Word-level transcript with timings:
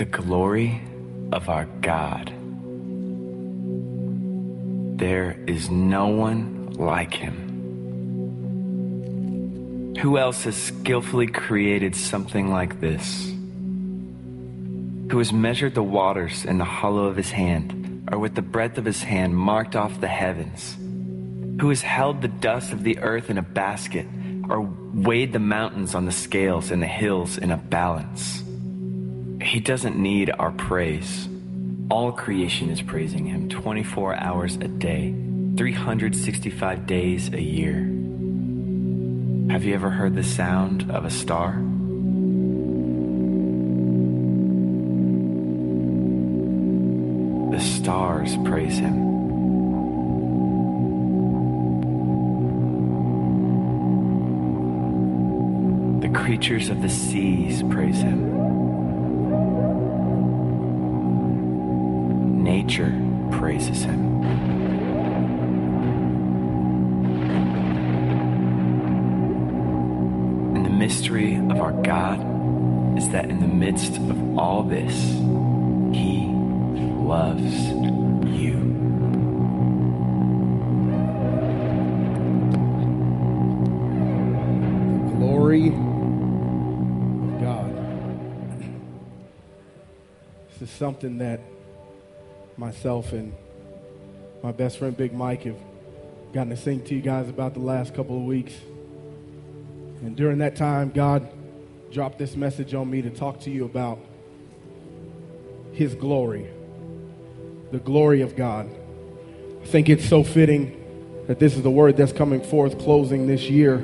the 0.00 0.06
glory 0.06 0.80
of 1.30 1.50
our 1.50 1.66
God. 1.82 2.32
There 4.98 5.38
is 5.46 5.68
no 5.68 6.06
one 6.06 6.72
like 6.72 7.12
him. 7.12 7.36
Who 10.00 10.16
else 10.16 10.44
has 10.44 10.56
skillfully 10.56 11.26
created 11.26 11.94
something 11.94 12.50
like 12.50 12.80
this? 12.80 13.26
Who 15.10 15.18
has 15.18 15.34
measured 15.34 15.74
the 15.74 15.82
waters 15.82 16.46
in 16.46 16.56
the 16.56 16.64
hollow 16.64 17.04
of 17.04 17.16
his 17.16 17.30
hand, 17.30 18.08
or 18.10 18.18
with 18.18 18.34
the 18.34 18.40
breadth 18.40 18.78
of 18.78 18.86
his 18.86 19.02
hand 19.02 19.36
marked 19.36 19.76
off 19.76 20.00
the 20.00 20.08
heavens? 20.08 20.78
Who 21.60 21.68
has 21.68 21.82
held 21.82 22.22
the 22.22 22.28
dust 22.28 22.72
of 22.72 22.84
the 22.84 23.00
earth 23.00 23.28
in 23.28 23.36
a 23.36 23.42
basket, 23.42 24.06
or 24.48 24.62
weighed 24.62 25.34
the 25.34 25.38
mountains 25.38 25.94
on 25.94 26.06
the 26.06 26.12
scales 26.12 26.70
and 26.70 26.80
the 26.80 26.86
hills 26.86 27.36
in 27.36 27.50
a 27.50 27.58
balance? 27.58 28.42
He 29.50 29.58
doesn't 29.58 29.98
need 29.98 30.30
our 30.30 30.52
praise. 30.52 31.28
All 31.90 32.12
creation 32.12 32.70
is 32.70 32.80
praising 32.82 33.26
him 33.26 33.48
24 33.48 34.14
hours 34.14 34.54
a 34.54 34.68
day, 34.68 35.12
365 35.56 36.86
days 36.86 37.32
a 37.32 37.42
year. 37.42 37.80
Have 39.52 39.64
you 39.64 39.74
ever 39.74 39.90
heard 39.90 40.14
the 40.14 40.22
sound 40.22 40.88
of 40.92 41.04
a 41.04 41.10
star? 41.10 41.54
The 47.50 47.60
stars 47.60 48.36
praise 48.44 48.78
him. 48.78 49.08
The 56.02 56.08
creatures 56.16 56.68
of 56.68 56.82
the 56.82 56.88
seas 56.88 57.64
praise 57.64 58.00
him. 58.00 58.29
Nature 62.40 62.92
praises 63.32 63.82
him. 63.82 64.22
And 70.56 70.64
the 70.64 70.70
mystery 70.70 71.36
of 71.36 71.60
our 71.60 71.72
God 71.82 72.18
is 72.96 73.10
that 73.10 73.28
in 73.28 73.40
the 73.40 73.46
midst 73.46 73.96
of 73.96 74.38
all 74.38 74.62
this, 74.62 74.94
he 75.94 76.26
loves 76.96 77.44
you. 78.26 78.54
The 85.06 85.14
glory 85.16 85.68
of 85.68 87.40
God. 87.40 87.70
This 90.48 90.62
is 90.62 90.70
something 90.70 91.18
that 91.18 91.40
myself 92.60 93.12
and 93.12 93.32
my 94.42 94.52
best 94.52 94.78
friend 94.78 94.94
Big 94.94 95.14
Mike 95.14 95.44
have 95.44 95.56
gotten 96.34 96.50
to 96.50 96.58
sing 96.58 96.84
to 96.84 96.94
you 96.94 97.00
guys 97.00 97.26
about 97.26 97.54
the 97.54 97.60
last 97.60 97.94
couple 97.94 98.18
of 98.18 98.24
weeks. 98.24 98.52
And 100.02 100.14
during 100.14 100.38
that 100.38 100.56
time, 100.56 100.90
God 100.90 101.26
dropped 101.90 102.18
this 102.18 102.36
message 102.36 102.74
on 102.74 102.90
me 102.90 103.00
to 103.00 103.08
talk 103.08 103.40
to 103.40 103.50
you 103.50 103.64
about 103.64 103.98
His 105.72 105.94
glory, 105.94 106.48
the 107.72 107.78
glory 107.78 108.20
of 108.20 108.36
God. 108.36 108.68
I 109.62 109.66
think 109.66 109.88
it's 109.88 110.06
so 110.06 110.22
fitting 110.22 110.76
that 111.28 111.38
this 111.38 111.56
is 111.56 111.62
the 111.62 111.70
word 111.70 111.96
that's 111.96 112.12
coming 112.12 112.42
forth 112.42 112.78
closing 112.78 113.26
this 113.26 113.48
year 113.48 113.78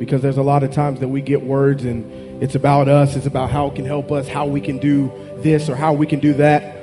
because 0.00 0.22
there's 0.22 0.38
a 0.38 0.42
lot 0.42 0.64
of 0.64 0.72
times 0.72 0.98
that 1.00 1.08
we 1.08 1.20
get 1.20 1.42
words 1.42 1.84
and 1.84 2.42
it's 2.42 2.56
about 2.56 2.88
us, 2.88 3.14
it's 3.14 3.26
about 3.26 3.50
how 3.50 3.68
it 3.68 3.76
can 3.76 3.84
help 3.84 4.10
us, 4.10 4.26
how 4.26 4.46
we 4.46 4.60
can 4.60 4.78
do 4.78 5.12
this 5.36 5.68
or 5.68 5.76
how 5.76 5.92
we 5.92 6.06
can 6.06 6.18
do 6.18 6.34
that. 6.34 6.77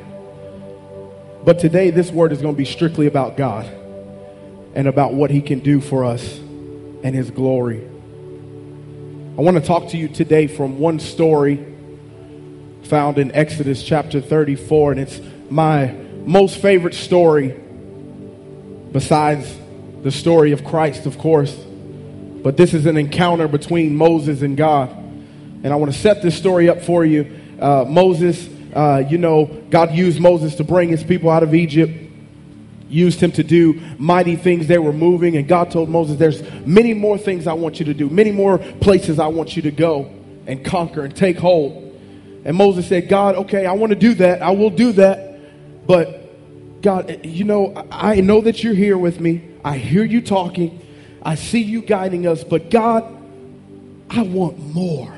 But 1.46 1.60
today, 1.60 1.92
this 1.92 2.12
word 2.12 2.32
is 2.32 2.42
going 2.42 2.56
to 2.56 2.58
be 2.58 2.66
strictly 2.66 3.06
about 3.06 3.38
God 3.38 3.68
and 4.74 4.88
about 4.88 5.14
what 5.14 5.30
He 5.30 5.42
can 5.42 5.60
do 5.60 5.80
for 5.80 6.04
us 6.04 6.40
and 6.40 7.14
His 7.14 7.30
glory. 7.30 7.88
I 9.38 9.42
want 9.42 9.56
to 9.56 9.64
talk 9.64 9.90
to 9.90 9.98
you 9.98 10.08
today 10.08 10.48
from 10.48 10.80
one 10.80 11.00
story 11.00 11.64
found 12.86 13.20
in 13.20 13.32
Exodus 13.34 13.84
chapter 13.84 14.22
34, 14.22 14.94
and 14.94 15.02
it's 15.02 15.22
my 15.52 15.88
most 16.26 16.58
favorite 16.58 16.96
story 16.96 17.56
besides 18.92 19.56
the 20.02 20.12
story 20.12 20.52
of 20.52 20.64
Christ, 20.64 21.06
of 21.06 21.20
course. 21.20 21.54
But 21.54 22.58
this 22.58 22.74
is 22.74 22.88
an 22.88 22.98
encounter 22.98 23.48
between 23.48 23.96
Moses 23.96 24.42
and 24.42 24.58
God. 24.58 24.90
And 24.90 25.68
I 25.68 25.76
want 25.76 25.94
to 25.94 25.98
set 25.98 26.24
this 26.24 26.36
story 26.36 26.70
up 26.70 26.82
for 26.82 27.06
you. 27.06 27.40
Uh, 27.60 27.86
Moses, 27.88 28.48
uh, 28.76 29.04
you 29.10 29.18
know, 29.18 29.46
God 29.70 29.94
used 29.94 30.20
Moses 30.20 30.56
to 30.56 30.64
bring 30.66 30.90
his 30.90 31.04
people 31.04 31.30
out 31.30 31.44
of 31.44 31.56
Egypt, 31.56 31.94
used 32.90 33.22
him 33.22 33.32
to 33.32 33.44
do 33.44 33.82
mighty 33.98 34.36
things. 34.36 34.68
They 34.68 34.78
were 34.78 34.94
moving, 34.94 35.38
and 35.38 35.48
God 35.48 35.72
told 35.72 35.90
Moses, 35.90 36.18
There's 36.18 36.44
many 36.66 36.94
more 36.94 37.18
things 37.18 37.48
I 37.48 37.54
want 37.54 37.80
you 37.80 37.86
to 37.86 37.94
do, 37.94 38.10
many 38.10 38.32
more 38.32 38.58
places 38.58 39.18
I 39.18 39.28
want 39.28 39.56
you 39.56 39.62
to 39.64 39.72
go 39.72 40.12
and 40.46 40.64
conquer 40.64 41.06
and 41.06 41.16
take 41.16 41.38
hold. 41.38 41.84
And 42.44 42.56
Moses 42.56 42.88
said, 42.88 43.08
God, 43.08 43.36
okay, 43.36 43.66
I 43.66 43.72
want 43.72 43.92
to 43.92 43.96
do 43.96 44.14
that. 44.16 44.42
I 44.44 44.52
will 44.52 44.70
do 44.70 44.92
that. 44.94 45.88
But 45.88 46.82
God, 46.82 47.26
you 47.26 47.46
know, 47.46 47.88
I 47.90 48.22
know 48.22 48.42
that 48.42 48.64
you're 48.64 48.76
here 48.76 48.98
with 48.98 49.20
me. 49.20 49.50
I 49.64 49.78
hear 49.78 50.04
you 50.04 50.22
talking. 50.22 50.86
I 51.24 51.36
see 51.36 51.62
you 51.62 51.82
guiding 51.82 52.28
us. 52.28 52.44
But 52.44 52.70
God, 52.70 53.04
I 54.10 54.22
want 54.22 54.60
more. 54.60 55.18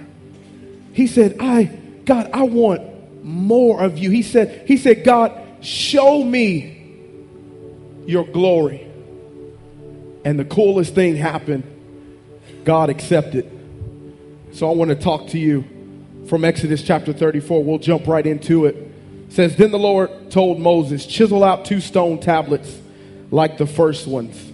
He 0.94 1.08
said, 1.08 1.38
I, 1.42 1.64
God, 2.06 2.30
I 2.32 2.44
want 2.44 2.97
more 3.28 3.84
of 3.84 3.98
you. 3.98 4.10
He 4.10 4.24
said, 4.24 4.68
He 4.68 4.78
said, 4.78 5.04
God, 5.04 5.40
show 5.62 6.24
me 6.24 7.14
your 8.06 8.26
glory. 8.26 8.88
And 10.24 10.40
the 10.40 10.46
coolest 10.46 10.96
thing 10.96 11.16
happened. 11.16 11.64
God 12.64 12.90
accepted. 12.90 13.52
So 14.54 14.70
I 14.70 14.74
want 14.74 14.90
to 14.90 14.96
talk 14.96 15.28
to 15.28 15.38
you 15.38 15.66
from 16.28 16.46
Exodus 16.46 16.82
chapter 16.82 17.14
34. 17.14 17.64
We'll 17.64 17.80
jump 17.80 18.08
right 18.08 18.26
into 18.26 18.66
it. 18.66 18.76
It 18.76 19.34
says, 19.34 19.56
Then 19.56 19.72
the 19.72 19.80
Lord 19.80 20.32
told 20.32 20.60
Moses, 20.60 21.06
Chisel 21.06 21.44
out 21.44 21.66
two 21.66 21.82
stone 21.82 22.20
tablets 22.20 22.80
like 23.30 23.58
the 23.58 23.68
first 23.68 24.08
ones. 24.08 24.52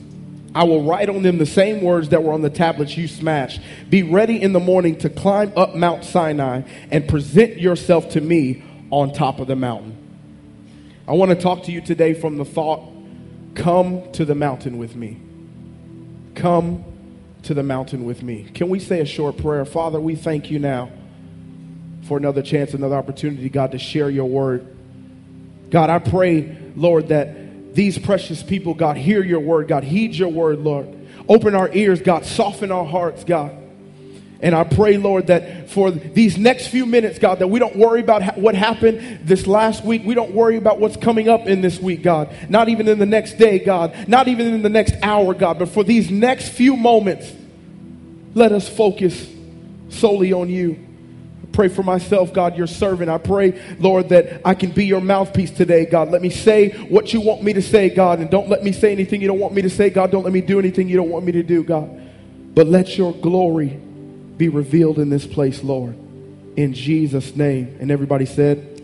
I 0.56 0.64
will 0.66 0.84
write 0.84 1.10
on 1.10 1.24
them 1.24 1.40
the 1.40 1.46
same 1.46 1.82
words 1.82 2.10
that 2.10 2.24
were 2.24 2.34
on 2.34 2.42
the 2.42 2.50
tablets 2.50 2.96
you 2.96 3.08
smashed. 3.08 3.60
Be 3.90 4.04
ready 4.04 4.42
in 4.42 4.54
the 4.54 4.60
morning 4.60 4.98
to 5.00 5.10
climb 5.10 5.52
up 5.56 5.76
Mount 5.76 6.06
Sinai 6.06 6.62
and 6.92 7.08
present 7.08 7.58
yourself 7.58 8.10
to 8.12 8.22
me 8.22 8.64
on 8.92 9.14
top 9.14 9.40
of 9.40 9.48
the 9.48 9.56
mountain. 9.56 9.98
I 11.08 11.14
want 11.14 11.32
to 11.32 11.36
talk 11.36 11.64
to 11.64 11.72
you 11.72 11.82
today 11.82 12.14
from 12.14 12.38
the 12.38 12.46
thought 12.46 12.82
come 13.56 14.12
to 14.14 14.26
the 14.26 14.36
mountain 14.36 14.78
with 14.78 14.96
me. 14.96 15.18
Come 16.36 16.84
to 17.44 17.54
the 17.54 17.64
mountain 17.64 18.06
with 18.06 18.24
me. 18.24 18.50
Can 18.54 18.70
we 18.70 18.80
say 18.80 19.00
a 19.00 19.06
short 19.06 19.38
prayer? 19.38 19.66
Father, 19.66 20.00
we 20.00 20.16
thank 20.16 20.50
you 20.50 20.60
now 20.60 20.92
for 22.04 22.18
another 22.18 22.42
chance, 22.42 22.74
another 22.74 22.96
opportunity, 22.96 23.50
God, 23.50 23.72
to 23.72 23.80
share 23.80 24.10
your 24.10 24.26
word. 24.26 24.68
God, 25.70 25.90
I 25.90 26.00
pray, 26.00 26.58
Lord, 26.76 27.10
that 27.10 27.43
these 27.74 27.98
precious 27.98 28.44
people, 28.44 28.74
God, 28.74 28.98
hear 28.98 29.24
your 29.24 29.40
word. 29.40 29.68
God, 29.68 29.84
heed 29.84 30.14
your 30.14 30.30
word, 30.30 30.60
Lord. 30.60 30.88
Open 31.28 31.56
our 31.56 31.70
ears, 31.74 32.02
God. 32.02 32.26
Soften 32.26 32.72
our 32.72 32.86
hearts, 32.86 33.24
God. 33.24 33.58
And 34.42 34.54
I 34.54 34.66
pray, 34.66 34.98
Lord, 34.98 35.28
that 35.28 35.70
for 35.70 35.90
these 35.90 36.38
next 36.38 36.68
few 36.68 36.86
minutes, 36.86 37.18
God, 37.18 37.40
that 37.40 37.48
we 37.48 37.60
don't 37.60 37.78
worry 37.78 38.02
about 38.02 38.22
ha- 38.22 38.34
what 38.36 38.56
happened 38.56 39.22
this 39.24 39.48
last 39.48 39.86
week. 39.86 40.04
We 40.04 40.16
don't 40.16 40.34
worry 40.34 40.58
about 40.58 40.82
what's 40.82 40.98
coming 40.98 41.30
up 41.30 41.48
in 41.48 41.62
this 41.62 41.80
week, 41.80 42.04
God. 42.04 42.30
Not 42.50 42.68
even 42.68 42.90
in 42.90 43.00
the 43.00 43.06
next 43.06 43.38
day, 43.38 43.60
God. 43.60 44.10
Not 44.10 44.28
even 44.28 44.54
in 44.54 44.62
the 44.62 44.70
next 44.70 44.96
hour, 45.02 45.34
God. 45.34 45.60
But 45.60 45.70
for 45.70 45.86
these 45.86 46.12
next 46.12 46.50
few 46.50 46.76
moments, 46.76 47.32
let 48.34 48.52
us 48.52 48.68
focus 48.68 49.30
solely 49.88 50.34
on 50.34 50.50
you. 50.50 50.78
Pray 51.54 51.70
for 51.70 51.84
myself, 51.84 52.34
God, 52.34 52.58
your 52.58 52.68
servant. 52.68 53.10
I 53.10 53.20
pray, 53.20 53.62
Lord, 53.80 54.10
that 54.10 54.42
I 54.44 54.56
can 54.56 54.72
be 54.72 54.86
your 54.86 55.02
mouthpiece 55.02 55.52
today, 55.52 55.86
God. 55.86 56.10
Let 56.10 56.24
me 56.24 56.32
say 56.32 56.70
what 56.88 57.14
you 57.14 57.22
want 57.22 57.44
me 57.44 57.54
to 57.54 57.62
say, 57.62 57.90
God, 57.90 58.20
and 58.20 58.30
don't 58.30 58.50
let 58.50 58.64
me 58.64 58.72
say 58.72 58.92
anything 58.92 59.22
you 59.22 59.28
don't 59.28 59.40
want 59.40 59.54
me 59.54 59.62
to 59.62 59.70
say, 59.70 59.92
God. 59.92 60.12
Don't 60.12 60.24
let 60.24 60.34
me 60.34 60.42
do 60.42 60.58
anything 60.58 60.90
you 60.90 60.98
don't 60.98 61.10
want 61.10 61.26
me 61.26 61.32
to 61.34 61.44
do, 61.44 61.64
God. 61.64 62.02
But 62.56 62.68
let 62.68 62.98
your 62.98 63.14
glory 63.14 63.80
be 64.38 64.50
revealed 64.50 64.98
in 64.98 65.10
this 65.10 65.28
place, 65.28 65.64
Lord. 65.64 65.96
In 66.58 66.74
Jesus' 66.74 67.36
name. 67.36 67.78
And 67.80 67.92
everybody 67.92 68.26
said, 68.26 68.82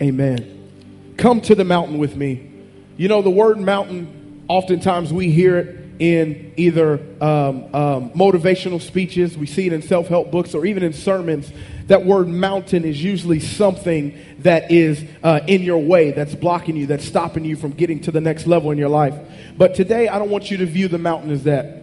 Amen. 0.00 1.14
Come 1.16 1.40
to 1.42 1.54
the 1.54 1.64
mountain 1.64 1.98
with 1.98 2.16
me. 2.16 2.50
You 2.96 3.06
know, 3.06 3.22
the 3.22 3.30
word 3.30 3.60
mountain, 3.60 4.44
oftentimes 4.48 5.12
we 5.12 5.30
hear 5.30 5.58
it 5.58 5.81
in 6.02 6.52
either 6.56 6.94
um, 7.20 7.72
um, 7.72 8.10
motivational 8.10 8.82
speeches, 8.82 9.38
we 9.38 9.46
see 9.46 9.68
it 9.68 9.72
in 9.72 9.82
self 9.82 10.08
help 10.08 10.32
books, 10.32 10.52
or 10.52 10.66
even 10.66 10.82
in 10.82 10.92
sermons. 10.92 11.52
That 11.86 12.04
word 12.04 12.26
mountain 12.26 12.84
is 12.84 13.00
usually 13.02 13.38
something 13.38 14.18
that 14.40 14.72
is 14.72 15.04
uh, 15.22 15.40
in 15.46 15.62
your 15.62 15.78
way, 15.78 16.10
that's 16.10 16.34
blocking 16.34 16.74
you, 16.74 16.86
that's 16.88 17.04
stopping 17.04 17.44
you 17.44 17.54
from 17.54 17.70
getting 17.70 18.00
to 18.00 18.10
the 18.10 18.20
next 18.20 18.48
level 18.48 18.72
in 18.72 18.78
your 18.78 18.88
life. 18.88 19.14
But 19.56 19.76
today, 19.76 20.08
I 20.08 20.18
don't 20.18 20.30
want 20.30 20.50
you 20.50 20.56
to 20.56 20.66
view 20.66 20.88
the 20.88 20.98
mountain 20.98 21.30
as 21.30 21.44
that. 21.44 21.78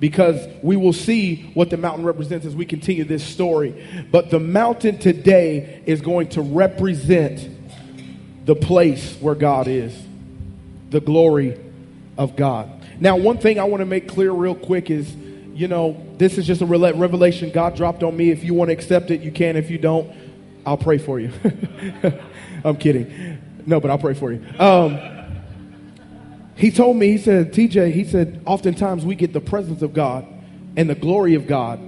because 0.00 0.48
we 0.62 0.78
will 0.78 0.94
see 0.94 1.50
what 1.52 1.68
the 1.68 1.76
mountain 1.76 2.06
represents 2.06 2.46
as 2.46 2.56
we 2.56 2.64
continue 2.64 3.04
this 3.04 3.22
story. 3.22 4.06
But 4.10 4.30
the 4.30 4.40
mountain 4.40 4.96
today 4.96 5.82
is 5.84 6.00
going 6.00 6.30
to 6.30 6.40
represent 6.40 7.46
the 8.46 8.56
place 8.56 9.16
where 9.20 9.34
God 9.34 9.68
is, 9.68 9.94
the 10.88 11.02
glory 11.02 11.60
of 12.16 12.36
God. 12.36 12.79
Now, 13.00 13.16
one 13.16 13.38
thing 13.38 13.58
I 13.58 13.64
want 13.64 13.80
to 13.80 13.86
make 13.86 14.08
clear 14.08 14.30
real 14.30 14.54
quick 14.54 14.90
is, 14.90 15.12
you 15.54 15.68
know, 15.68 16.06
this 16.18 16.36
is 16.36 16.46
just 16.46 16.60
a 16.60 16.66
revelation 16.66 17.50
God 17.50 17.74
dropped 17.74 18.02
on 18.02 18.14
me. 18.14 18.30
If 18.30 18.44
you 18.44 18.52
want 18.52 18.68
to 18.68 18.74
accept 18.74 19.10
it, 19.10 19.22
you 19.22 19.32
can. 19.32 19.56
If 19.56 19.70
you 19.70 19.78
don't, 19.78 20.14
I'll 20.66 20.76
pray 20.76 20.98
for 20.98 21.18
you. 21.18 21.32
I'm 22.64 22.76
kidding. 22.76 23.38
No, 23.66 23.80
but 23.80 23.90
I'll 23.90 23.98
pray 23.98 24.14
for 24.14 24.32
you. 24.32 24.44
Um, 24.58 24.98
he 26.56 26.70
told 26.70 26.98
me, 26.98 27.08
he 27.12 27.18
said, 27.18 27.54
TJ, 27.54 27.92
he 27.92 28.04
said, 28.04 28.42
oftentimes 28.44 29.04
we 29.04 29.14
get 29.14 29.32
the 29.32 29.40
presence 29.40 29.80
of 29.80 29.94
God 29.94 30.26
and 30.76 30.90
the 30.90 30.94
glory 30.94 31.34
of 31.34 31.46
God 31.46 31.80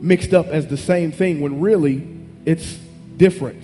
mixed 0.00 0.32
up 0.32 0.46
as 0.46 0.68
the 0.68 0.76
same 0.76 1.10
thing 1.10 1.40
when 1.40 1.60
really 1.60 2.06
it's 2.44 2.78
different. 3.16 3.62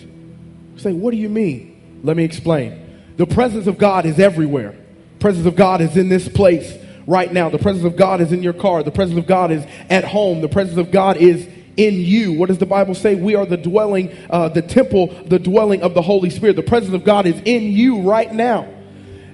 say, 0.80 0.92
what 0.92 1.12
do 1.12 1.16
you 1.16 1.28
mean? 1.28 2.00
Let 2.02 2.16
me 2.16 2.24
explain. 2.24 3.02
The 3.16 3.26
presence 3.26 3.68
of 3.68 3.78
God 3.78 4.04
is 4.04 4.18
everywhere. 4.18 4.74
Presence 5.24 5.46
of 5.46 5.56
God 5.56 5.80
is 5.80 5.96
in 5.96 6.10
this 6.10 6.28
place 6.28 6.76
right 7.06 7.32
now. 7.32 7.48
The 7.48 7.56
presence 7.56 7.86
of 7.86 7.96
God 7.96 8.20
is 8.20 8.30
in 8.30 8.42
your 8.42 8.52
car. 8.52 8.82
The 8.82 8.90
presence 8.90 9.18
of 9.18 9.26
God 9.26 9.50
is 9.50 9.64
at 9.88 10.04
home. 10.04 10.42
The 10.42 10.50
presence 10.50 10.76
of 10.76 10.90
God 10.90 11.16
is 11.16 11.48
in 11.78 11.94
you. 11.94 12.34
What 12.34 12.50
does 12.50 12.58
the 12.58 12.66
Bible 12.66 12.94
say? 12.94 13.14
We 13.14 13.34
are 13.34 13.46
the 13.46 13.56
dwelling, 13.56 14.14
uh, 14.28 14.50
the 14.50 14.60
temple, 14.60 15.06
the 15.24 15.38
dwelling 15.38 15.80
of 15.80 15.94
the 15.94 16.02
Holy 16.02 16.28
Spirit. 16.28 16.56
The 16.56 16.62
presence 16.62 16.92
of 16.92 17.04
God 17.04 17.24
is 17.24 17.40
in 17.46 17.72
you 17.72 18.02
right 18.02 18.30
now. 18.30 18.68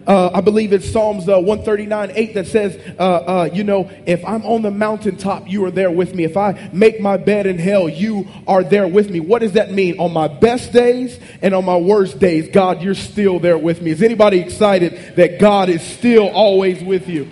Uh, 0.07 0.31
I 0.33 0.41
believe 0.41 0.73
it's 0.73 0.91
Psalms 0.91 1.29
uh, 1.29 1.39
139 1.39 2.13
8 2.15 2.35
that 2.35 2.47
says, 2.47 2.79
uh, 2.99 3.03
uh, 3.03 3.51
you 3.53 3.65
know, 3.65 3.91
if 4.07 4.25
I'm 4.25 4.45
on 4.45 4.63
the 4.63 4.71
mountaintop, 4.71 5.49
you 5.49 5.65
are 5.67 5.71
there 5.71 5.91
with 5.91 6.15
me. 6.15 6.25
If 6.25 6.37
I 6.37 6.71
make 6.73 7.01
my 7.01 7.17
bed 7.17 7.47
in 7.47 7.59
hell, 7.59 7.89
you 7.89 8.27
are 8.47 8.65
there 8.65 8.89
with 8.89 9.11
me. 9.11 9.21
What 9.21 9.41
does 9.41 9.53
that 9.53 9.73
mean? 9.73 9.99
On 9.99 10.13
my 10.13 10.29
best 10.29 10.73
days 10.73 11.19
and 11.43 11.55
on 11.55 11.65
my 11.65 11.77
worst 11.77 12.19
days, 12.19 12.49
God, 12.49 12.83
you're 12.83 12.95
still 12.95 13.39
there 13.39 13.59
with 13.59 13.83
me. 13.83 13.91
Is 13.91 14.03
anybody 14.03 14.39
excited 14.41 15.17
that 15.17 15.39
God 15.39 15.69
is 15.69 15.83
still 15.83 16.29
always 16.29 16.83
with 16.83 17.09
you? 17.09 17.29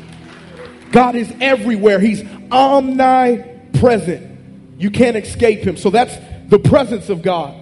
God 0.92 1.16
is 1.16 1.32
everywhere, 1.40 2.00
He's 2.00 2.22
omnipresent. 2.50 4.26
You 4.78 4.90
can't 4.90 5.16
escape 5.16 5.60
Him. 5.60 5.76
So 5.76 5.90
that's 5.90 6.16
the 6.48 6.58
presence 6.58 7.08
of 7.08 7.22
God. 7.22 7.54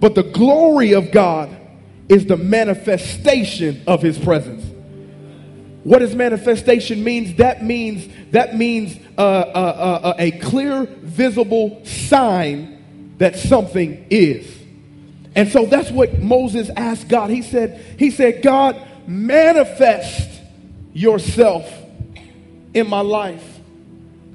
But 0.00 0.14
the 0.14 0.24
glory 0.24 0.94
of 0.94 1.12
God 1.12 1.56
is 2.12 2.26
the 2.26 2.36
manifestation 2.36 3.82
of 3.86 4.02
his 4.02 4.18
presence. 4.18 4.62
What 5.82 6.00
does 6.00 6.14
manifestation 6.14 7.02
means? 7.02 7.36
That 7.36 7.64
means 7.64 8.06
that 8.32 8.54
means 8.54 8.96
uh, 9.16 9.20
uh, 9.20 9.24
uh, 9.24 10.06
uh, 10.08 10.14
a 10.18 10.30
clear, 10.32 10.84
visible 10.84 11.84
sign 11.86 13.14
that 13.16 13.36
something 13.36 14.06
is. 14.10 14.58
And 15.34 15.48
so 15.48 15.64
that's 15.64 15.90
what 15.90 16.20
Moses 16.20 16.68
asked 16.76 17.08
God. 17.08 17.30
He 17.30 17.40
said, 17.40 17.96
he 17.98 18.10
said, 18.10 18.42
God, 18.42 18.80
manifest 19.06 20.42
yourself 20.92 21.72
in 22.74 22.88
my 22.88 23.00
life. 23.00 23.60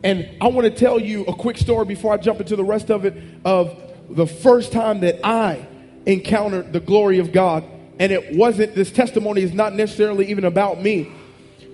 And 0.04 0.30
I 0.42 0.48
want 0.48 0.66
to 0.66 0.72
tell 0.72 1.00
you 1.00 1.26
a 1.26 1.34
quick 1.34 1.58
story 1.58 1.86
before 1.86 2.12
I 2.12 2.18
jump 2.18 2.40
into 2.40 2.56
the 2.56 2.64
rest 2.64 2.90
of 2.90 3.06
it 3.06 3.16
of 3.46 3.80
the 4.10 4.26
first 4.26 4.72
time 4.72 5.02
that 5.02 5.20
I 5.24 5.68
encountered 6.08 6.74
the 6.74 6.80
glory 6.80 7.20
of 7.20 7.32
God. 7.32 7.64
And 8.00 8.12
it 8.12 8.36
wasn't, 8.36 8.74
this 8.74 8.92
testimony 8.92 9.42
is 9.42 9.54
not 9.54 9.76
necessarily 9.76 10.30
even 10.32 10.46
about 10.46 10.82
me. 10.82 11.12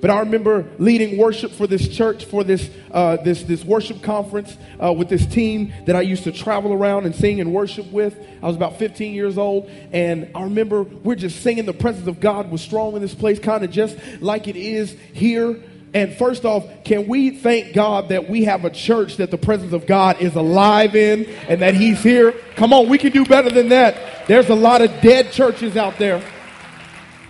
But 0.01 0.09
I 0.09 0.19
remember 0.19 0.65
leading 0.79 1.17
worship 1.17 1.51
for 1.51 1.65
this 1.65 1.87
church, 1.87 2.25
for 2.25 2.43
this, 2.43 2.69
uh, 2.91 3.17
this, 3.17 3.43
this 3.43 3.63
worship 3.63 4.01
conference 4.01 4.57
uh, 4.83 4.91
with 4.91 5.07
this 5.07 5.25
team 5.25 5.71
that 5.85 5.95
I 5.95 6.01
used 6.01 6.25
to 6.25 6.33
travel 6.33 6.73
around 6.73 7.05
and 7.05 7.15
sing 7.15 7.39
and 7.39 7.53
worship 7.53 7.89
with. 7.89 8.17
I 8.41 8.47
was 8.47 8.57
about 8.57 8.79
15 8.79 9.13
years 9.13 9.37
old. 9.37 9.69
And 9.93 10.29
I 10.35 10.43
remember 10.43 10.83
we're 10.83 11.15
just 11.15 11.41
singing 11.41 11.65
the 11.65 11.73
presence 11.73 12.07
of 12.07 12.19
God 12.19 12.51
was 12.51 12.61
strong 12.61 12.97
in 12.97 13.01
this 13.01 13.15
place, 13.15 13.39
kind 13.39 13.63
of 13.63 13.71
just 13.71 13.97
like 14.19 14.49
it 14.49 14.57
is 14.57 14.91
here. 15.13 15.61
And 15.93 16.15
first 16.15 16.43
off, 16.43 16.65
can 16.83 17.07
we 17.07 17.29
thank 17.29 17.73
God 17.73 18.09
that 18.09 18.27
we 18.27 18.45
have 18.45 18.65
a 18.65 18.71
church 18.71 19.17
that 19.17 19.29
the 19.29 19.37
presence 19.37 19.73
of 19.73 19.85
God 19.85 20.19
is 20.21 20.35
alive 20.35 20.95
in 20.95 21.25
and 21.47 21.61
that 21.61 21.75
He's 21.75 22.01
here? 22.01 22.31
Come 22.55 22.73
on, 22.73 22.89
we 22.89 22.97
can 22.97 23.11
do 23.11 23.25
better 23.25 23.49
than 23.49 23.69
that. 23.69 24.27
There's 24.27 24.49
a 24.49 24.55
lot 24.55 24.81
of 24.81 24.89
dead 25.01 25.31
churches 25.31 25.77
out 25.77 25.99
there, 25.99 26.23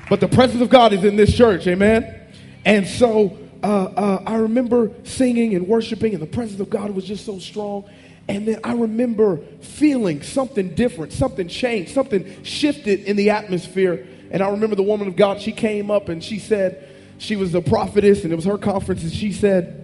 but 0.10 0.22
the 0.22 0.30
presence 0.30 0.62
of 0.62 0.70
God 0.70 0.94
is 0.94 1.04
in 1.04 1.18
this 1.18 1.36
church, 1.36 1.68
amen? 1.68 2.22
And 2.64 2.88
so 2.88 3.38
uh, 3.64 3.84
uh, 3.84 4.24
I 4.26 4.36
remember 4.36 4.92
singing 5.04 5.56
and 5.56 5.68
worshiping, 5.68 6.14
and 6.14 6.22
the 6.22 6.28
presence 6.28 6.60
of 6.60 6.70
God 6.70 6.92
was 6.92 7.06
just 7.06 7.26
so 7.26 7.40
strong. 7.40 7.90
And 8.28 8.48
then 8.48 8.60
I 8.64 8.74
remember 8.74 9.38
feeling 9.62 10.22
something 10.22 10.76
different, 10.76 11.12
something 11.12 11.50
changed, 11.50 11.92
something 11.92 12.44
shifted 12.44 13.02
in 13.02 13.18
the 13.18 13.32
atmosphere. 13.32 14.08
And 14.32 14.42
I 14.42 14.50
remember 14.50 14.76
the 14.78 14.84
woman 14.84 15.08
of 15.08 15.18
God, 15.18 15.42
she 15.42 15.52
came 15.52 15.92
up 15.92 16.08
and 16.08 16.24
she 16.24 16.40
said, 16.40 16.90
she 17.24 17.36
was 17.36 17.56
a 17.56 17.62
prophetess, 17.62 18.24
and 18.24 18.34
it 18.34 18.36
was 18.36 18.46
her 18.46 18.58
conference, 18.58 19.04
and 19.04 19.12
she 19.12 19.32
said, 19.32 19.80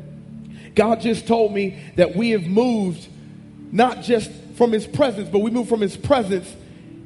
God 0.76 1.02
just 1.02 1.26
told 1.26 1.54
me 1.54 1.80
that 1.96 2.16
we 2.16 2.32
have 2.32 2.46
moved 2.46 3.08
not 3.72 4.02
just 4.02 4.30
from 4.56 4.72
his 4.72 4.86
presence, 4.86 5.30
but 5.30 5.40
we 5.40 5.50
moved 5.50 5.70
from 5.70 5.82
his 5.82 5.96
presence 5.96 6.54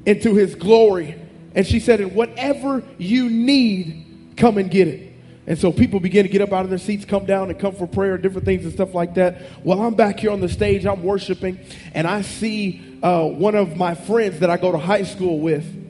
into 0.06 0.34
his 0.36 0.56
glory. 0.56 1.20
And 1.56 1.68
she 1.68 1.80
said, 1.80 2.02
and 2.02 2.16
whatever 2.16 2.84
you 2.98 3.30
need, 3.30 4.34
come 4.38 4.58
and 4.58 4.72
get 4.72 4.88
it. 4.88 5.14
And 5.46 5.60
so 5.60 5.72
people 5.72 6.00
begin 6.00 6.24
to 6.24 6.30
get 6.30 6.42
up 6.42 6.52
out 6.52 6.64
of 6.64 6.70
their 6.70 6.80
seats, 6.80 7.06
come 7.06 7.26
down 7.26 7.50
and 7.50 7.60
come 7.60 7.76
for 7.76 7.86
prayer, 7.86 8.18
different 8.18 8.46
things 8.46 8.64
and 8.64 8.74
stuff 8.74 8.96
like 8.96 9.16
that. 9.16 9.42
While 9.64 9.82
I'm 9.82 9.94
back 9.94 10.20
here 10.20 10.32
on 10.32 10.40
the 10.40 10.50
stage, 10.50 10.86
I'm 10.86 11.04
worshiping, 11.04 11.60
and 11.94 12.08
I 12.08 12.22
see 12.22 13.00
uh, 13.04 13.26
one 13.26 13.54
of 13.56 13.76
my 13.76 13.94
friends 13.94 14.40
that 14.40 14.50
I 14.50 14.58
go 14.58 14.72
to 14.72 14.78
high 14.78 15.04
school 15.04 15.40
with 15.40 15.83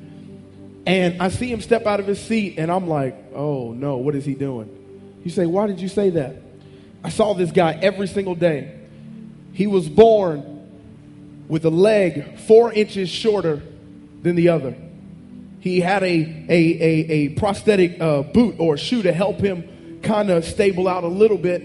and 0.86 1.22
I 1.22 1.30
see 1.30 1.52
him 1.52 1.62
step 1.62 1.86
out 1.86 2.00
of 2.00 2.08
his 2.08 2.22
seat, 2.22 2.56
and 2.58 2.72
I'm 2.72 2.88
like, 2.88 3.16
oh 3.34 3.72
no, 3.72 3.98
what 3.98 4.16
is 4.16 4.26
he 4.26 4.34
doing? 4.34 4.70
You 5.24 5.32
say, 5.32 5.46
why 5.46 5.68
did 5.68 5.80
you 5.80 5.88
say 5.88 6.10
that? 6.12 6.36
I 7.04 7.10
saw 7.10 7.34
this 7.34 7.52
guy 7.52 7.74
every 7.82 8.08
single 8.08 8.36
day. 8.36 8.80
He 9.54 9.68
was 9.68 9.88
born 9.88 10.50
with 11.48 11.66
a 11.66 11.70
leg 11.70 12.40
four 12.40 12.72
inches 12.74 13.10
shorter 13.10 13.62
than 14.22 14.36
the 14.36 14.50
other. 14.50 14.76
He 15.60 15.80
had 15.80 16.04
a, 16.04 16.08
a, 16.08 16.50
a, 16.50 17.12
a 17.12 17.30
prosthetic 17.30 18.02
uh, 18.02 18.24
boot 18.24 18.56
or 18.60 18.78
shoe 18.78 19.02
to 19.04 19.14
help 19.14 19.40
him 19.40 20.00
kind 20.02 20.30
of 20.30 20.44
stable 20.44 20.88
out 20.88 21.04
a 21.04 21.08
little 21.08 21.38
bit. 21.38 21.62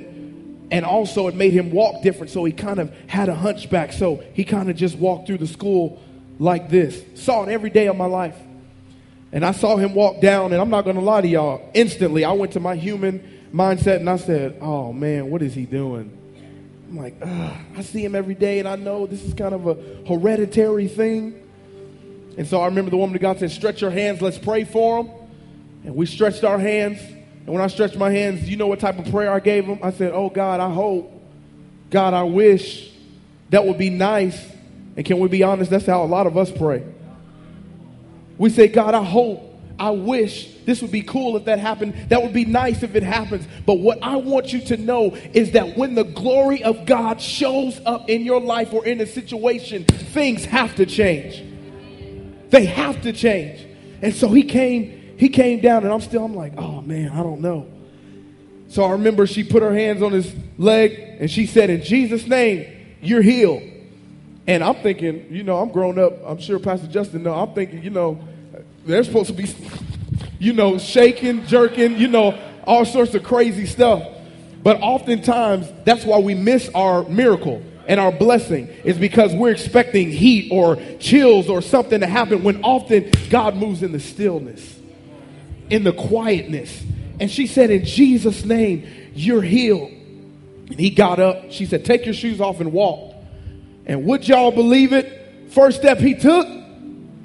And 0.71 0.85
also, 0.85 1.29
it 1.29 1.35
made 1.35 1.53
him 1.53 1.71
walk 1.71 2.03
different. 2.03 2.31
So 2.31 2.45
he 2.45 2.53
kind 2.53 2.79
of 2.79 2.93
had 3.09 3.29
a 3.29 3.35
hunchback. 3.35 3.93
So 3.93 4.23
he 4.35 4.45
kind 4.45 4.71
of 4.71 4.77
just 4.77 4.97
walked 4.97 5.27
through 5.27 5.39
the 5.39 5.47
school 5.47 6.01
like 6.39 6.69
this. 6.69 7.03
Saw 7.15 7.45
it 7.45 7.49
every 7.49 7.71
day 7.71 7.87
of 7.87 7.97
my 7.97 8.05
life. 8.05 8.37
And 9.31 9.45
I 9.45 9.53
saw 9.53 9.77
him 9.77 9.95
walk 9.95 10.21
down, 10.21 10.53
and 10.53 10.61
I'm 10.61 10.71
not 10.71 10.85
going 10.85 10.97
to 10.97 11.03
lie 11.03 11.21
to 11.21 11.29
y'all. 11.29 11.71
Instantly, 11.75 12.25
I 12.25 12.33
went 12.33 12.53
to 12.53 12.61
my 12.61 12.77
human 12.77 13.21
mindset 13.53 13.97
and 13.97 14.09
I 14.09 14.17
said, 14.17 14.59
Oh 14.61 14.93
man, 14.93 15.31
what 15.31 15.43
is 15.43 15.55
he 15.55 15.65
doing? 15.65 16.15
I'm 16.89 16.97
like, 16.97 17.23
I 17.23 17.83
see 17.83 18.03
him 18.03 18.15
every 18.15 18.35
day, 18.35 18.59
and 18.59 18.69
I 18.69 18.77
know 18.77 19.07
this 19.07 19.23
is 19.23 19.35
kind 19.35 19.55
of 19.55 19.67
a 19.67 19.75
hereditary 20.09 20.89
thing. 20.89 21.47
And 22.39 22.47
so 22.47 22.61
I 22.61 22.67
remember 22.67 22.91
the 22.91 22.97
woman 22.97 23.17
of 23.17 23.23
God 23.23 23.39
said, 23.39 23.51
Stretch 23.51 23.83
your 23.83 23.91
hands, 23.91 24.23
let's 24.23 24.39
pray 24.39 24.65
for 24.65 25.01
him. 25.01 25.11
And 25.85 25.95
we 25.95 26.07
stretched 26.07 26.45
our 26.45 26.59
hands. 26.59 27.01
And 27.01 27.49
when 27.49 27.63
I 27.63 27.67
stretched 27.67 27.97
my 27.97 28.11
hands, 28.11 28.49
you 28.49 28.57
know 28.57 28.67
what 28.67 28.81
type 28.81 28.99
of 28.99 29.11
prayer 29.11 29.33
I 29.33 29.41
gave 29.41 29.65
him? 29.65 29.79
I 29.83 29.91
said, 29.91 30.13
Oh 30.13 30.31
God, 30.31 30.61
I 30.61 30.73
hope, 30.73 31.13
God, 31.91 32.15
I 32.15 32.23
wish 32.23 32.91
that 33.51 33.67
would 33.67 33.79
be 33.79 33.91
nice. 33.91 34.41
And 34.97 35.05
can 35.05 35.19
we 35.19 35.29
be 35.29 35.43
honest? 35.43 35.71
That's 35.71 35.87
how 35.87 36.03
a 36.03 36.07
lot 36.07 36.27
of 36.27 36.37
us 36.37 36.51
pray. 36.51 36.85
We 38.39 38.51
say, 38.51 38.69
God, 38.69 38.95
I 38.95 39.03
hope, 39.03 39.45
I 39.79 39.91
wish 39.91 40.55
this 40.65 40.83
would 40.83 40.91
be 40.91 41.03
cool 41.03 41.37
if 41.37 41.45
that 41.45 41.59
happened. 41.59 41.95
That 42.09 42.23
would 42.23 42.33
be 42.33 42.45
nice 42.45 42.83
if 42.83 42.95
it 42.95 43.03
happens. 43.03 43.47
But 43.65 43.75
what 43.75 44.03
I 44.03 44.17
want 44.17 44.53
you 44.53 44.61
to 44.67 44.77
know 44.77 45.15
is 45.33 45.53
that 45.53 45.77
when 45.77 45.95
the 45.95 46.05
glory 46.05 46.65
of 46.65 46.87
God 46.87 47.21
shows 47.21 47.81
up 47.87 48.09
in 48.09 48.23
your 48.23 48.41
life 48.41 48.73
or 48.73 48.85
in 48.85 49.01
a 49.01 49.07
situation, 49.07 49.85
things 49.85 50.45
have 50.47 50.75
to 50.77 50.87
change. 50.87 51.45
They 52.51 52.65
have 52.65 53.03
to 53.03 53.13
change. 53.13 53.67
And 54.03 54.15
so 54.15 54.29
he 54.29 54.43
came, 54.43 55.17
he 55.17 55.29
came 55.29 55.61
down, 55.61 55.85
and 55.85 55.93
I'm 55.93 56.01
still, 56.01 56.25
I'm 56.25 56.35
like, 56.35 56.55
oh 56.57 56.81
man, 56.83 57.11
I 57.11 57.23
don't 57.23 57.41
know. 57.41 57.67
So 58.69 58.85
I 58.85 58.93
remember 58.93 59.27
she 59.27 59.45
put 59.45 59.63
her 59.63 59.73
hands 59.73 60.03
on 60.03 60.13
his 60.13 60.33
leg 60.59 60.93
and 61.21 61.31
she 61.31 61.47
said, 61.47 61.71
In 61.71 61.83
Jesus' 61.83 62.27
name, 62.27 62.67
you're 63.01 63.23
healed. 63.23 63.63
And 64.49 64.65
I'm 64.65 64.77
thinking, 64.77 65.27
you 65.31 65.43
know, 65.43 65.59
I'm 65.59 65.71
grown 65.71 65.99
up. 65.99 66.15
I'm 66.25 66.39
sure 66.39 66.59
Pastor 66.59 66.87
Justin 66.87 67.23
know. 67.23 67.35
I'm 67.35 67.53
thinking, 67.53 67.83
you 67.83 67.91
know, 67.91 68.19
they're 68.87 69.05
supposed 69.05 69.29
to 69.29 69.35
be, 69.35 69.47
you 70.39 70.55
know, 70.55 70.79
shaking, 70.79 71.47
jerking, 71.47 71.99
you 71.99 72.09
know, 72.09 72.37
all 72.65 72.87
sorts 72.87 73.15
of 73.15 73.23
crazy 73.23 73.67
stuff. 73.67 74.03
But 74.63 74.81
oftentimes, 74.81 75.71
that's 75.85 76.03
why 76.07 76.19
we 76.19 76.35
miss 76.35 76.71
our 76.75 77.05
miracle 77.05 77.63
and 77.87 78.01
our 78.01 78.11
blessing 78.11 78.69
is 78.85 78.97
because 78.97 79.35
we're 79.35 79.51
expecting 79.51 80.11
heat 80.11 80.51
or 80.51 80.77
chills 80.99 81.51
or 81.51 81.61
something 81.61 82.01
to 82.01 82.07
happen 82.07 82.43
when 82.43 82.65
often 82.65 83.11
God 83.29 83.55
moves 83.55 83.83
in 83.83 83.93
the 83.93 84.01
stillness, 84.01 84.79
in 85.69 85.85
the 85.85 85.93
quietness. 85.93 86.85
And 87.21 87.31
she 87.31 87.47
said, 87.47 87.71
In 87.71 87.85
Jesus' 87.85 88.47
name, 88.47 88.89
you're 89.15 89.43
healed. 89.43 89.91
And 89.91 90.81
he 90.81 90.89
got 90.89 91.19
up. 91.19 91.53
She 91.53 91.67
said, 91.67 91.85
Take 91.85 92.07
your 92.07 92.15
shoes 92.15 92.41
off 92.41 92.61
and 92.61 92.73
walk. 92.73 93.15
And 93.89 94.05
would 94.05 94.29
y'all 94.29 94.53
believe 94.53 94.93
it? 94.93 95.51
First 95.51 95.79
step 95.79 95.99
he 95.99 96.15
took, 96.15 96.47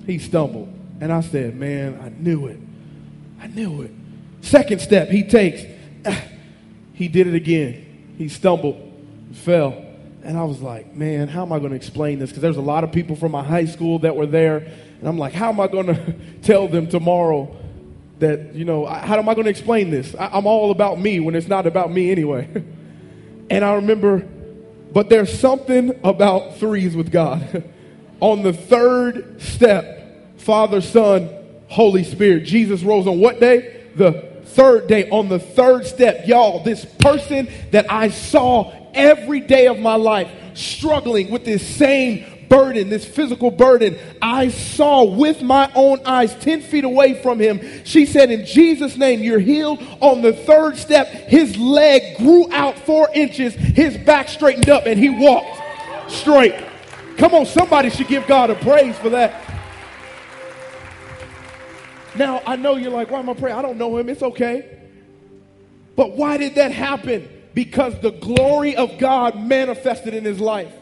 he 0.06 0.18
stumbled. 0.18 0.70
And 1.02 1.12
I 1.12 1.22
said, 1.22 1.56
Man, 1.56 2.00
I 2.02 2.10
knew 2.10 2.48
it. 2.48 2.60
I 3.42 3.48
knew 3.48 3.82
it. 3.82 3.92
Second 4.42 4.80
step 4.80 5.10
he 5.10 5.24
takes, 5.24 5.62
he 6.94 7.08
did 7.08 7.28
it 7.28 7.36
again. 7.36 8.16
He 8.18 8.30
stumbled, 8.30 8.92
fell. 9.34 9.84
And 10.24 10.38
I 10.38 10.44
was 10.44 10.62
like, 10.62 10.96
man, 10.96 11.28
how 11.28 11.42
am 11.42 11.52
I 11.52 11.60
going 11.60 11.72
to 11.72 11.76
explain 11.76 12.20
this? 12.20 12.30
Because 12.30 12.42
there's 12.42 12.58
a 12.58 12.62
lot 12.62 12.86
of 12.86 12.92
people 12.94 13.16
from 13.16 13.34
my 13.34 13.44
high 13.44 13.66
school 13.66 14.00
that 14.00 14.16
were 14.16 14.26
there. 14.26 14.58
And 14.58 15.08
I'm 15.08 15.18
like, 15.18 15.34
how 15.34 15.50
am 15.50 15.60
I 15.60 15.68
going 15.68 15.88
to 15.88 16.16
tell 16.42 16.68
them 16.70 16.88
tomorrow 16.88 17.54
that, 18.20 18.56
you 18.56 18.64
know, 18.64 18.86
how 18.86 19.18
am 19.18 19.28
I 19.28 19.34
going 19.34 19.46
to 19.46 19.50
explain 19.50 19.90
this? 19.92 20.16
I, 20.16 20.28
I'm 20.28 20.46
all 20.46 20.72
about 20.72 21.00
me 21.00 21.20
when 21.20 21.36
it's 21.36 21.48
not 21.48 21.68
about 21.68 21.92
me 21.92 22.10
anyway. 22.12 22.48
and 23.50 23.66
I 23.66 23.74
remember, 23.74 24.26
but 24.94 25.10
there's 25.10 25.38
something 25.38 26.00
about 26.04 26.58
threes 26.58 26.96
with 26.96 27.12
God. 27.12 27.64
on 28.20 28.42
the 28.42 28.54
third 28.54 29.42
step, 29.42 30.40
Father, 30.40 30.80
Son, 30.80 31.30
Holy 31.68 32.04
Spirit. 32.04 32.46
Jesus 32.46 32.84
rose 32.84 33.08
on 33.08 33.20
what 33.20 33.40
day? 33.40 33.84
The 33.96 34.14
third 34.46 34.88
day. 34.88 35.10
On 35.10 35.28
the 35.28 35.40
third 35.40 35.86
step, 35.86 36.28
y'all, 36.28 36.64
this 36.64 36.86
person 36.86 37.50
that 37.72 37.92
I 37.92 38.10
saw 38.10 38.72
every 38.94 39.40
day 39.40 39.68
of 39.68 39.80
my 39.80 39.96
life 39.96 40.32
struggling 40.54 41.32
with 41.32 41.44
this 41.44 41.68
same 41.68 42.26
burden, 42.54 42.90
this 42.90 43.06
physical 43.06 43.50
burden, 43.50 43.98
I 44.22 44.50
saw 44.50 45.04
with 45.04 45.42
my 45.42 45.72
own 45.74 46.00
eyes 46.06 46.36
10 46.36 46.62
feet 46.62 46.84
away 46.84 47.22
from 47.22 47.40
him. 47.40 47.84
She 47.84 48.06
said, 48.06 48.30
In 48.30 48.46
Jesus' 48.46 48.96
name, 48.98 49.22
you're 49.22 49.40
healed. 49.40 49.82
On 50.02 50.22
the 50.22 50.34
third 50.34 50.78
step, 50.78 51.08
his 51.08 51.58
leg 51.58 52.18
grew 52.18 52.52
out 52.52 52.78
four 52.80 53.10
inches, 53.14 53.54
his 53.54 53.98
back 53.98 54.30
straightened 54.30 54.70
up, 54.70 54.86
and 54.86 55.00
he 55.00 55.10
walked 55.10 55.60
straight. 56.12 56.56
Come 57.18 57.34
on, 57.34 57.46
somebody 57.46 57.90
should 57.90 58.08
give 58.08 58.28
God 58.28 58.50
a 58.50 58.56
praise 58.56 58.98
for 58.98 59.10
that. 59.10 59.42
Now, 62.16 62.42
I 62.46 62.56
know 62.56 62.76
you're 62.76 62.92
like, 62.92 63.10
why 63.10 63.20
am 63.20 63.30
I 63.30 63.34
praying? 63.34 63.58
I 63.58 63.62
don't 63.64 63.78
know 63.78 63.98
him. 63.98 64.10
It's 64.10 64.22
okay. 64.22 64.80
But 65.96 66.12
why 66.12 66.38
did 66.38 66.56
that 66.56 66.72
happen? 66.72 67.30
because 67.54 68.00
the 68.00 68.12
glory 68.12 68.76
of 68.76 68.98
God 68.98 69.40
manifested 69.40 70.14
in 70.14 70.24
his 70.24 70.40
life. 70.40 70.74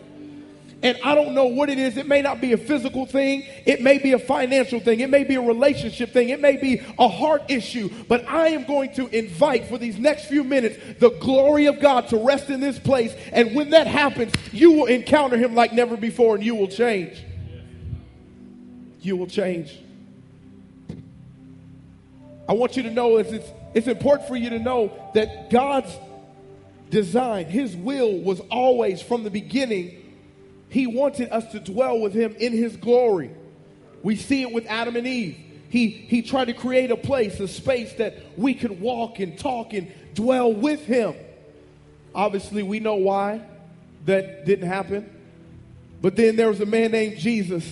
And 0.83 0.97
I 1.03 1.13
don't 1.13 1.35
know 1.35 1.45
what 1.45 1.69
it 1.69 1.77
is. 1.77 1.97
It 1.97 2.07
may 2.07 2.21
not 2.21 2.41
be 2.41 2.53
a 2.53 2.57
physical 2.57 3.05
thing. 3.05 3.45
It 3.65 3.81
may 3.81 3.99
be 3.99 4.13
a 4.13 4.19
financial 4.19 4.79
thing. 4.79 4.99
It 4.99 5.11
may 5.11 5.23
be 5.23 5.35
a 5.35 5.41
relationship 5.41 6.11
thing. 6.11 6.29
It 6.29 6.41
may 6.41 6.57
be 6.57 6.81
a 6.97 7.07
heart 7.07 7.43
issue. 7.49 7.89
But 8.07 8.27
I 8.27 8.49
am 8.49 8.65
going 8.65 8.93
to 8.95 9.07
invite 9.07 9.67
for 9.67 9.77
these 9.77 9.99
next 9.99 10.25
few 10.25 10.43
minutes 10.43 10.77
the 10.99 11.11
glory 11.19 11.67
of 11.67 11.79
God 11.79 12.07
to 12.09 12.17
rest 12.17 12.49
in 12.49 12.59
this 12.59 12.79
place. 12.79 13.13
And 13.31 13.55
when 13.55 13.69
that 13.71 13.85
happens, 13.85 14.33
you 14.51 14.71
will 14.71 14.85
encounter 14.87 15.37
him 15.37 15.53
like 15.53 15.71
never 15.71 15.95
before 15.95 16.35
and 16.35 16.43
you 16.43 16.55
will 16.55 16.67
change. 16.67 17.23
You 19.01 19.17
will 19.17 19.27
change. 19.27 19.79
I 22.49 22.53
want 22.53 22.75
you 22.75 22.83
to 22.83 22.91
know 22.91 23.17
it's, 23.17 23.31
it's, 23.31 23.49
it's 23.75 23.87
important 23.87 24.27
for 24.27 24.35
you 24.35 24.49
to 24.49 24.59
know 24.59 24.91
that 25.13 25.51
God's 25.51 25.95
design, 26.89 27.45
his 27.45 27.75
will 27.75 28.19
was 28.19 28.39
always 28.51 29.01
from 29.01 29.23
the 29.23 29.29
beginning, 29.29 29.97
he 30.71 30.87
wanted 30.87 31.29
us 31.31 31.51
to 31.51 31.59
dwell 31.59 31.99
with 31.99 32.13
him 32.13 32.33
in 32.39 32.53
his 32.53 32.77
glory. 32.77 33.29
We 34.03 34.15
see 34.15 34.41
it 34.41 34.53
with 34.53 34.65
Adam 34.67 34.95
and 34.95 35.05
Eve. 35.05 35.37
He, 35.69 35.89
he 35.89 36.21
tried 36.21 36.45
to 36.45 36.53
create 36.53 36.91
a 36.91 36.97
place, 36.97 37.39
a 37.41 37.47
space 37.47 37.93
that 37.93 38.17
we 38.37 38.53
could 38.53 38.79
walk 38.79 39.19
and 39.19 39.37
talk 39.37 39.73
and 39.73 39.91
dwell 40.13 40.53
with 40.53 40.85
him. 40.85 41.13
Obviously, 42.15 42.63
we 42.63 42.79
know 42.79 42.95
why 42.95 43.41
that 44.05 44.45
didn't 44.45 44.67
happen. 44.67 45.09
But 46.01 46.15
then 46.15 46.37
there 46.37 46.47
was 46.47 46.61
a 46.61 46.65
man 46.65 46.91
named 46.91 47.17
Jesus 47.17 47.65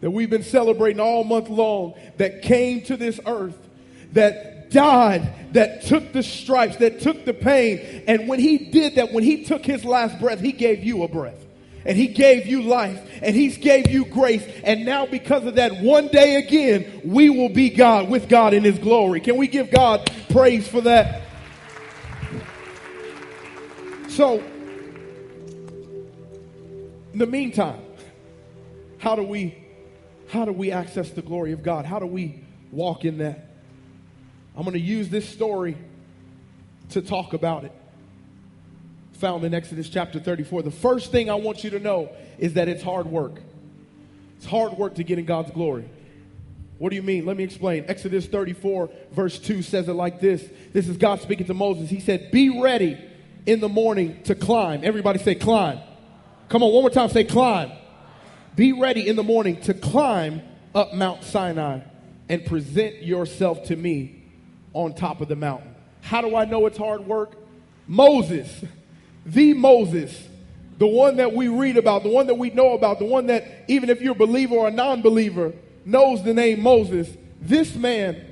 that 0.00 0.10
we've 0.10 0.30
been 0.30 0.42
celebrating 0.44 1.00
all 1.00 1.24
month 1.24 1.48
long 1.48 1.94
that 2.16 2.42
came 2.42 2.82
to 2.82 2.96
this 2.96 3.18
earth 3.26 3.58
that 4.12 4.70
died, 4.70 5.52
that 5.52 5.82
took 5.82 6.12
the 6.12 6.22
stripes, 6.22 6.76
that 6.76 7.00
took 7.00 7.24
the 7.24 7.34
pain. 7.34 8.04
And 8.06 8.28
when 8.28 8.38
he 8.38 8.58
did 8.58 8.94
that, 8.96 9.12
when 9.12 9.24
he 9.24 9.44
took 9.44 9.64
his 9.64 9.84
last 9.84 10.20
breath, 10.20 10.40
he 10.40 10.52
gave 10.52 10.84
you 10.84 11.02
a 11.02 11.08
breath. 11.08 11.45
And 11.86 11.96
he 11.96 12.08
gave 12.08 12.46
you 12.46 12.62
life 12.62 13.00
and 13.22 13.34
he's 13.34 13.56
gave 13.58 13.88
you 13.88 14.04
grace. 14.04 14.44
And 14.64 14.84
now, 14.84 15.06
because 15.06 15.44
of 15.44 15.54
that, 15.54 15.80
one 15.80 16.08
day 16.08 16.34
again, 16.36 17.00
we 17.04 17.30
will 17.30 17.48
be 17.48 17.70
God 17.70 18.08
with 18.08 18.28
God 18.28 18.52
in 18.54 18.64
his 18.64 18.78
glory. 18.78 19.20
Can 19.20 19.36
we 19.36 19.46
give 19.46 19.70
God 19.70 20.10
praise 20.30 20.66
for 20.66 20.80
that? 20.80 21.22
So, 24.08 24.42
in 27.12 27.18
the 27.18 27.26
meantime, 27.26 27.80
how 28.98 29.14
do 29.14 29.22
we 29.22 29.56
how 30.28 30.44
do 30.44 30.52
we 30.52 30.72
access 30.72 31.10
the 31.10 31.22
glory 31.22 31.52
of 31.52 31.62
God? 31.62 31.84
How 31.84 32.00
do 32.00 32.06
we 32.06 32.42
walk 32.72 33.04
in 33.04 33.18
that? 33.18 33.50
I'm 34.56 34.62
going 34.62 34.72
to 34.72 34.80
use 34.80 35.08
this 35.08 35.28
story 35.28 35.76
to 36.90 37.02
talk 37.02 37.32
about 37.32 37.64
it. 37.64 37.72
Found 39.16 39.44
in 39.44 39.54
Exodus 39.54 39.88
chapter 39.88 40.20
34. 40.20 40.62
The 40.62 40.70
first 40.70 41.10
thing 41.10 41.30
I 41.30 41.34
want 41.34 41.64
you 41.64 41.70
to 41.70 41.80
know 41.80 42.10
is 42.38 42.54
that 42.54 42.68
it's 42.68 42.82
hard 42.82 43.06
work. 43.06 43.40
It's 44.36 44.46
hard 44.46 44.72
work 44.74 44.96
to 44.96 45.04
get 45.04 45.18
in 45.18 45.24
God's 45.24 45.50
glory. 45.50 45.88
What 46.78 46.90
do 46.90 46.96
you 46.96 47.02
mean? 47.02 47.24
Let 47.24 47.36
me 47.36 47.44
explain. 47.44 47.86
Exodus 47.88 48.26
34, 48.26 48.90
verse 49.12 49.38
2 49.38 49.62
says 49.62 49.88
it 49.88 49.94
like 49.94 50.20
this. 50.20 50.46
This 50.72 50.88
is 50.88 50.98
God 50.98 51.20
speaking 51.20 51.46
to 51.46 51.54
Moses. 51.54 51.88
He 51.88 52.00
said, 52.00 52.30
Be 52.30 52.60
ready 52.60 52.98
in 53.46 53.60
the 53.60 53.68
morning 53.68 54.22
to 54.24 54.34
climb. 54.34 54.82
Everybody 54.84 55.18
say, 55.18 55.34
climb. 55.34 55.78
Come 56.48 56.62
on, 56.62 56.72
one 56.72 56.82
more 56.82 56.90
time, 56.90 57.08
say, 57.08 57.24
climb. 57.24 57.72
Be 58.54 58.72
ready 58.72 59.08
in 59.08 59.16
the 59.16 59.22
morning 59.22 59.60
to 59.62 59.74
climb 59.74 60.42
up 60.74 60.92
Mount 60.92 61.24
Sinai 61.24 61.80
and 62.28 62.44
present 62.44 63.02
yourself 63.02 63.64
to 63.64 63.76
me 63.76 64.22
on 64.72 64.94
top 64.94 65.20
of 65.20 65.28
the 65.28 65.36
mountain. 65.36 65.74
How 66.02 66.20
do 66.20 66.36
I 66.36 66.44
know 66.44 66.66
it's 66.66 66.78
hard 66.78 67.06
work? 67.06 67.32
Moses, 67.86 68.64
the 69.26 69.52
Moses, 69.52 70.26
the 70.78 70.86
one 70.86 71.16
that 71.16 71.32
we 71.32 71.48
read 71.48 71.76
about, 71.76 72.04
the 72.04 72.08
one 72.08 72.28
that 72.28 72.36
we 72.38 72.50
know 72.50 72.72
about, 72.72 72.98
the 72.98 73.04
one 73.04 73.26
that 73.26 73.64
even 73.68 73.90
if 73.90 74.00
you're 74.00 74.12
a 74.12 74.14
believer 74.14 74.54
or 74.54 74.68
a 74.68 74.70
non 74.70 75.02
believer 75.02 75.52
knows 75.84 76.22
the 76.22 76.32
name 76.32 76.62
Moses, 76.62 77.08
this 77.40 77.74
man 77.74 78.24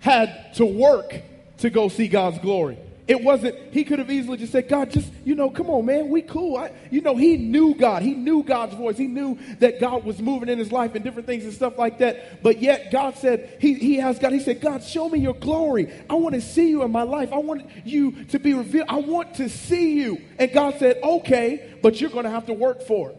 had 0.00 0.54
to 0.54 0.64
work 0.64 1.22
to 1.58 1.70
go 1.70 1.88
see 1.88 2.08
God's 2.08 2.38
glory. 2.38 2.78
It 3.08 3.24
wasn't, 3.24 3.56
he 3.72 3.84
could 3.84 4.00
have 4.00 4.10
easily 4.10 4.36
just 4.36 4.52
said, 4.52 4.68
God, 4.68 4.90
just, 4.90 5.10
you 5.24 5.34
know, 5.34 5.48
come 5.48 5.70
on, 5.70 5.86
man, 5.86 6.10
we 6.10 6.20
cool. 6.20 6.58
I, 6.58 6.72
you 6.90 7.00
know, 7.00 7.16
he 7.16 7.38
knew 7.38 7.74
God. 7.74 8.02
He 8.02 8.12
knew 8.12 8.42
God's 8.42 8.74
voice. 8.74 8.98
He 8.98 9.06
knew 9.06 9.38
that 9.60 9.80
God 9.80 10.04
was 10.04 10.20
moving 10.20 10.50
in 10.50 10.58
his 10.58 10.70
life 10.70 10.94
and 10.94 11.02
different 11.02 11.26
things 11.26 11.44
and 11.44 11.54
stuff 11.54 11.78
like 11.78 11.98
that. 12.00 12.42
But 12.42 12.60
yet 12.60 12.92
God 12.92 13.16
said, 13.16 13.56
he, 13.60 13.72
he 13.74 13.96
has 13.96 14.18
God. 14.18 14.32
He 14.34 14.40
said, 14.40 14.60
God, 14.60 14.84
show 14.84 15.08
me 15.08 15.20
your 15.20 15.32
glory. 15.32 15.90
I 16.10 16.14
want 16.14 16.34
to 16.34 16.42
see 16.42 16.68
you 16.68 16.82
in 16.82 16.92
my 16.92 17.02
life. 17.02 17.32
I 17.32 17.38
want 17.38 17.70
you 17.86 18.24
to 18.26 18.38
be 18.38 18.52
revealed. 18.52 18.88
I 18.90 18.98
want 18.98 19.36
to 19.36 19.48
see 19.48 19.94
you. 19.94 20.20
And 20.38 20.52
God 20.52 20.74
said, 20.78 20.98
okay, 21.02 21.78
but 21.80 22.02
you're 22.02 22.10
going 22.10 22.24
to 22.24 22.30
have 22.30 22.44
to 22.46 22.52
work 22.52 22.82
for 22.82 23.10
it. 23.10 23.17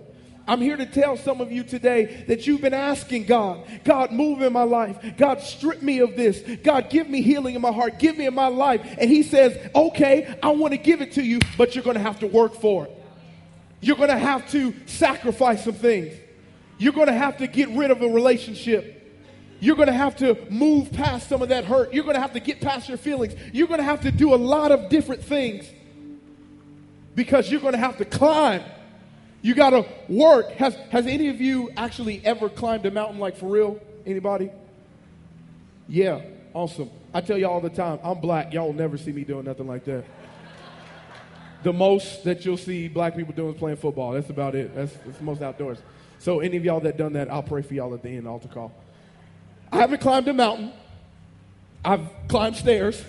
I'm 0.49 0.61
here 0.61 0.77
to 0.77 0.85
tell 0.87 1.15
some 1.15 1.41
of 1.41 1.51
you 1.51 1.63
today 1.63 2.23
that 2.27 2.47
you've 2.47 2.61
been 2.61 2.73
asking 2.73 3.25
God, 3.25 3.67
God, 3.83 4.11
move 4.11 4.41
in 4.41 4.51
my 4.51 4.63
life. 4.63 4.97
God, 5.15 5.41
strip 5.41 5.83
me 5.83 5.99
of 5.99 6.15
this. 6.15 6.41
God, 6.63 6.89
give 6.89 7.07
me 7.07 7.21
healing 7.21 7.53
in 7.53 7.61
my 7.61 7.71
heart. 7.71 7.99
Give 7.99 8.17
me 8.17 8.25
in 8.25 8.33
my 8.33 8.47
life. 8.47 8.81
And 8.97 9.11
He 9.11 9.21
says, 9.21 9.55
okay, 9.75 10.35
I 10.41 10.49
want 10.49 10.71
to 10.71 10.79
give 10.79 11.01
it 11.01 11.11
to 11.13 11.21
you, 11.21 11.37
but 11.55 11.75
you're 11.75 11.83
going 11.83 11.97
to 11.97 12.01
have 12.01 12.21
to 12.21 12.27
work 12.27 12.55
for 12.55 12.85
it. 12.85 13.03
You're 13.79 13.95
going 13.95 14.09
to 14.09 14.17
have 14.17 14.49
to 14.49 14.73
sacrifice 14.87 15.65
some 15.65 15.75
things. 15.75 16.15
You're 16.79 16.93
going 16.93 17.09
to 17.09 17.13
have 17.13 17.37
to 17.37 17.45
get 17.45 17.69
rid 17.69 17.91
of 17.91 18.01
a 18.01 18.07
relationship. 18.07 18.95
You're 19.59 19.75
going 19.75 19.87
to 19.87 19.93
have 19.93 20.15
to 20.15 20.35
move 20.49 20.91
past 20.91 21.29
some 21.29 21.43
of 21.43 21.49
that 21.49 21.65
hurt. 21.65 21.93
You're 21.93 22.05
going 22.05 22.15
to 22.15 22.21
have 22.21 22.33
to 22.33 22.39
get 22.39 22.59
past 22.59 22.89
your 22.89 22.97
feelings. 22.97 23.35
You're 23.53 23.67
going 23.67 23.81
to 23.81 23.83
have 23.83 24.01
to 24.01 24.11
do 24.11 24.33
a 24.33 24.35
lot 24.35 24.71
of 24.71 24.89
different 24.89 25.23
things 25.23 25.69
because 27.13 27.51
you're 27.51 27.61
going 27.61 27.73
to 27.73 27.79
have 27.79 27.97
to 27.97 28.05
climb 28.05 28.63
you 29.41 29.55
got 29.55 29.69
to 29.71 29.85
work. 30.07 30.51
Has, 30.53 30.75
has 30.91 31.07
any 31.07 31.29
of 31.29 31.39
you 31.39 31.71
actually 31.77 32.21
ever 32.25 32.49
climbed 32.49 32.85
a 32.85 32.91
mountain 32.91 33.19
like 33.19 33.37
for 33.37 33.47
real? 33.47 33.79
Anybody? 34.05 34.51
Yeah, 35.87 36.21
awesome. 36.53 36.89
I 37.13 37.21
tell 37.21 37.37
you 37.37 37.47
all 37.47 37.61
the 37.61 37.69
time, 37.69 37.99
I'm 38.03 38.19
black. 38.19 38.53
Y'all 38.53 38.67
will 38.67 38.73
never 38.73 38.97
see 38.97 39.11
me 39.11 39.23
doing 39.23 39.45
nothing 39.45 39.67
like 39.67 39.85
that. 39.85 40.03
the 41.63 41.73
most 41.73 42.23
that 42.25 42.45
you'll 42.45 42.57
see 42.57 42.87
black 42.87 43.15
people 43.15 43.33
doing 43.33 43.53
is 43.53 43.59
playing 43.59 43.77
football. 43.77 44.11
That's 44.11 44.29
about 44.29 44.55
it. 44.55 44.75
That's, 44.75 44.93
that's 45.05 45.21
most 45.21 45.41
outdoors. 45.41 45.79
So 46.19 46.41
any 46.41 46.57
of 46.57 46.65
y'all 46.65 46.81
that 46.81 46.97
done 46.97 47.13
that, 47.13 47.31
I'll 47.31 47.43
pray 47.43 47.61
for 47.61 47.73
y'all 47.73 47.93
at 47.93 48.03
the 48.03 48.09
end, 48.09 48.27
altar 48.27 48.49
call. 48.49 48.73
I 49.71 49.77
haven't 49.77 50.01
climbed 50.01 50.27
a 50.27 50.33
mountain. 50.33 50.73
I've 51.83 52.07
climbed 52.27 52.57
stairs. 52.57 53.01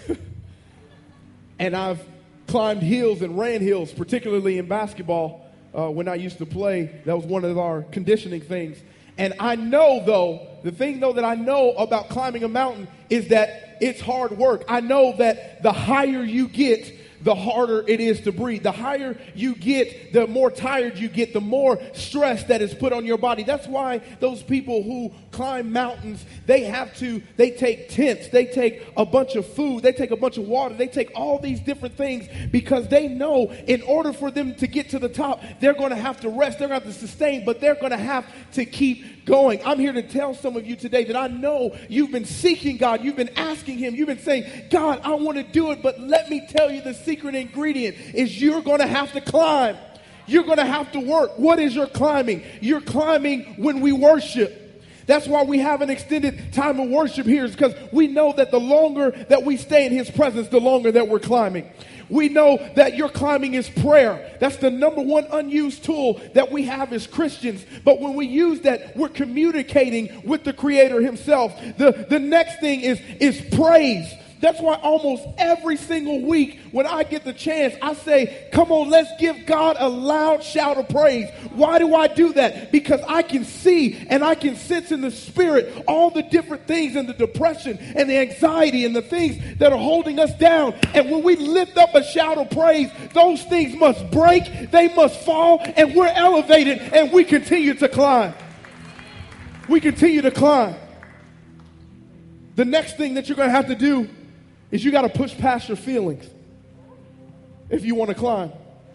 and 1.59 1.77
I've 1.77 2.01
climbed 2.47 2.83
hills 2.83 3.21
and 3.21 3.37
ran 3.37 3.61
hills, 3.61 3.93
particularly 3.93 4.59
in 4.59 4.67
basketball 4.67 5.40
uh, 5.77 5.91
when 5.91 6.09
I 6.09 6.17
used 6.17 6.39
to 6.39 6.47
play. 6.47 7.01
That 7.05 7.17
was 7.17 7.27
one 7.27 7.45
of 7.45 7.59
our 7.59 7.83
conditioning 7.83 8.41
things. 8.41 8.79
And 9.19 9.35
I 9.39 9.57
know, 9.57 10.03
though, 10.05 10.47
the 10.63 10.73
thing, 10.73 11.01
though, 11.01 11.13
that 11.13 11.25
I 11.25 11.35
know 11.35 11.73
about 11.73 12.09
climbing 12.09 12.45
a 12.45 12.49
mountain 12.49 12.89
is 13.11 13.29
that 13.29 13.77
it's 13.81 14.01
hard 14.01 14.33
work. 14.33 14.65
I 14.69 14.81
know 14.81 15.15
that 15.19 15.63
the 15.63 15.73
higher 15.73 16.23
you 16.23 16.49
get, 16.49 16.91
the 17.23 17.35
harder 17.35 17.85
it 17.87 18.01
is 18.01 18.23
to 18.23 18.33
breathe. 18.33 18.63
The 18.63 18.73
higher 18.73 19.19
you 19.35 19.55
get, 19.55 20.13
the 20.13 20.27
more 20.27 20.51
tired 20.51 20.99
you 20.99 21.09
get, 21.09 21.33
the 21.35 21.41
more 21.41 21.79
stress 21.93 22.45
that 22.45 22.63
is 22.63 22.73
put 22.73 22.93
on 22.93 23.05
your 23.05 23.19
body. 23.19 23.43
That's 23.43 23.67
why 23.67 23.99
those 24.21 24.43
people 24.43 24.83
who 24.83 25.13
climb 25.41 25.73
mountains, 25.73 26.23
they 26.45 26.65
have 26.65 26.95
to, 26.95 27.23
they 27.39 27.51
take 27.51 27.89
tents, 27.89 28.29
they 28.29 28.45
take 28.45 28.87
a 28.95 29.07
bunch 29.07 29.37
of 29.37 29.47
food, 29.55 29.83
they 29.83 29.91
take 29.91 30.11
a 30.11 30.17
bunch 30.17 30.37
of 30.37 30.47
water, 30.47 30.75
they 30.75 30.87
take 30.87 31.11
all 31.15 31.39
these 31.39 31.59
different 31.61 31.97
things 31.97 32.29
because 32.51 32.87
they 32.89 33.09
know 33.09 33.51
in 33.67 33.81
order 33.85 34.13
for 34.13 34.31
them 34.31 34.55
to 34.55 34.67
get 34.67 34.91
to 34.91 34.99
the 34.99 35.09
top, 35.09 35.43
they're 35.59 35.73
going 35.73 35.89
to 35.89 35.97
have 35.97 36.21
to 36.21 36.29
rest, 36.29 36.59
they're 36.59 36.69
going 36.69 36.79
to 36.79 36.87
have 36.87 36.95
to 36.95 37.01
sustain, 37.01 37.43
but 37.47 37.59
they're 37.59 37.77
going 37.77 37.91
to 37.91 37.97
have 37.97 38.27
to 38.53 38.67
keep 38.67 39.25
going. 39.25 39.59
I'm 39.65 39.79
here 39.79 39.95
to 39.95 40.03
tell 40.03 40.35
some 40.35 40.57
of 40.59 40.67
you 40.67 40.77
today 40.77 41.05
that 41.05 41.17
I 41.17 41.29
know 41.29 41.75
you've 41.89 42.13
been 42.13 42.27
seeking 42.27 42.77
God, 42.77 43.03
you've 43.03 43.17
been 43.17 43.35
asking 43.39 43.79
Him, 43.79 43.95
you've 43.95 44.09
been 44.09 44.19
saying, 44.19 44.45
God, 44.71 45.01
I 45.05 45.15
want 45.15 45.39
to 45.39 45.43
do 45.43 45.71
it, 45.71 45.81
but 45.83 45.99
let 45.99 46.29
me 46.29 46.47
tell 46.51 46.71
you 46.71 46.83
the 46.83 46.93
secret 46.93 47.35
ingredient 47.35 47.97
is 48.15 48.43
you're 48.43 48.61
going 48.61 48.81
to 48.81 48.87
have 48.87 49.11
to 49.13 49.23
climb. 49.23 49.79
You're 50.27 50.45
going 50.45 50.59
to 50.59 50.67
have 50.67 50.93
to 50.93 51.01
work. 51.01 51.39
What 51.39 51.59
is 51.59 51.75
your 51.75 51.87
climbing? 51.87 52.45
You're 52.61 52.83
climbing 52.83 53.55
when 53.57 53.81
we 53.81 53.93
worship. 53.93 54.70
That's 55.07 55.27
why 55.27 55.45
we 55.45 55.59
have 55.59 55.83
an 55.83 55.91
extended 55.91 56.53
time 56.53 56.79
of 56.81 56.89
worship 56.89 57.27
here, 57.27 57.45
is 57.45 57.53
because 57.53 57.75
we 57.93 58.07
know 58.07 58.33
that 58.35 58.51
the 58.51 58.61
longer 58.61 59.11
that 59.29 59.45
we 59.45 59.57
stay 59.57 59.87
in 59.87 59.93
His 59.93 60.11
presence, 60.11 60.49
the 60.49 60.61
longer 60.61 60.93
that 60.93 61.09
we're 61.09 61.21
climbing. 61.21 61.71
We 62.09 62.29
know 62.29 62.59
that 62.75 62.97
your 62.97 63.09
climbing 63.09 63.55
is 63.55 63.71
prayer. 63.71 64.37
That's 64.41 64.57
the 64.57 64.71
number 64.71 65.01
one 65.01 65.27
unused 65.31 65.85
tool 65.85 66.21
that 66.35 66.51
we 66.51 66.65
have 66.65 66.93
as 66.93 67.07
Christians. 67.07 67.65
But 67.85 68.01
when 68.01 68.15
we 68.15 68.27
use 68.27 68.63
that, 68.63 68.97
we're 68.97 69.09
communicating 69.09 70.23
with 70.25 70.43
the 70.43 70.53
Creator 70.53 71.01
Himself. 71.03 71.57
The, 71.79 72.07
the 72.09 72.19
next 72.19 72.59
thing 72.61 72.81
is, 72.81 73.01
is 73.21 73.41
praise. 73.55 74.13
That's 74.41 74.59
why 74.59 74.75
almost 74.77 75.23
every 75.37 75.77
single 75.77 76.23
week 76.23 76.59
when 76.73 76.87
I 76.87 77.03
get 77.03 77.25
the 77.25 77.33
chance, 77.35 77.75
I 77.83 77.93
say, 77.93 78.49
come 78.53 78.73
on, 78.73 78.89
let's 78.89 79.11
give 79.21 79.45
God 79.45 79.77
a 79.79 79.89
loud 79.89 80.43
shout 80.43 80.79
of 80.79 80.89
praise. 80.89 81.29
Why 81.53 81.79
do 81.79 81.95
I 81.95 82.09
do 82.09 82.33
that? 82.33 82.73
Because 82.73 83.03
I 83.07 83.21
can 83.21 83.45
see 83.45 84.07
and 84.09 84.25
I 84.25 84.35
can 84.35 84.57
sense 84.57 84.93
in 84.93 85.03
the 85.03 85.11
spirit 85.11 85.85
all 85.87 86.11
the 86.11 86.23
different 86.23 86.67
things 86.67 86.97
and 86.97 87.07
the 87.07 87.13
depression 87.13 87.77
and 87.79 88.09
the 88.09 88.17
anxiety 88.17 88.87
and 88.87 88.97
the 88.97 89.03
things 89.03 89.59
that 89.59 89.73
are 89.73 89.79
holding 89.79 90.19
us 90.19 90.35
down. 90.39 90.73
And 90.95 91.11
when 91.11 91.23
we 91.23 91.37
lift 91.37 91.77
up 91.77 91.95
a 91.95 92.03
shout 92.03 92.39
of 92.39 92.49
praise, 92.49 92.91
those 93.13 93.43
things 93.45 93.77
must 93.77 94.11
break, 94.11 94.71
they 94.71 94.89
must 94.95 95.21
fall, 95.21 95.61
and 95.77 95.95
we're 95.95 96.07
elevated 96.07 96.79
and 96.79 97.13
we 97.13 97.25
continue 97.25 97.75
to 97.75 97.89
climb. 97.89 98.33
We 99.69 99.81
continue 99.81 100.23
to 100.23 100.31
climb. 100.31 100.77
The 102.57 102.65
next 102.65 102.97
thing 102.97 103.15
that 103.15 103.29
you're 103.29 103.37
going 103.37 103.49
to 103.49 103.55
have 103.55 103.69
to 103.69 103.75
do 103.75 104.09
is 104.71 104.85
you 104.85 104.91
got 104.91 105.03
to 105.03 105.09
push 105.09 105.37
past 105.37 105.69
your 105.69 105.77
feelings 105.77 106.29
if 107.69 107.85
you 107.85 107.95
want 107.95 108.09
to 108.11 108.15
climb. 108.15 108.53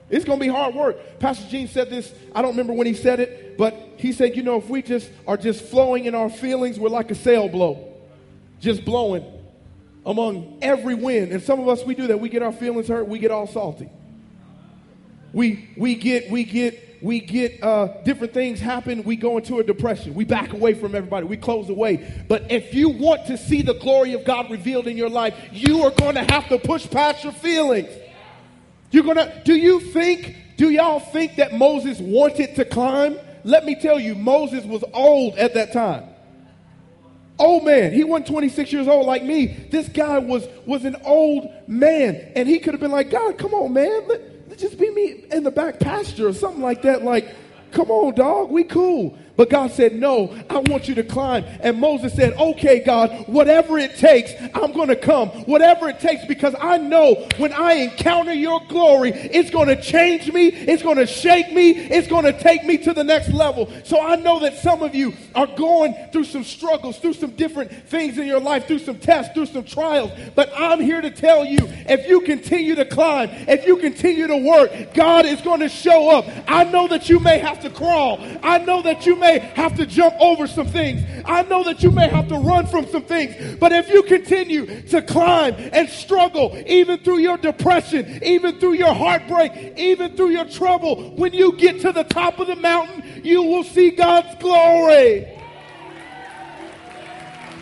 It's 0.09 0.25
going 0.25 0.39
to 0.39 0.45
be 0.45 0.51
hard 0.51 0.75
work. 0.75 1.19
Pastor 1.19 1.49
Gene 1.49 1.67
said 1.67 1.89
this, 1.89 2.13
I 2.33 2.41
don't 2.41 2.51
remember 2.51 2.73
when 2.73 2.85
he 2.85 2.93
said 2.93 3.19
it, 3.19 3.57
but 3.57 3.73
he 3.97 4.11
said, 4.11 4.35
you 4.35 4.43
know, 4.43 4.57
if 4.57 4.69
we 4.69 4.81
just 4.81 5.09
are 5.25 5.37
just 5.37 5.63
flowing 5.65 6.05
in 6.05 6.13
our 6.13 6.29
feelings, 6.29 6.79
we're 6.79 6.89
like 6.89 7.09
a 7.09 7.15
sail 7.15 7.49
blow, 7.49 7.91
just 8.59 8.85
blowing 8.85 9.25
among 10.05 10.59
every 10.61 10.93
wind. 10.93 11.31
And 11.31 11.41
some 11.41 11.59
of 11.59 11.67
us, 11.67 11.83
we 11.83 11.95
do 11.95 12.07
that. 12.07 12.19
We 12.19 12.29
get 12.29 12.43
our 12.43 12.51
feelings 12.51 12.87
hurt, 12.87 13.07
we 13.07 13.19
get 13.19 13.31
all 13.31 13.47
salty. 13.47 13.89
We, 15.33 15.69
we 15.75 15.95
get, 15.95 16.29
we 16.29 16.43
get 16.43 16.94
we 17.05 17.19
get 17.19 17.61
uh, 17.61 18.01
different 18.03 18.33
things 18.33 18.59
happen, 18.59 19.03
we 19.03 19.15
go 19.15 19.37
into 19.37 19.59
a 19.59 19.63
depression. 19.63 20.15
We 20.15 20.25
back 20.25 20.53
away 20.53 20.73
from 20.73 20.95
everybody. 20.95 21.27
We 21.27 21.37
close 21.37 21.69
away. 21.69 22.25
But 22.27 22.51
if 22.51 22.73
you 22.73 22.89
want 22.89 23.27
to 23.27 23.37
see 23.37 23.61
the 23.61 23.75
glory 23.75 24.13
of 24.13 24.25
God 24.25 24.49
revealed 24.49 24.87
in 24.87 24.97
your 24.97 25.09
life, 25.09 25.35
you 25.51 25.83
are 25.83 25.91
going 25.91 26.15
to 26.15 26.23
have 26.23 26.49
to 26.49 26.57
push 26.57 26.89
past 26.89 27.23
your 27.23 27.33
feelings. 27.33 27.89
You're 28.89 29.03
going 29.03 29.17
to, 29.17 29.41
do 29.45 29.53
you 29.53 29.81
think, 29.81 30.35
do 30.57 30.71
y'all 30.71 30.99
think 30.99 31.35
that 31.35 31.53
Moses 31.53 31.99
wanted 31.99 32.55
to 32.55 32.65
climb? 32.65 33.19
Let 33.43 33.65
me 33.65 33.75
tell 33.75 33.99
you, 33.99 34.15
Moses 34.15 34.65
was 34.65 34.83
old 34.91 35.35
at 35.35 35.53
that 35.53 35.73
time. 35.73 36.05
Old 37.37 37.65
man. 37.65 37.93
He 37.93 38.03
wasn't 38.03 38.29
26 38.29 38.73
years 38.73 38.87
old 38.87 39.05
like 39.05 39.23
me. 39.23 39.45
This 39.69 39.89
guy 39.89 40.17
was, 40.17 40.47
was 40.65 40.85
an 40.85 40.95
old 41.05 41.53
man. 41.67 42.31
And 42.35 42.49
he 42.49 42.57
could 42.57 42.73
have 42.73 42.81
been 42.81 42.89
like, 42.89 43.11
God, 43.11 43.37
come 43.37 43.53
on, 43.53 43.73
man. 43.73 44.07
Let, 44.07 44.34
just 44.55 44.79
be 44.79 44.89
me 44.91 45.25
in 45.31 45.43
the 45.43 45.51
back 45.51 45.79
pasture 45.79 46.27
or 46.27 46.33
something 46.33 46.61
like 46.61 46.81
that. 46.83 47.03
Like, 47.03 47.33
come 47.71 47.91
on, 47.91 48.15
dog, 48.15 48.49
we 48.51 48.63
cool. 48.63 49.17
But 49.37 49.49
God 49.49 49.71
said, 49.71 49.95
No, 49.95 50.35
I 50.49 50.59
want 50.59 50.87
you 50.87 50.95
to 50.95 51.03
climb. 51.03 51.43
And 51.59 51.79
Moses 51.79 52.13
said, 52.13 52.33
Okay, 52.33 52.79
God, 52.79 53.27
whatever 53.27 53.77
it 53.77 53.97
takes, 53.97 54.31
I'm 54.53 54.71
going 54.71 54.87
to 54.87 54.95
come. 54.95 55.29
Whatever 55.45 55.89
it 55.89 55.99
takes, 55.99 56.25
because 56.25 56.55
I 56.59 56.77
know 56.77 57.27
when 57.37 57.53
I 57.53 57.73
encounter 57.73 58.33
your 58.33 58.61
glory, 58.67 59.11
it's 59.11 59.49
going 59.49 59.67
to 59.67 59.81
change 59.81 60.31
me, 60.31 60.47
it's 60.47 60.83
going 60.83 60.97
to 60.97 61.07
shake 61.07 61.51
me, 61.51 61.71
it's 61.71 62.07
going 62.07 62.25
to 62.25 62.33
take 62.33 62.63
me 62.63 62.77
to 62.79 62.93
the 62.93 63.03
next 63.03 63.29
level. 63.29 63.71
So 63.83 63.99
I 63.99 64.15
know 64.15 64.39
that 64.39 64.57
some 64.57 64.81
of 64.81 64.95
you 64.95 65.13
are 65.33 65.47
going 65.47 65.95
through 66.11 66.25
some 66.25 66.43
struggles, 66.43 66.97
through 66.99 67.13
some 67.13 67.31
different 67.31 67.71
things 67.89 68.17
in 68.17 68.27
your 68.27 68.39
life, 68.39 68.67
through 68.67 68.79
some 68.79 68.99
tests, 68.99 69.33
through 69.33 69.47
some 69.47 69.63
trials. 69.63 70.11
But 70.35 70.51
I'm 70.55 70.79
here 70.79 71.01
to 71.01 71.11
tell 71.11 71.45
you 71.45 71.59
if 71.61 72.07
you 72.07 72.21
continue 72.21 72.75
to 72.75 72.85
climb, 72.85 73.29
if 73.47 73.65
you 73.65 73.77
continue 73.77 74.27
to 74.27 74.37
work, 74.37 74.93
God 74.93 75.25
is 75.25 75.41
going 75.41 75.59
to 75.59 75.69
show 75.69 76.09
up. 76.09 76.25
I 76.47 76.63
know 76.63 76.87
that 76.87 77.09
you 77.09 77.19
may 77.19 77.39
have 77.39 77.61
to 77.61 77.69
crawl, 77.69 78.19
I 78.43 78.59
know 78.59 78.81
that 78.81 79.05
you 79.05 79.15
may 79.15 79.24
may 79.25 79.39
have 79.39 79.75
to 79.75 79.85
jump 79.85 80.15
over 80.19 80.45
some 80.47 80.67
things. 80.67 81.01
I 81.25 81.41
know 81.43 81.63
that 81.63 81.81
you 81.81 81.91
may 81.91 82.07
have 82.07 82.27
to 82.27 82.37
run 82.37 82.67
from 82.67 82.85
some 82.87 83.03
things. 83.03 83.57
But 83.59 83.71
if 83.71 83.89
you 83.89 84.03
continue 84.03 84.81
to 84.83 85.01
climb 85.01 85.55
and 85.57 85.89
struggle, 85.89 86.55
even 86.67 86.99
through 86.99 87.19
your 87.19 87.37
depression, 87.37 88.23
even 88.23 88.59
through 88.59 88.73
your 88.73 88.93
heartbreak, 88.93 89.73
even 89.77 90.15
through 90.15 90.29
your 90.29 90.45
trouble, 90.45 91.15
when 91.15 91.33
you 91.33 91.53
get 91.53 91.81
to 91.81 91.91
the 91.91 92.03
top 92.03 92.39
of 92.39 92.47
the 92.47 92.55
mountain, 92.55 93.21
you 93.23 93.41
will 93.41 93.63
see 93.63 93.91
God's 93.91 94.35
glory. 94.41 95.27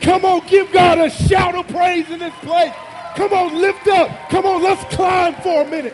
Come 0.02 0.26
on, 0.26 0.46
give 0.48 0.70
God 0.74 1.00
a 1.00 1.10
shout 1.10 1.56
of 1.56 1.68
praise 1.70 2.10
in 2.10 2.20
this 2.20 2.34
place. 2.42 2.74
Come 3.16 3.32
on, 3.32 3.62
lift 3.62 3.88
up. 3.88 4.30
Come 4.30 4.46
on, 4.46 4.62
let's 4.62 4.84
climb 4.96 5.34
for 5.36 5.62
a 5.62 5.68
minute. 5.70 5.94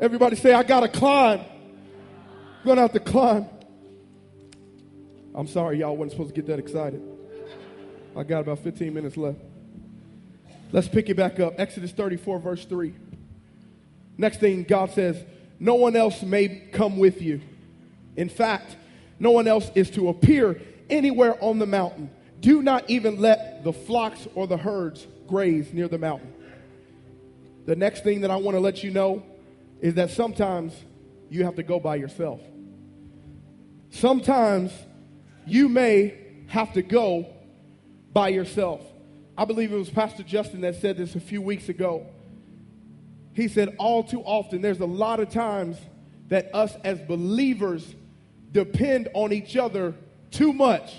Everybody 0.00 0.36
say, 0.36 0.52
I 0.52 0.62
got 0.62 0.80
to 0.80 0.88
climb. 0.88 1.40
I'm 1.40 2.64
going 2.64 2.76
to 2.76 2.82
have 2.82 2.92
to 2.92 3.00
climb. 3.00 3.46
I'm 5.34 5.46
sorry, 5.46 5.78
y'all 5.78 5.96
wasn't 5.96 6.12
supposed 6.12 6.34
to 6.34 6.40
get 6.40 6.46
that 6.48 6.58
excited. 6.58 7.02
I 8.16 8.22
got 8.22 8.40
about 8.40 8.58
15 8.58 8.92
minutes 8.92 9.16
left. 9.16 9.38
Let's 10.72 10.88
pick 10.88 11.08
it 11.08 11.16
back 11.16 11.40
up. 11.40 11.54
Exodus 11.58 11.92
34, 11.92 12.38
verse 12.40 12.64
3. 12.64 12.94
Next 14.18 14.40
thing, 14.40 14.64
God 14.64 14.90
says, 14.90 15.22
No 15.60 15.74
one 15.74 15.96
else 15.96 16.22
may 16.22 16.48
come 16.72 16.98
with 16.98 17.22
you. 17.22 17.40
In 18.16 18.28
fact, 18.28 18.76
no 19.18 19.30
one 19.30 19.46
else 19.46 19.70
is 19.74 19.90
to 19.92 20.08
appear 20.08 20.60
anywhere 20.90 21.42
on 21.42 21.58
the 21.58 21.66
mountain. 21.66 22.10
Do 22.40 22.62
not 22.62 22.88
even 22.88 23.20
let 23.20 23.64
the 23.64 23.72
flocks 23.72 24.26
or 24.34 24.46
the 24.46 24.56
herds 24.56 25.06
graze 25.26 25.72
near 25.72 25.88
the 25.88 25.98
mountain. 25.98 26.32
The 27.66 27.76
next 27.76 28.04
thing 28.04 28.20
that 28.22 28.30
I 28.30 28.36
want 28.36 28.56
to 28.56 28.60
let 28.60 28.84
you 28.84 28.90
know 28.90 29.22
is 29.80 29.94
that 29.94 30.10
sometimes 30.10 30.74
you 31.28 31.44
have 31.44 31.56
to 31.56 31.62
go 31.62 31.78
by 31.80 31.96
yourself. 31.96 32.40
Sometimes 33.90 34.72
you 35.46 35.68
may 35.68 36.14
have 36.48 36.72
to 36.74 36.82
go 36.82 37.26
by 38.12 38.28
yourself. 38.28 38.80
I 39.38 39.44
believe 39.44 39.72
it 39.72 39.76
was 39.76 39.90
Pastor 39.90 40.22
Justin 40.22 40.62
that 40.62 40.76
said 40.76 40.96
this 40.96 41.14
a 41.14 41.20
few 41.20 41.42
weeks 41.42 41.68
ago. 41.68 42.06
He 43.34 43.48
said, 43.48 43.76
All 43.78 44.02
too 44.02 44.22
often, 44.22 44.62
there's 44.62 44.80
a 44.80 44.86
lot 44.86 45.20
of 45.20 45.30
times 45.30 45.76
that 46.28 46.54
us 46.54 46.74
as 46.84 46.98
believers 47.00 47.94
depend 48.52 49.08
on 49.14 49.32
each 49.32 49.56
other 49.56 49.94
too 50.30 50.52
much. 50.52 50.94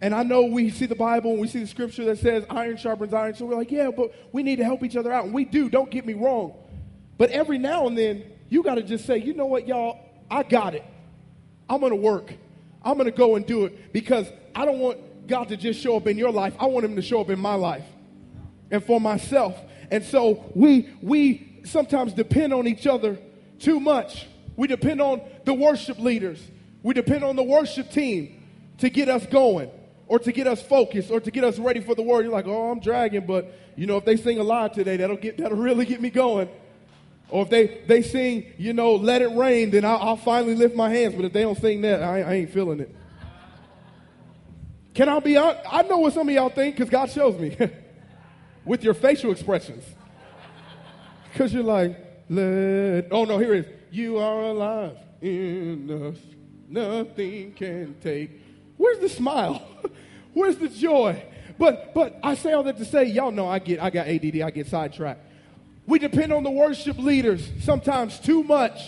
And 0.00 0.14
I 0.14 0.24
know 0.24 0.42
we 0.46 0.70
see 0.70 0.86
the 0.86 0.96
Bible 0.96 1.30
and 1.32 1.40
we 1.40 1.46
see 1.46 1.60
the 1.60 1.66
scripture 1.66 2.04
that 2.06 2.18
says 2.18 2.44
iron 2.50 2.76
sharpens 2.76 3.14
iron. 3.14 3.34
So 3.34 3.46
we're 3.46 3.54
like, 3.54 3.70
yeah, 3.70 3.90
but 3.94 4.12
we 4.32 4.42
need 4.42 4.56
to 4.56 4.64
help 4.64 4.82
each 4.82 4.96
other 4.96 5.12
out. 5.12 5.26
And 5.26 5.32
we 5.32 5.44
do, 5.44 5.68
don't 5.68 5.90
get 5.90 6.04
me 6.04 6.14
wrong. 6.14 6.54
But 7.22 7.30
every 7.30 7.56
now 7.56 7.86
and 7.86 7.96
then, 7.96 8.24
you 8.48 8.64
got 8.64 8.74
to 8.74 8.82
just 8.82 9.06
say, 9.06 9.18
you 9.18 9.32
know 9.32 9.46
what, 9.46 9.68
y'all, 9.68 10.00
I 10.28 10.42
got 10.42 10.74
it. 10.74 10.84
I'm 11.70 11.78
going 11.78 11.92
to 11.92 11.96
work. 11.96 12.34
I'm 12.82 12.94
going 12.94 13.04
to 13.04 13.16
go 13.16 13.36
and 13.36 13.46
do 13.46 13.64
it 13.64 13.92
because 13.92 14.26
I 14.56 14.64
don't 14.64 14.80
want 14.80 15.28
God 15.28 15.46
to 15.50 15.56
just 15.56 15.78
show 15.78 15.96
up 15.96 16.08
in 16.08 16.18
your 16.18 16.32
life. 16.32 16.52
I 16.58 16.66
want 16.66 16.84
him 16.84 16.96
to 16.96 17.02
show 17.02 17.20
up 17.20 17.30
in 17.30 17.38
my 17.38 17.54
life 17.54 17.84
and 18.72 18.82
for 18.82 19.00
myself. 19.00 19.56
And 19.92 20.02
so 20.02 20.50
we 20.56 20.92
we 21.00 21.60
sometimes 21.64 22.12
depend 22.12 22.52
on 22.52 22.66
each 22.66 22.88
other 22.88 23.16
too 23.60 23.78
much. 23.78 24.26
We 24.56 24.66
depend 24.66 25.00
on 25.00 25.22
the 25.44 25.54
worship 25.54 26.00
leaders. 26.00 26.44
We 26.82 26.92
depend 26.92 27.22
on 27.22 27.36
the 27.36 27.44
worship 27.44 27.92
team 27.92 28.42
to 28.78 28.90
get 28.90 29.08
us 29.08 29.26
going 29.26 29.70
or 30.08 30.18
to 30.18 30.32
get 30.32 30.48
us 30.48 30.60
focused 30.60 31.12
or 31.12 31.20
to 31.20 31.30
get 31.30 31.44
us 31.44 31.60
ready 31.60 31.78
for 31.78 31.94
the 31.94 32.02
word. 32.02 32.24
You're 32.24 32.32
like, 32.32 32.48
"Oh, 32.48 32.72
I'm 32.72 32.80
dragging, 32.80 33.26
but 33.26 33.56
you 33.76 33.86
know, 33.86 33.96
if 33.98 34.04
they 34.04 34.16
sing 34.16 34.40
a 34.40 34.42
live 34.42 34.72
today, 34.72 34.96
that'll 34.96 35.16
get 35.16 35.38
that'll 35.38 35.56
really 35.70 35.86
get 35.86 36.00
me 36.00 36.10
going." 36.10 36.48
Or 37.32 37.44
if 37.44 37.48
they, 37.48 37.80
they 37.86 38.02
sing, 38.02 38.52
you 38.58 38.74
know, 38.74 38.94
let 38.94 39.22
it 39.22 39.34
rain, 39.34 39.70
then 39.70 39.86
I'll, 39.86 39.96
I'll 39.96 40.16
finally 40.18 40.54
lift 40.54 40.76
my 40.76 40.90
hands. 40.90 41.14
But 41.14 41.24
if 41.24 41.32
they 41.32 41.40
don't 41.40 41.58
sing 41.58 41.80
that, 41.80 42.02
I, 42.02 42.20
I 42.20 42.32
ain't 42.34 42.50
feeling 42.50 42.80
it. 42.80 42.94
Can 44.92 45.08
I 45.08 45.18
be 45.18 45.38
honest? 45.38 45.60
I 45.66 45.80
know 45.80 45.96
what 45.96 46.12
some 46.12 46.28
of 46.28 46.34
y'all 46.34 46.50
think 46.50 46.76
because 46.76 46.90
God 46.90 47.10
shows 47.10 47.40
me 47.40 47.56
with 48.66 48.84
your 48.84 48.92
facial 48.92 49.32
expressions. 49.32 49.82
Because 51.32 51.54
you're 51.54 51.62
like, 51.62 51.96
let, 52.28 53.06
oh 53.10 53.24
no, 53.24 53.38
here 53.38 53.54
it 53.54 53.66
is. 53.66 53.72
You 53.90 54.18
are 54.18 54.42
alive 54.42 54.98
in 55.22 55.90
us. 55.90 56.18
Nothing 56.68 57.54
can 57.54 57.96
take. 58.02 58.42
Where's 58.76 58.98
the 58.98 59.08
smile? 59.08 59.66
Where's 60.34 60.56
the 60.56 60.68
joy? 60.68 61.24
But 61.58 61.94
but 61.94 62.20
I 62.22 62.34
say 62.34 62.52
all 62.52 62.62
that 62.64 62.76
to 62.76 62.84
say, 62.84 63.04
y'all 63.04 63.30
know 63.30 63.48
I 63.48 63.58
get 63.58 63.80
I 63.80 63.88
got 63.88 64.06
ADD, 64.06 64.42
I 64.42 64.50
get 64.50 64.66
sidetracked. 64.66 65.31
We 65.92 65.98
depend 65.98 66.32
on 66.32 66.42
the 66.42 66.50
worship 66.50 66.96
leaders 66.96 67.46
sometimes 67.60 68.18
too 68.18 68.42
much. 68.42 68.80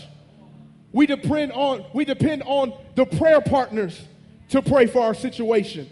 We 0.90 1.04
depend 1.04 1.52
on 1.52 1.84
we 1.92 2.06
depend 2.06 2.42
on 2.46 2.72
the 2.94 3.04
prayer 3.04 3.42
partners 3.42 4.00
to 4.48 4.62
pray 4.62 4.86
for 4.86 5.02
our 5.02 5.12
situation 5.12 5.90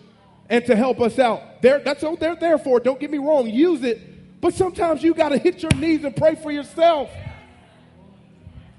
and 0.49 0.65
to 0.65 0.75
help 0.75 1.03
us 1.03 1.19
out. 1.19 1.61
They're, 1.61 1.81
that's 1.81 2.03
what 2.03 2.19
they're 2.19 2.37
there 2.37 2.57
for. 2.57 2.81
Don't 2.81 2.99
get 2.99 3.11
me 3.11 3.19
wrong, 3.19 3.47
use 3.47 3.83
it. 3.83 4.41
But 4.41 4.55
sometimes 4.55 5.03
you 5.03 5.13
got 5.13 5.29
to 5.29 5.37
hit 5.37 5.61
your 5.61 5.75
knees 5.75 6.03
and 6.03 6.17
pray 6.17 6.35
for 6.35 6.51
yourself. 6.51 7.11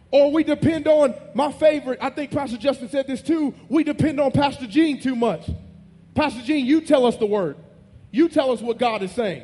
Or 0.09 0.31
we 0.31 0.43
depend 0.43 0.87
on 0.87 1.13
my 1.35 1.51
favorite, 1.51 1.99
I 2.01 2.09
think 2.09 2.31
Pastor 2.31 2.57
Justin 2.57 2.89
said 2.89 3.05
this 3.05 3.21
too. 3.21 3.53
We 3.69 3.83
depend 3.83 4.19
on 4.19 4.31
Pastor 4.31 4.65
Gene 4.65 4.99
too 4.99 5.15
much. 5.15 5.51
Pastor 6.15 6.41
Gene, 6.41 6.65
you 6.65 6.81
tell 6.81 7.05
us 7.05 7.15
the 7.15 7.27
word. 7.27 7.57
You 8.09 8.27
tell 8.27 8.49
us 8.49 8.59
what 8.59 8.79
God 8.79 9.03
is 9.03 9.11
saying. 9.11 9.43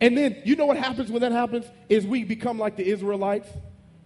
And 0.00 0.16
then 0.16 0.42
you 0.44 0.56
know 0.56 0.66
what 0.66 0.76
happens 0.76 1.10
when 1.10 1.20
that 1.22 1.32
happens 1.32 1.66
is 1.88 2.06
we 2.06 2.24
become 2.24 2.58
like 2.58 2.76
the 2.76 2.86
Israelites. 2.86 3.48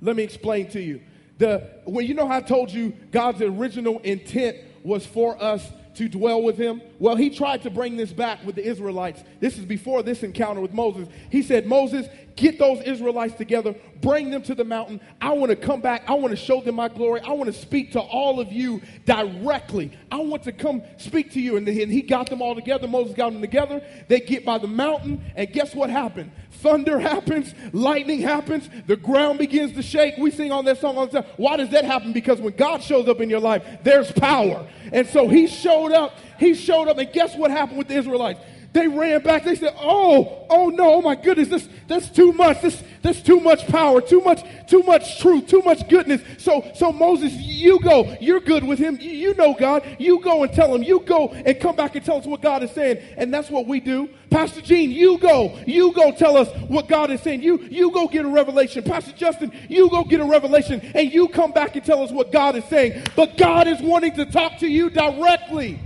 Let 0.01 0.17
me 0.17 0.23
explain 0.23 0.69
to 0.71 0.81
you. 0.81 1.01
The 1.39 1.69
when 1.85 2.07
you 2.07 2.15
know 2.15 2.27
how 2.27 2.37
I 2.37 2.41
told 2.41 2.71
you 2.71 2.91
God's 3.11 3.43
original 3.43 3.99
intent 4.01 4.57
was 4.83 5.07
for 5.07 5.43
us 5.43 5.67
to 5.95 6.09
dwell 6.09 6.43
with 6.43 6.57
him? 6.57 6.83
Well, 6.99 7.17
he 7.17 7.31
tried 7.31 7.63
to 7.63 7.71
bring 7.71 7.97
this 7.97 8.13
back 8.13 8.45
with 8.45 8.57
the 8.57 8.65
Israelites. 8.65 9.23
This 9.41 9.59
is 9.59 9.65
before 9.65 10.03
this 10.03 10.23
encounter 10.23 10.61
with 10.61 10.73
Moses. 10.73 11.09
He 11.31 11.43
said, 11.43 11.67
Moses, 11.67 12.07
get 12.37 12.59
those 12.59 12.83
Israelites 12.83 13.35
together, 13.35 13.75
bring 14.01 14.31
them 14.31 14.43
to 14.43 14.55
the 14.55 14.65
mountain. 14.65 15.01
I 15.21 15.33
want 15.33 15.51
to 15.51 15.57
come 15.57 15.81
back. 15.81 16.05
I 16.09 16.15
want 16.15 16.31
to 16.31 16.37
show 16.37 16.61
them 16.61 16.77
my 16.77 16.89
glory. 16.89 17.21
I 17.21 17.31
want 17.31 17.53
to 17.53 17.59
speak 17.59 17.93
to 17.93 18.01
all 18.01 18.41
of 18.41 18.53
you 18.53 18.83
directly. 19.05 19.93
I 20.11 20.17
want 20.19 20.43
to 20.45 20.53
come 20.53 20.83
speak 20.97 21.33
to 21.33 21.41
you. 21.41 21.57
And 21.57 21.67
he 21.67 22.03
got 22.03 22.29
them 22.29 22.43
all 22.43 22.55
together. 22.55 22.89
Moses 22.89 23.15
got 23.15 23.33
them 23.33 23.41
together. 23.41 23.83
They 24.09 24.21
get 24.21 24.45
by 24.45 24.59
the 24.59 24.67
mountain, 24.67 25.25
and 25.37 25.51
guess 25.53 25.75
what 25.75 25.91
happened? 25.91 26.33
Thunder 26.51 26.99
happens, 27.15 27.55
lightning 27.73 28.21
happens, 28.21 28.69
the 28.87 28.97
ground 28.97 29.39
begins 29.39 29.73
to 29.75 29.83
shake. 29.83 30.17
We 30.17 30.31
sing 30.31 30.53
on 30.53 30.65
that 30.65 30.79
song 30.79 30.97
all 30.97 31.07
the 31.07 31.23
time. 31.23 31.31
Why 31.37 31.57
does 31.57 31.71
that 31.71 31.85
happen? 31.85 32.13
Because 32.13 32.41
when 32.41 32.55
God 32.55 32.83
shows 32.83 33.09
up 33.09 33.21
in 33.21 33.31
your 33.31 33.41
life, 33.41 33.63
there's 33.83 34.11
power. 34.13 34.67
And 34.93 35.07
so 35.09 35.29
he 35.29 35.47
showed 35.47 35.93
up. 35.93 36.17
He 36.39 36.55
showed 36.55 36.89
up, 36.89 36.99
and 36.99 37.13
guess 37.13 37.37
what 37.37 37.51
happened 37.51 37.79
with 37.79 37.89
the 37.89 37.97
Israelites? 37.97 38.41
They 38.75 38.89
ran 38.89 39.23
back. 39.23 39.45
They 39.45 39.55
said, 39.55 39.73
"Oh, 39.79 40.47
oh 40.51 40.69
no! 40.69 40.95
Oh 40.95 41.01
my 41.01 41.15
goodness! 41.15 41.49
This 41.49 41.69
that's 41.87 42.11
too 42.11 42.33
much. 42.33 42.61
This 42.61 42.83
that's 43.03 43.23
too 43.23 43.39
much 43.39 43.69
power. 43.69 44.01
Too 44.01 44.21
much. 44.21 44.45
Too 44.67 44.83
much 44.83 45.21
truth. 45.21 45.47
Too 45.47 45.63
much 45.63 45.89
goodness." 45.89 46.21
So 46.39 46.69
so 46.75 46.91
Moses, 46.91 47.33
you 47.35 47.79
go. 47.79 48.17
You're 48.21 48.41
good 48.41 48.65
with 48.65 48.81
him. 48.81 48.99
You, 49.01 49.11
you 49.11 49.35
know 49.35 49.55
God. 49.55 49.97
You 50.01 50.21
go 50.21 50.43
and 50.43 50.53
tell 50.53 50.75
him. 50.75 50.83
You 50.83 51.01
go 51.07 51.29
and 51.29 51.59
come 51.61 51.77
back 51.77 51.95
and 51.95 52.05
tell 52.05 52.17
us 52.17 52.27
what 52.27 52.43
God 52.43 52.65
is 52.65 52.73
saying. 52.73 52.99
And 53.17 53.33
that's 53.33 53.49
what 53.49 53.69
we 53.69 53.79
do. 53.79 54.11
Pastor 54.29 54.61
Gene, 54.61 54.91
you 54.91 55.19
go. 55.19 55.57
You 55.69 55.93
go 55.93 56.11
tell 56.11 56.37
us 56.37 56.49
what 56.67 56.89
God 56.89 57.13
is 57.13 57.21
saying. 57.21 57.45
You 57.45 57.61
you 57.71 57.93
go 57.93 58.09
get 58.09 58.25
a 58.25 58.29
revelation. 58.29 58.83
Pastor 58.83 59.13
Justin, 59.13 59.53
you 59.69 59.89
go 59.89 60.03
get 60.03 60.19
a 60.19 60.25
revelation, 60.25 60.81
and 60.97 61.13
you 61.13 61.29
come 61.29 61.53
back 61.53 61.77
and 61.77 61.85
tell 61.85 62.03
us 62.03 62.11
what 62.11 62.33
God 62.33 62.57
is 62.57 62.65
saying. 62.65 63.05
But 63.15 63.37
God 63.37 63.69
is 63.69 63.81
wanting 63.81 64.17
to 64.17 64.27
talk 64.27 64.59
to 64.59 64.67
you 64.67 64.91
directly. 64.91 65.79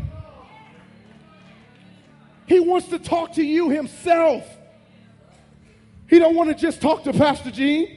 He 2.49 2.61
wants 2.61 2.89
to 2.89 2.99
talk 2.99 3.35
to 3.35 3.43
you 3.43 3.69
himself. 3.69 4.45
He 6.09 6.19
don't 6.19 6.35
want 6.35 6.49
to 6.49 6.55
just 6.55 6.81
talk 6.81 7.05
to 7.05 7.13
Pastor 7.13 7.51
Gene. 7.51 7.97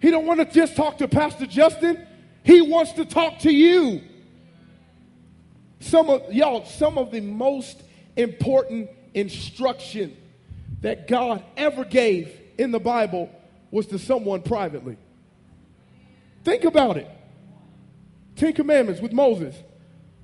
He 0.00 0.10
don't 0.10 0.26
want 0.26 0.38
to 0.40 0.46
just 0.46 0.76
talk 0.76 0.98
to 0.98 1.08
Pastor 1.08 1.46
Justin. 1.46 2.06
He 2.44 2.60
wants 2.60 2.92
to 2.92 3.04
talk 3.04 3.40
to 3.40 3.52
you. 3.52 4.00
Some 5.80 6.08
of 6.08 6.32
y'all, 6.32 6.64
some 6.64 6.98
of 6.98 7.10
the 7.10 7.20
most 7.20 7.82
important 8.16 8.90
instruction 9.12 10.16
that 10.82 11.08
God 11.08 11.42
ever 11.56 11.84
gave 11.84 12.30
in 12.56 12.70
the 12.70 12.78
Bible 12.78 13.28
was 13.72 13.86
to 13.88 13.98
someone 13.98 14.42
privately. 14.42 14.96
Think 16.44 16.64
about 16.64 16.96
it. 16.96 17.10
Ten 18.36 18.52
Commandments 18.52 19.00
with 19.00 19.12
Moses. 19.12 19.56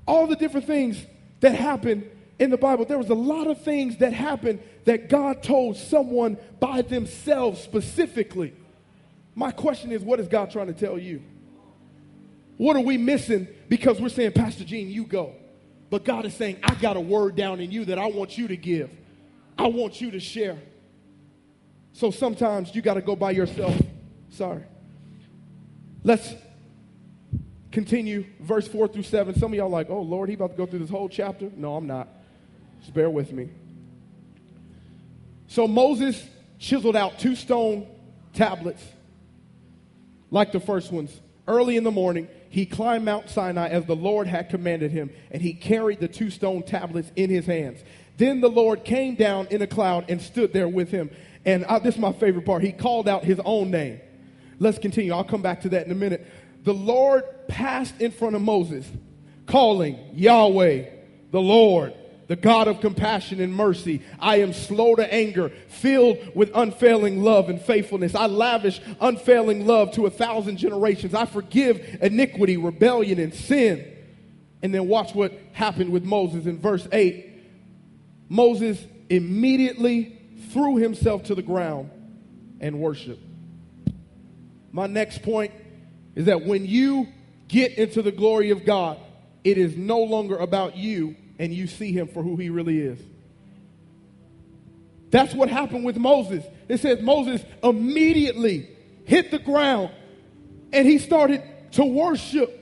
All 0.06 0.28
the 0.28 0.36
different 0.36 0.66
things 0.66 1.04
that 1.40 1.54
happened 1.54 2.08
in 2.40 2.48
the 2.48 2.57
Bible, 2.57 2.87
there 2.87 2.98
was 2.98 3.11
a 3.11 3.14
lot 3.14 3.46
of 3.46 3.61
things 3.62 3.98
that 3.98 4.14
happened 4.14 4.61
that 4.87 5.11
God 5.11 5.42
told 5.42 5.76
someone 5.76 6.38
by 6.59 6.81
themselves 6.81 7.61
specifically. 7.61 8.55
My 9.35 9.53
question 9.53 9.92
is, 9.92 10.03
what 10.03 10.18
is 10.20 10.26
God 10.26 10.50
trying 10.50 10.68
to 10.68 10.72
tell 10.72 10.98
you? 10.98 11.22
What 12.57 12.76
are 12.76 12.83
we 12.83 12.96
missing 12.96 13.46
because 13.68 14.00
we're 14.00 14.09
saying, 14.09 14.33
Pastor 14.33 14.64
Gene, 14.64 14.88
you 14.88 15.05
go. 15.05 15.35
But 15.90 16.05
God 16.05 16.24
is 16.24 16.35
saying, 16.35 16.59
I 16.62 16.74
got 16.76 16.96
a 16.96 17.00
word 17.00 17.37
down 17.37 17.61
in 17.61 17.70
you 17.70 17.85
that 17.87 17.98
I 17.98 18.07
want 18.07 18.38
you 18.38 18.48
to 18.48 18.57
give. 18.57 18.90
I 19.59 19.66
want 19.66 20.00
you 20.00 20.11
to 20.12 20.20
share. 20.20 20.59
So 21.92 22.11
sometimes 22.11 22.74
you 22.74 22.81
got 22.81 22.94
to 22.94 23.03
go 23.03 23.16
by 23.16 23.33
yourself. 23.33 23.79
Sorry. 24.31 24.62
Let's 26.05 26.33
continue 27.70 28.24
verse 28.40 28.66
4 28.66 28.88
through 28.88 29.03
7. 29.03 29.38
Some 29.38 29.53
of 29.53 29.57
y'all 29.59 29.68
like, 29.68 29.90
oh, 29.90 30.00
Lord, 30.00 30.31
he 30.31 30.37
about 30.37 30.53
to 30.53 30.57
go 30.57 30.64
through 30.64 30.79
this 30.79 30.90
whole 30.90 31.09
chapter. 31.09 31.50
No, 31.55 31.76
I'm 31.76 31.87
not. 31.87 32.09
Just 32.81 32.95
bear 32.95 33.11
with 33.11 33.33
me. 33.33 33.51
So 35.49 35.66
Moses 35.66 36.23
chiseled 36.59 36.97
out 36.97 37.19
two 37.19 37.35
stone 37.35 37.87
tablets 38.35 38.83
like 40.31 40.53
the 40.53 40.61
first 40.61 40.93
ones. 40.93 41.21
Early 41.49 41.77
in 41.77 41.85
the 41.85 41.90
morning, 41.90 42.29
he 42.51 42.66
climbed 42.66 43.05
Mount 43.05 43.29
Sinai 43.29 43.69
as 43.69 43.85
the 43.87 43.97
Lord 43.97 44.27
had 44.27 44.49
commanded 44.49 44.90
him, 44.90 45.11
and 45.31 45.43
he 45.43 45.53
carried 45.53 46.01
the 46.01 46.09
two 46.09 46.31
stone 46.31 46.62
tablets 46.62 47.11
in 47.16 47.31
his 47.31 47.47
hands. 47.47 47.81
Then 48.16 48.40
the 48.40 48.51
Lord 48.51 48.85
came 48.85 49.14
down 49.14 49.49
in 49.49 49.62
a 49.62 49.66
cloud 49.66 50.07
and 50.09 50.21
stood 50.21 50.53
there 50.53 50.69
with 50.69 50.90
him. 50.90 51.11
And 51.45 51.64
I, 51.64 51.79
this 51.79 51.95
is 51.95 52.01
my 52.01 52.12
favorite 52.12 52.45
part. 52.45 52.62
He 52.62 52.73
called 52.73 53.09
out 53.09 53.25
his 53.25 53.40
own 53.45 53.71
name. 53.71 54.01
Let's 54.59 54.79
continue. 54.79 55.12
I'll 55.12 55.25
come 55.25 55.43
back 55.43 55.62
to 55.62 55.71
that 55.71 55.87
in 55.87 55.93
a 55.93 55.97
minute. 55.97 56.27
The 56.64 56.75
Lord 56.75 57.25
passed 57.49 57.99
in 58.01 58.11
front 58.11 58.37
of 58.37 58.43
Moses, 58.43 58.87
calling 59.47 59.99
Yahweh, 60.12 60.85
the 61.31 61.40
Lord 61.40 61.95
the 62.31 62.37
God 62.37 62.69
of 62.69 62.81
compassion 62.81 63.40
and 63.40 63.53
mercy. 63.53 64.03
I 64.21 64.37
am 64.37 64.53
slow 64.53 64.95
to 64.95 65.12
anger, 65.12 65.49
filled 65.66 66.16
with 66.33 66.53
unfailing 66.55 67.25
love 67.25 67.51
and 67.51 67.61
faithfulness. 67.61 68.14
I 68.14 68.27
lavish 68.27 68.81
unfailing 69.01 69.66
love 69.66 69.90
to 69.95 70.07
a 70.07 70.11
thousand 70.11 70.59
generations. 70.59 71.12
I 71.12 71.25
forgive 71.25 71.99
iniquity, 72.01 72.57
rebellion, 72.57 73.19
and 73.19 73.35
sin. 73.35 73.85
And 74.62 74.73
then 74.73 74.87
watch 74.87 75.12
what 75.12 75.33
happened 75.55 75.90
with 75.90 76.05
Moses 76.05 76.47
in 76.47 76.61
verse 76.61 76.87
8. 76.93 77.33
Moses 78.29 78.79
immediately 79.09 80.16
threw 80.53 80.77
himself 80.77 81.25
to 81.25 81.35
the 81.35 81.43
ground 81.43 81.90
and 82.61 82.79
worshiped. 82.79 83.25
My 84.71 84.87
next 84.87 85.23
point 85.23 85.53
is 86.14 86.27
that 86.27 86.47
when 86.47 86.64
you 86.64 87.09
get 87.49 87.77
into 87.77 88.03
the 88.03 88.12
glory 88.12 88.51
of 88.51 88.64
God, 88.64 88.99
it 89.43 89.59
is 89.59 89.77
no 89.77 89.99
longer 89.99 90.37
about 90.37 90.77
you, 90.77 91.16
and 91.40 91.55
you 91.55 91.66
see 91.66 91.90
him 91.90 92.07
for 92.07 92.22
who 92.22 92.37
he 92.37 92.50
really 92.50 92.79
is. 92.79 93.00
That's 95.09 95.35
what 95.35 95.48
happened 95.48 95.87
with 95.87 95.96
Moses. 95.96 96.44
It 96.68 96.81
says 96.81 97.00
Moses 97.00 97.42
immediately 97.64 98.68
hit 99.07 99.31
the 99.31 99.38
ground 99.38 99.90
and 100.70 100.87
he 100.87 100.98
started 100.98 101.42
to 101.72 101.85
worship 101.85 102.57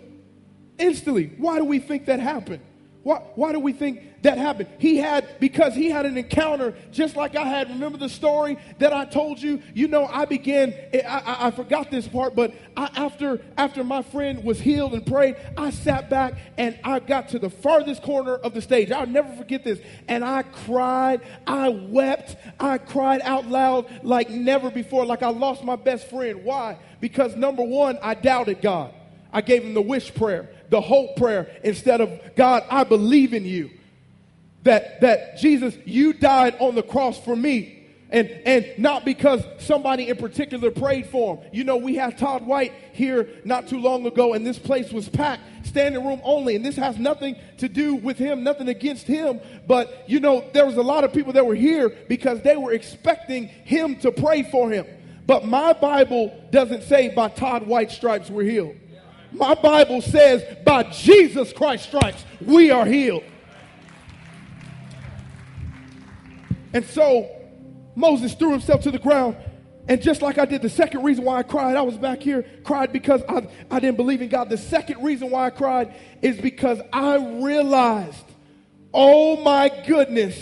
instantly. 0.79 1.33
Why 1.39 1.59
do 1.59 1.65
we 1.65 1.81
think 1.81 2.07
that 2.07 2.21
happened? 2.21 2.63
Why, 3.09 3.23
why 3.37 3.53
do 3.53 3.59
we 3.59 3.73
think 3.73 4.03
that 4.21 4.37
happened? 4.37 4.69
He 4.77 4.99
had, 4.99 5.41
because 5.41 5.75
he 5.75 5.89
had 5.89 6.05
an 6.05 6.19
encounter 6.19 6.75
just 6.93 7.17
like 7.17 7.37
I 7.37 7.45
had. 7.45 7.71
Remember 7.71 7.97
the 7.97 8.11
story 8.11 8.59
that 8.81 8.93
I 8.93 9.07
told 9.07 9.41
you? 9.41 9.63
You 9.73 9.89
know, 9.89 10.05
I 10.05 10.27
began, 10.27 10.75
I, 10.93 11.23
I, 11.25 11.47
I 11.47 11.51
forgot 11.53 11.91
this 11.91 12.07
part, 12.07 12.37
but 12.37 12.53
I, 12.77 12.91
after, 12.97 13.41
after 13.57 13.83
my 13.83 14.03
friend 14.03 14.45
was 14.45 14.61
healed 14.61 14.93
and 14.93 15.07
prayed, 15.07 15.37
I 15.57 15.71
sat 15.71 16.11
back 16.11 16.35
and 16.59 16.79
I 16.85 16.99
got 16.99 17.31
to 17.31 17.39
the 17.39 17.49
farthest 17.49 18.03
corner 18.03 18.35
of 18.35 18.53
the 18.53 18.61
stage. 18.61 18.91
I'll 18.91 19.07
never 19.07 19.35
forget 19.37 19.65
this. 19.65 19.81
And 20.07 20.23
I 20.23 20.43
cried, 20.43 21.23
I 21.47 21.71
wept, 21.71 22.37
I 22.61 22.77
cried 22.77 23.23
out 23.23 23.47
loud 23.47 23.87
like 24.05 24.29
never 24.29 24.71
before, 24.71 25.07
like 25.07 25.23
I 25.23 25.31
lost 25.31 25.65
my 25.65 25.77
best 25.77 26.11
friend. 26.11 26.45
Why? 26.45 26.77
Because 27.01 27.37
number 27.37 27.63
one, 27.63 27.99
I 28.03 28.13
doubted 28.13 28.61
God. 28.61 28.93
I 29.33 29.41
gave 29.41 29.63
him 29.63 29.75
the 29.75 29.83
wish 29.83 30.15
prayer 30.15 30.49
the 30.71 30.81
hope 30.81 31.17
prayer 31.17 31.51
instead 31.63 32.01
of, 32.01 32.21
God, 32.37 32.65
I 32.71 32.85
believe 32.85 33.33
in 33.35 33.45
you. 33.45 33.71
That, 34.65 35.01
that 35.01 35.39
Jesus, 35.39 35.75
you 35.85 36.13
died 36.13 36.57
on 36.59 36.75
the 36.75 36.83
cross 36.83 37.19
for 37.19 37.35
me. 37.35 37.75
And, 38.11 38.29
and 38.47 38.67
not 38.79 39.05
because 39.05 39.45
somebody 39.59 40.09
in 40.09 40.17
particular 40.17 40.71
prayed 40.71 41.07
for 41.09 41.37
him. 41.37 41.51
You 41.53 41.65
know, 41.65 41.77
we 41.77 41.95
had 41.95 42.17
Todd 42.17 42.47
White 42.47 42.73
here 42.93 43.29
not 43.45 43.69
too 43.69 43.79
long 43.79 44.07
ago, 44.07 44.33
and 44.33 44.47
this 44.47 44.59
place 44.59 44.91
was 44.91 45.11
packed, 45.11 45.43
standing 45.67 46.05
room 46.05 46.21
only. 46.25 46.57
And 46.57 46.65
this 46.65 46.77
has 46.77 46.99
nothing 46.99 47.37
to 47.59 47.69
do 47.69 47.95
with 47.95 48.17
him, 48.17 48.43
nothing 48.43 48.69
against 48.69 49.07
him. 49.07 49.41
But, 49.67 50.05
you 50.07 50.21
know, 50.21 50.43
there 50.55 50.65
was 50.65 50.77
a 50.77 50.83
lot 50.83 51.05
of 51.05 51.13
people 51.13 51.35
that 51.35 51.45
were 51.45 51.55
here 51.55 51.91
because 52.09 52.41
they 52.41 52.57
were 52.57 52.73
expecting 52.73 53.49
him 53.49 53.97
to 53.97 54.11
pray 54.11 54.43
for 54.43 54.71
him. 54.71 54.87
But 55.27 55.47
my 55.47 55.75
Bible 55.75 56.35
doesn't 56.51 56.85
say 56.85 57.11
by 57.11 57.29
Todd 57.29 57.67
White 57.67 57.91
stripes 57.91 58.31
we're 58.31 58.45
healed. 58.45 58.75
My 59.33 59.55
Bible 59.55 60.01
says 60.01 60.43
by 60.65 60.85
Jesus 60.85 61.53
Christ 61.53 61.85
stripes 61.85 62.25
we 62.41 62.71
are 62.71 62.87
healed. 62.87 63.25
And 66.73 66.85
so 66.85 67.29
Moses 67.95 68.35
threw 68.35 68.53
himself 68.53 68.83
to 68.83 68.91
the 68.91 68.99
ground. 68.99 69.37
And 69.89 70.03
just 70.03 70.21
like 70.21 70.37
I 70.37 70.45
did, 70.45 70.61
the 70.61 70.69
second 70.69 71.03
reason 71.03 71.25
why 71.25 71.39
I 71.39 71.43
cried, 71.43 71.75
I 71.75 71.81
was 71.81 71.97
back 71.97 72.21
here, 72.21 72.45
cried 72.63 72.93
because 72.93 73.23
I, 73.27 73.49
I 73.71 73.81
didn't 73.81 73.97
believe 73.97 74.21
in 74.21 74.29
God. 74.29 74.51
The 74.51 74.59
second 74.59 75.03
reason 75.03 75.31
why 75.31 75.47
I 75.47 75.51
cried 75.51 75.95
is 76.21 76.39
because 76.39 76.79
I 76.93 77.17
realized, 77.43 78.25
oh 78.93 79.43
my 79.43 79.71
goodness, 79.87 80.39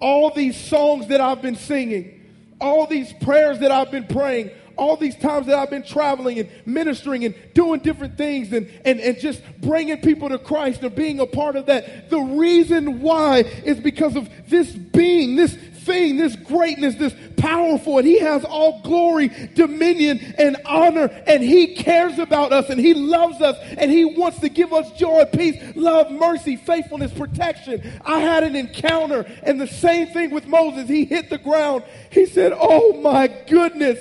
all 0.00 0.30
these 0.30 0.56
songs 0.56 1.08
that 1.08 1.20
I've 1.20 1.42
been 1.42 1.56
singing, 1.56 2.32
all 2.60 2.86
these 2.86 3.12
prayers 3.12 3.58
that 3.58 3.70
I've 3.70 3.90
been 3.90 4.06
praying, 4.06 4.50
all 4.78 4.96
these 4.96 5.16
times 5.16 5.46
that 5.46 5.58
I've 5.58 5.70
been 5.70 5.82
traveling 5.82 6.38
and 6.38 6.48
ministering 6.64 7.24
and 7.24 7.34
doing 7.52 7.80
different 7.80 8.16
things 8.16 8.52
and, 8.52 8.70
and, 8.84 9.00
and 9.00 9.18
just 9.18 9.42
bringing 9.60 10.00
people 10.00 10.28
to 10.28 10.38
Christ 10.38 10.82
and 10.82 10.94
being 10.94 11.20
a 11.20 11.26
part 11.26 11.56
of 11.56 11.66
that. 11.66 12.08
The 12.10 12.20
reason 12.20 13.00
why 13.00 13.38
is 13.40 13.78
because 13.80 14.16
of 14.16 14.28
this 14.48 14.70
being, 14.70 15.36
this 15.36 15.54
thing, 15.88 16.16
this 16.16 16.36
greatness, 16.36 16.94
this 16.94 17.14
powerful, 17.38 17.98
and 17.98 18.06
He 18.06 18.18
has 18.20 18.44
all 18.44 18.80
glory, 18.82 19.28
dominion, 19.54 20.34
and 20.38 20.56
honor, 20.64 21.06
and 21.26 21.42
He 21.42 21.74
cares 21.74 22.18
about 22.18 22.52
us, 22.52 22.68
and 22.68 22.78
He 22.78 22.94
loves 22.94 23.40
us, 23.40 23.56
and 23.76 23.90
He 23.90 24.04
wants 24.04 24.38
to 24.40 24.48
give 24.48 24.72
us 24.72 24.90
joy, 24.92 25.24
peace, 25.24 25.56
love, 25.74 26.10
mercy, 26.10 26.56
faithfulness, 26.56 27.12
protection. 27.12 27.82
I 28.04 28.20
had 28.20 28.44
an 28.44 28.54
encounter, 28.54 29.24
and 29.42 29.60
the 29.60 29.66
same 29.66 30.08
thing 30.08 30.30
with 30.30 30.46
Moses. 30.46 30.88
He 30.88 31.04
hit 31.04 31.30
the 31.30 31.38
ground. 31.38 31.84
He 32.10 32.26
said, 32.26 32.52
Oh 32.54 33.00
my 33.00 33.26
goodness. 33.26 33.98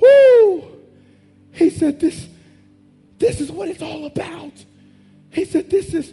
Whoo! 0.00 0.64
He 1.52 1.70
said, 1.70 2.00
This, 2.00 2.28
this 3.18 3.40
is 3.40 3.50
what 3.50 3.68
it's 3.68 3.82
all 3.82 4.06
about. 4.06 4.52
He 5.30 5.44
said, 5.44 5.70
This 5.70 5.94
is 5.94 6.12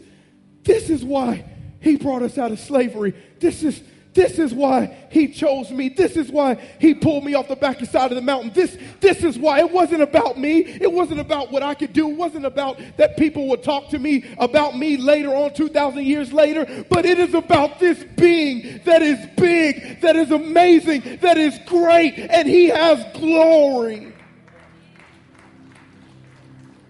this 0.65 0.89
is 0.89 1.03
why 1.03 1.45
he 1.79 1.95
brought 1.95 2.23
us 2.23 2.37
out 2.37 2.51
of 2.51 2.59
slavery. 2.59 3.13
This 3.39 3.63
is 3.63 3.81
this 4.15 4.39
is 4.39 4.53
why 4.53 4.95
he 5.11 5.27
chose 5.27 5.69
me. 5.71 5.89
This 5.89 6.15
is 6.15 6.31
why 6.31 6.55
he 6.79 6.95
pulled 6.95 7.25
me 7.25 7.33
off 7.33 7.49
the 7.49 7.55
back 7.57 7.83
side 7.83 8.11
of 8.13 8.15
the 8.15 8.21
mountain. 8.21 8.51
This, 8.53 8.77
this 9.01 9.25
is 9.25 9.37
why. 9.37 9.59
It 9.59 9.69
wasn't 9.69 10.01
about 10.01 10.39
me. 10.39 10.59
It 10.59 10.89
wasn't 10.89 11.19
about 11.19 11.51
what 11.51 11.61
I 11.61 11.73
could 11.73 11.91
do. 11.91 12.09
It 12.09 12.15
wasn't 12.15 12.45
about 12.45 12.79
that 12.95 13.17
people 13.17 13.49
would 13.49 13.61
talk 13.61 13.89
to 13.89 13.99
me 13.99 14.23
about 14.37 14.77
me 14.77 14.95
later 14.95 15.35
on, 15.35 15.53
2,000 15.53 16.05
years 16.05 16.31
later. 16.31 16.85
But 16.89 17.05
it 17.05 17.19
is 17.19 17.33
about 17.33 17.77
this 17.77 18.05
being 18.15 18.79
that 18.85 19.01
is 19.01 19.19
big, 19.35 19.99
that 19.99 20.15
is 20.15 20.31
amazing, 20.31 21.17
that 21.19 21.37
is 21.37 21.59
great, 21.65 22.17
and 22.17 22.47
he 22.47 22.67
has 22.67 23.03
glory. 23.19 24.13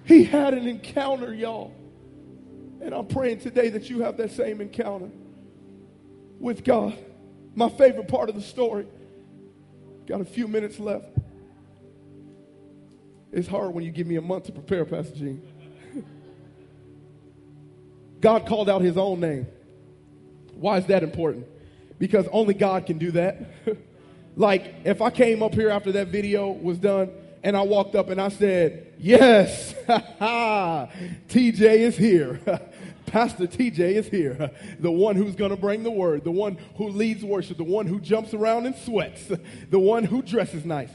He 0.04 0.24
had 0.24 0.54
an 0.54 0.68
encounter, 0.68 1.34
y'all. 1.34 1.74
And 2.82 2.94
I'm 2.94 3.08
praying 3.08 3.40
today 3.40 3.70
that 3.70 3.90
you 3.90 4.04
have 4.04 4.16
that 4.18 4.30
same 4.30 4.62
encounter 4.62 5.10
with 6.40 6.64
God 6.64 6.96
my 7.56 7.70
favorite 7.70 8.08
part 8.08 8.30
of 8.30 8.36
the 8.36 8.42
story. 8.42 8.86
Got 10.06 10.22
a 10.22 10.26
few 10.26 10.48
minutes 10.48 10.80
left. 10.80 11.08
It's 13.32 13.48
hard 13.48 13.74
when 13.74 13.84
you 13.84 13.92
give 13.92 14.08
me 14.08 14.18
a 14.18 14.22
month 14.22 14.46
to 14.46 14.52
prepare, 14.52 14.86
Pastor 14.86 15.16
Gene. 15.16 15.42
God 18.22 18.46
called 18.46 18.70
out 18.70 18.82
his 18.82 18.98
own 18.98 19.20
name. 19.20 19.48
Why 20.54 20.78
is 20.78 20.86
that 20.88 21.04
important? 21.04 21.48
Because 21.98 22.28
only 22.32 22.54
God 22.54 22.86
can 22.86 22.98
do 22.98 23.12
that. 23.12 23.52
like, 24.36 24.76
if 24.84 25.02
I 25.02 25.10
came 25.10 25.42
up 25.42 25.54
here 25.54 25.70
after 25.70 25.94
that 25.94 26.10
video 26.10 26.50
was 26.52 26.78
done 26.78 27.10
and 27.44 27.58
I 27.58 27.62
walked 27.62 27.96
up 27.96 28.10
and 28.10 28.22
I 28.22 28.30
said, 28.30 28.94
Yes, 28.98 29.74
TJ 29.88 31.62
is 31.62 31.98
here. 31.98 32.40
Pastor 33.16 33.48
TJ 33.48 33.80
is 33.80 34.10
here, 34.10 34.52
the 34.82 34.92
one 34.92 35.16
who's 35.16 35.36
going 35.36 35.52
to 35.52 35.56
bring 35.56 35.84
the 35.84 35.90
word, 35.90 36.26
the 36.26 36.32
one 36.32 36.58
who 36.76 36.90
leads 36.90 37.24
worship, 37.24 37.56
the 37.56 37.64
one 37.64 37.88
who 37.88 37.98
jumps 37.98 38.34
around 38.34 38.66
and 38.66 38.76
sweats, 38.76 39.32
the 39.70 39.80
one 39.80 40.04
who 40.04 40.22
dresses 40.22 40.66
nice, 40.66 40.90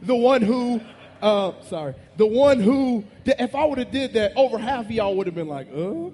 the 0.00 0.16
one 0.16 0.40
who, 0.40 0.80
uh, 1.20 1.52
sorry, 1.68 1.96
the 2.16 2.24
one 2.26 2.60
who, 2.60 3.04
if 3.26 3.54
I 3.54 3.66
would 3.66 3.76
have 3.76 3.90
did 3.90 4.14
that, 4.14 4.32
over 4.36 4.56
half 4.56 4.86
of 4.86 4.90
y'all 4.90 5.14
would 5.16 5.26
have 5.26 5.34
been 5.34 5.48
like, 5.48 5.68
uh, 5.68 6.06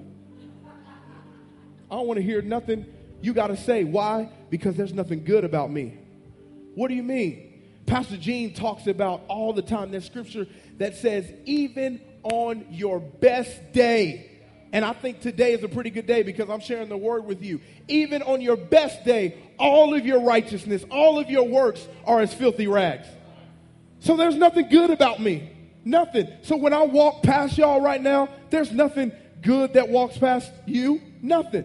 I 1.88 1.96
don't 1.96 2.08
want 2.08 2.16
to 2.16 2.24
hear 2.24 2.42
nothing 2.42 2.84
you 3.20 3.32
got 3.32 3.46
to 3.46 3.56
say. 3.56 3.84
Why? 3.84 4.32
Because 4.50 4.74
there's 4.74 4.94
nothing 4.94 5.22
good 5.22 5.44
about 5.44 5.70
me. 5.70 5.96
What 6.74 6.88
do 6.88 6.94
you 6.94 7.04
mean? 7.04 7.68
Pastor 7.86 8.16
Gene 8.16 8.52
talks 8.52 8.88
about 8.88 9.22
all 9.28 9.52
the 9.52 9.62
time. 9.62 9.92
that 9.92 10.02
scripture 10.02 10.48
that 10.78 10.96
says, 10.96 11.32
even 11.44 12.00
on 12.24 12.66
your 12.68 12.98
best 12.98 13.72
day, 13.72 14.29
and 14.72 14.84
I 14.84 14.92
think 14.92 15.20
today 15.20 15.52
is 15.52 15.62
a 15.64 15.68
pretty 15.68 15.90
good 15.90 16.06
day 16.06 16.22
because 16.22 16.48
I'm 16.48 16.60
sharing 16.60 16.88
the 16.88 16.96
word 16.96 17.24
with 17.24 17.42
you. 17.42 17.60
Even 17.88 18.22
on 18.22 18.40
your 18.40 18.56
best 18.56 19.04
day, 19.04 19.36
all 19.58 19.94
of 19.94 20.06
your 20.06 20.20
righteousness, 20.20 20.84
all 20.90 21.18
of 21.18 21.28
your 21.28 21.48
works 21.48 21.86
are 22.04 22.20
as 22.20 22.32
filthy 22.32 22.68
rags. 22.68 23.06
So 24.00 24.16
there's 24.16 24.36
nothing 24.36 24.68
good 24.68 24.90
about 24.90 25.20
me. 25.20 25.50
Nothing. 25.84 26.28
So 26.42 26.56
when 26.56 26.72
I 26.72 26.82
walk 26.82 27.22
past 27.22 27.58
y'all 27.58 27.80
right 27.80 28.00
now, 28.00 28.28
there's 28.50 28.70
nothing 28.70 29.12
good 29.42 29.74
that 29.74 29.88
walks 29.88 30.18
past 30.18 30.52
you. 30.66 31.00
Nothing. 31.20 31.64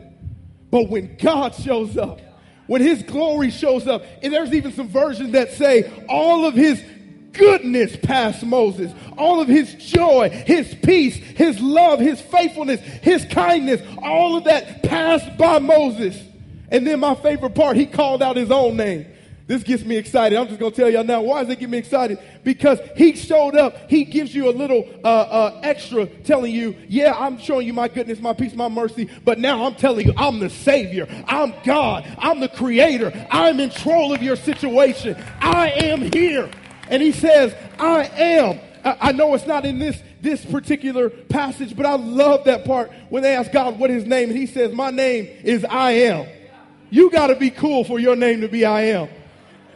But 0.71 0.89
when 0.89 1.15
God 1.17 1.53
shows 1.53 1.97
up, 1.97 2.21
when 2.67 2.81
his 2.81 3.03
glory 3.03 3.51
shows 3.51 3.87
up, 3.87 4.03
and 4.23 4.33
there's 4.33 4.53
even 4.53 4.73
some 4.73 4.87
versions 4.87 5.33
that 5.33 5.51
say 5.51 6.05
all 6.09 6.45
of 6.45 6.55
his 6.55 6.83
goodness 7.37 7.95
past 7.97 8.43
Moses, 8.45 8.91
all 9.17 9.41
of 9.41 9.47
his 9.47 9.73
joy, 9.75 10.29
his 10.29 10.73
peace, 10.83 11.15
his 11.15 11.59
love, 11.59 11.99
his 11.99 12.21
faithfulness, 12.21 12.79
his 12.79 13.25
kindness, 13.25 13.81
all 14.01 14.37
of 14.37 14.45
that 14.45 14.83
passed 14.83 15.37
by 15.37 15.59
Moses. 15.59 16.21
And 16.69 16.85
then 16.85 16.99
my 16.99 17.15
favorite 17.15 17.55
part, 17.55 17.77
he 17.77 17.85
called 17.85 18.21
out 18.21 18.35
his 18.35 18.51
own 18.51 18.77
name. 18.77 19.05
This 19.47 19.61
gets 19.61 19.83
me 19.83 19.95
excited. 19.95 20.39
I'm 20.39 20.47
just 20.47 20.59
going 20.59 20.71
to 20.71 20.75
tell 20.75 20.89
y'all 20.89 21.03
now. 21.03 21.21
Why 21.21 21.43
does 21.43 21.51
it 21.51 21.59
get 21.59 21.69
me 21.69 21.77
excited? 21.77 22.17
Because 22.43 22.79
he 22.95 23.15
showed 23.15 23.55
up. 23.55 23.91
He 23.91 24.03
gives 24.03 24.33
you 24.33 24.49
a 24.49 24.51
little 24.51 24.89
uh, 25.03 25.07
uh, 25.07 25.59
extra 25.61 26.07
telling 26.07 26.51
you, 26.51 26.75
yeah, 26.87 27.13
I'm 27.15 27.37
showing 27.37 27.67
you 27.67 27.73
my 27.73 27.87
goodness, 27.87 28.19
my 28.19 28.33
peace, 28.33 28.55
my 28.55 28.69
mercy. 28.69 29.07
But 29.23 29.37
now 29.37 29.65
I'm 29.65 29.75
telling 29.75 30.07
you, 30.07 30.13
I'm 30.17 30.39
the 30.39 30.49
Savior. 30.49 31.07
I'm 31.27 31.53
God. 31.63 32.11
I'm 32.17 32.39
the 32.39 32.49
Creator. 32.49 33.27
I'm 33.29 33.59
in 33.59 33.69
control 33.69 34.13
of 34.13 34.23
your 34.23 34.35
situation. 34.35 35.15
I 35.39 35.69
am 35.69 36.11
here. 36.11 36.49
And 36.89 37.01
he 37.01 37.11
says, 37.11 37.55
I 37.79 38.05
am. 38.05 38.59
I 38.83 39.13
know 39.13 39.33
it's 39.33 39.47
not 39.47 39.65
in 39.65 39.79
this, 39.79 39.99
this 40.21 40.45
particular 40.45 41.09
passage, 41.09 41.75
but 41.75 41.85
I 41.87 41.95
love 41.95 42.43
that 42.43 42.65
part 42.65 42.91
when 43.09 43.23
they 43.23 43.35
ask 43.35 43.51
God 43.51 43.79
what 43.79 43.89
his 43.89 44.05
name, 44.05 44.29
and 44.29 44.37
he 44.37 44.45
says, 44.45 44.73
My 44.73 44.91
name 44.91 45.27
is 45.43 45.65
I 45.65 45.91
am. 45.91 46.27
You 46.91 47.09
got 47.09 47.27
to 47.27 47.35
be 47.35 47.49
cool 47.49 47.83
for 47.83 47.99
your 47.99 48.15
name 48.15 48.41
to 48.41 48.47
be 48.47 48.63
I 48.63 48.81
am. 48.81 49.09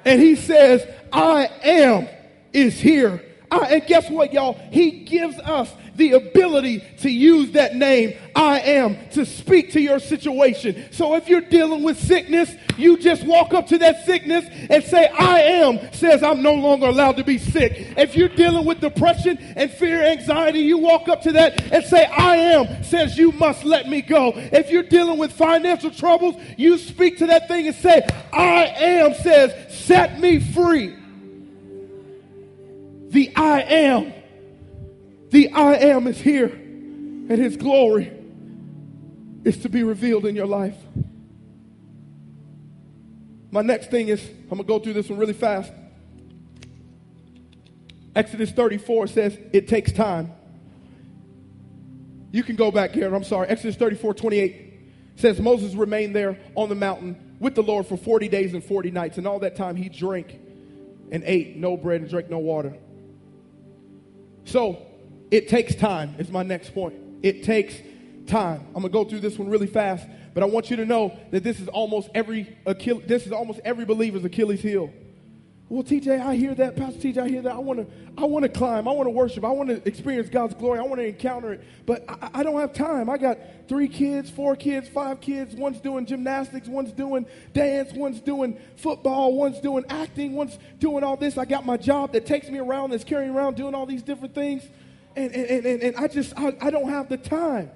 And 0.05 0.21
he 0.21 0.35
says, 0.35 0.87
I 1.11 1.49
am 1.63 2.07
is 2.53 2.79
here. 2.79 3.23
I, 3.51 3.57
and 3.75 3.85
guess 3.87 4.09
what, 4.09 4.31
y'all? 4.31 4.53
He 4.71 4.91
gives 5.05 5.37
us 5.39 5.73
the 5.99 6.13
ability 6.13 6.79
to 7.01 7.09
use 7.09 7.51
that 7.51 7.75
name, 7.75 8.17
I 8.35 8.59
am, 8.61 9.09
to 9.09 9.25
speak 9.25 9.73
to 9.73 9.81
your 9.81 9.99
situation. 9.99 10.91
So 10.91 11.15
if 11.15 11.27
you're 11.27 11.41
dealing 11.41 11.83
with 11.83 11.99
sickness, 11.99 12.55
you 12.77 12.97
just 12.97 13.23
walk 13.25 13.53
up 13.53 13.67
to 13.67 13.77
that 13.79 14.05
sickness 14.05 14.45
and 14.69 14.83
say, 14.83 15.07
I 15.07 15.41
am, 15.41 15.93
says 15.93 16.23
I'm 16.23 16.41
no 16.41 16.55
longer 16.55 16.87
allowed 16.87 17.17
to 17.17 17.23
be 17.23 17.37
sick. 17.37 17.93
If 17.97 18.15
you're 18.15 18.29
dealing 18.29 18.65
with 18.65 18.79
depression 18.79 19.37
and 19.55 19.69
fear, 19.69 20.01
anxiety, 20.03 20.59
you 20.59 20.77
walk 20.77 21.09
up 21.09 21.21
to 21.23 21.33
that 21.33 21.61
and 21.71 21.83
say, 21.83 22.05
I 22.05 22.35
am, 22.37 22.83
says 22.83 23.17
you 23.17 23.33
must 23.33 23.65
let 23.65 23.87
me 23.87 24.01
go. 24.01 24.31
If 24.35 24.71
you're 24.71 24.83
dealing 24.83 25.19
with 25.19 25.33
financial 25.33 25.91
troubles, 25.91 26.35
you 26.57 26.77
speak 26.77 27.17
to 27.17 27.27
that 27.27 27.47
thing 27.49 27.67
and 27.67 27.75
say, 27.75 28.07
I 28.31 28.67
am, 28.67 29.13
says, 29.15 29.53
set 29.85 30.19
me 30.19 30.39
free. 30.39 30.95
The 33.09 33.35
I 33.35 33.61
am 33.61 34.13
the 35.29 35.49
I 35.49 35.75
am 35.75 36.07
is 36.07 36.19
here, 36.19 36.47
and 36.47 37.31
his 37.31 37.57
glory 37.57 38.11
is 39.43 39.57
to 39.59 39.69
be 39.69 39.83
revealed 39.83 40.25
in 40.25 40.35
your 40.35 40.47
life. 40.47 40.77
My 43.51 43.61
next 43.61 43.89
thing 43.89 44.09
is, 44.09 44.23
I'm 44.51 44.57
going 44.57 44.61
to 44.61 44.67
go 44.67 44.79
through 44.79 44.93
this 44.93 45.09
one 45.09 45.19
really 45.19 45.33
fast. 45.33 45.71
Exodus 48.15 48.51
34 48.51 49.07
says 49.07 49.37
it 49.53 49.67
takes 49.67 49.91
time. 49.91 50.31
You 52.31 52.43
can 52.43 52.55
go 52.55 52.71
back 52.71 52.91
here, 52.91 53.13
I'm 53.13 53.23
sorry. 53.23 53.47
Exodus 53.47 53.75
34 53.75 54.13
28 54.13 54.65
says 55.15 55.39
Moses 55.39 55.73
remained 55.73 56.15
there 56.15 56.39
on 56.55 56.69
the 56.69 56.75
mountain 56.75 57.37
with 57.39 57.55
the 57.55 57.63
Lord 57.63 57.87
for 57.87 57.97
40 57.97 58.27
days 58.29 58.53
and 58.53 58.63
40 58.63 58.91
nights, 58.91 59.17
and 59.17 59.27
all 59.27 59.39
that 59.39 59.55
time 59.55 59.75
he 59.75 59.89
drank 59.89 60.39
and 61.11 61.23
ate 61.25 61.57
no 61.57 61.75
bread 61.75 62.01
and 62.01 62.09
drank 62.09 62.29
no 62.29 62.39
water. 62.39 62.75
So 64.45 64.85
it 65.31 65.47
takes 65.47 65.75
time, 65.75 66.15
is 66.17 66.29
my 66.29 66.43
next 66.43 66.73
point. 66.73 66.95
It 67.21 67.43
takes 67.43 67.75
time. 68.27 68.65
I'm 68.67 68.81
gonna 68.81 68.89
go 68.89 69.03
through 69.03 69.19
this 69.19 69.37
one 69.37 69.49
really 69.49 69.67
fast, 69.67 70.07
but 70.33 70.43
I 70.43 70.45
want 70.45 70.69
you 70.69 70.77
to 70.77 70.85
know 70.85 71.17
that 71.31 71.43
this 71.43 71.59
is 71.59 71.67
almost 71.67 72.09
every 72.15 72.57
Achilles, 72.65 73.03
this 73.07 73.25
is 73.25 73.31
almost 73.31 73.59
every 73.65 73.85
believer's 73.85 74.25
Achilles 74.25 74.61
heel. 74.61 74.91
Well, 75.69 75.83
TJ, 75.83 76.19
I 76.19 76.35
hear 76.35 76.55
that. 76.55 76.75
Pastor 76.75 76.99
TJ, 76.99 77.17
I 77.19 77.29
hear 77.29 77.41
that. 77.43 77.53
I 77.53 77.59
want 77.59 77.79
to, 77.79 77.87
I 78.17 78.25
want 78.25 78.41
to 78.41 78.49
climb. 78.49 78.87
I 78.87 78.91
want 78.91 79.05
to 79.05 79.11
worship. 79.11 79.45
I 79.45 79.51
want 79.51 79.69
to 79.69 79.87
experience 79.87 80.27
God's 80.27 80.55
glory. 80.55 80.79
I 80.79 80.81
want 80.81 80.99
to 80.99 81.05
encounter 81.05 81.53
it. 81.53 81.63
But 81.85 82.05
I, 82.09 82.29
I, 82.33 82.43
don't 82.43 82.59
have 82.59 82.73
time. 82.73 83.07
I 83.07 83.19
got 83.19 83.37
three 83.67 83.87
kids, 83.87 84.31
four 84.31 84.55
kids, 84.55 84.89
five 84.89 85.21
kids. 85.21 85.53
One's 85.53 85.79
doing 85.79 86.07
gymnastics. 86.07 86.67
One's 86.67 86.91
doing 86.91 87.27
dance. 87.53 87.93
One's 87.93 88.19
doing 88.19 88.59
football. 88.77 89.35
One's 89.35 89.59
doing 89.59 89.85
acting. 89.89 90.33
One's 90.33 90.57
doing 90.79 91.03
all 91.03 91.17
this. 91.17 91.37
I 91.37 91.45
got 91.45 91.67
my 91.67 91.77
job 91.77 92.13
that 92.13 92.25
takes 92.25 92.49
me 92.49 92.57
around, 92.57 92.89
that's 92.89 93.03
carrying 93.03 93.35
around, 93.35 93.55
doing 93.55 93.75
all 93.75 93.85
these 93.85 94.01
different 94.01 94.33
things. 94.33 94.63
And, 95.19 95.35
and, 95.35 95.65
and, 95.65 95.83
and 95.83 95.95
I 95.97 96.07
just, 96.07 96.33
I, 96.37 96.55
I 96.61 96.69
don't 96.69 96.89
have 96.89 97.09
the 97.09 97.17
time. 97.17 97.69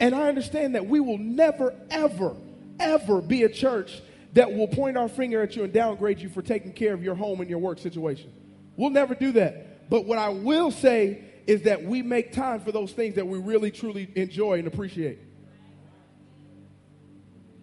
And 0.00 0.16
I 0.16 0.28
understand 0.28 0.74
that 0.74 0.84
we 0.84 0.98
will 0.98 1.18
never, 1.18 1.72
ever, 1.90 2.34
ever 2.80 3.20
be 3.20 3.44
a 3.44 3.48
church 3.48 4.02
that 4.32 4.52
will 4.52 4.66
point 4.66 4.96
our 4.96 5.08
finger 5.08 5.42
at 5.42 5.54
you 5.54 5.62
and 5.62 5.72
downgrade 5.72 6.18
you 6.18 6.28
for 6.28 6.42
taking 6.42 6.72
care 6.72 6.92
of 6.92 7.04
your 7.04 7.14
home 7.14 7.40
and 7.40 7.48
your 7.48 7.60
work 7.60 7.78
situation. 7.78 8.32
We'll 8.76 8.90
never 8.90 9.14
do 9.14 9.30
that. 9.32 9.88
But 9.90 10.06
what 10.06 10.18
I 10.18 10.30
will 10.30 10.72
say 10.72 11.22
is 11.46 11.62
that 11.62 11.84
we 11.84 12.02
make 12.02 12.32
time 12.32 12.58
for 12.58 12.72
those 12.72 12.90
things 12.90 13.14
that 13.14 13.28
we 13.28 13.38
really 13.38 13.70
truly 13.70 14.10
enjoy 14.16 14.58
and 14.58 14.66
appreciate. 14.66 15.20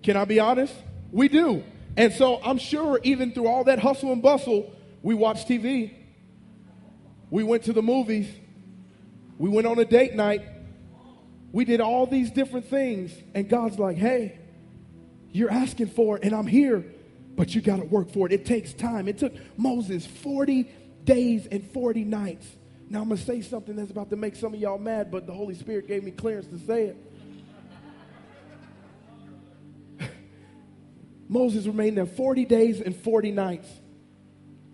Can 0.01 0.15
I 0.15 0.23
be 0.23 0.39
honest? 0.39 0.73
We 1.11 1.27
do. 1.27 1.61
And 1.97 2.13
so 2.13 2.39
I'm 2.41 2.57
sure 2.57 3.01
even 3.03 3.33
through 3.33 3.47
all 3.47 3.65
that 3.65 3.79
hustle 3.79 4.13
and 4.13 4.21
bustle, 4.21 4.73
we 5.01 5.13
watched 5.13 5.49
TV. 5.49 5.93
We 7.29 7.43
went 7.43 7.63
to 7.63 7.73
the 7.73 7.81
movies. 7.81 8.29
We 9.39 9.49
went 9.49 9.65
on 9.65 9.79
a 9.79 9.85
date 9.85 10.13
night. 10.13 10.43
We 11.51 11.65
did 11.65 11.81
all 11.81 12.05
these 12.05 12.29
different 12.29 12.67
things. 12.67 13.11
And 13.33 13.49
God's 13.49 13.79
like, 13.79 13.97
hey, 13.97 14.37
you're 15.31 15.49
asking 15.49 15.87
for 15.87 16.17
it, 16.17 16.23
and 16.23 16.35
I'm 16.35 16.45
here, 16.45 16.85
but 17.35 17.55
you 17.55 17.61
got 17.61 17.77
to 17.77 17.85
work 17.85 18.11
for 18.11 18.27
it. 18.27 18.33
It 18.33 18.45
takes 18.45 18.73
time. 18.73 19.07
It 19.07 19.17
took 19.17 19.33
Moses 19.57 20.05
40 20.05 20.69
days 21.05 21.47
and 21.47 21.63
40 21.71 22.03
nights. 22.03 22.45
Now, 22.89 23.01
I'm 23.01 23.07
going 23.07 23.17
to 23.17 23.25
say 23.25 23.41
something 23.41 23.75
that's 23.75 23.91
about 23.91 24.09
to 24.09 24.17
make 24.17 24.35
some 24.35 24.53
of 24.53 24.59
y'all 24.59 24.77
mad, 24.77 25.09
but 25.09 25.25
the 25.25 25.33
Holy 25.33 25.55
Spirit 25.55 25.87
gave 25.87 26.03
me 26.03 26.11
clearance 26.11 26.47
to 26.47 26.59
say 26.59 26.93
it. 29.99 30.09
Moses 31.29 31.65
remained 31.65 31.97
there 31.97 32.05
40 32.05 32.43
days 32.45 32.81
and 32.81 32.93
40 32.93 33.31
nights. 33.31 33.69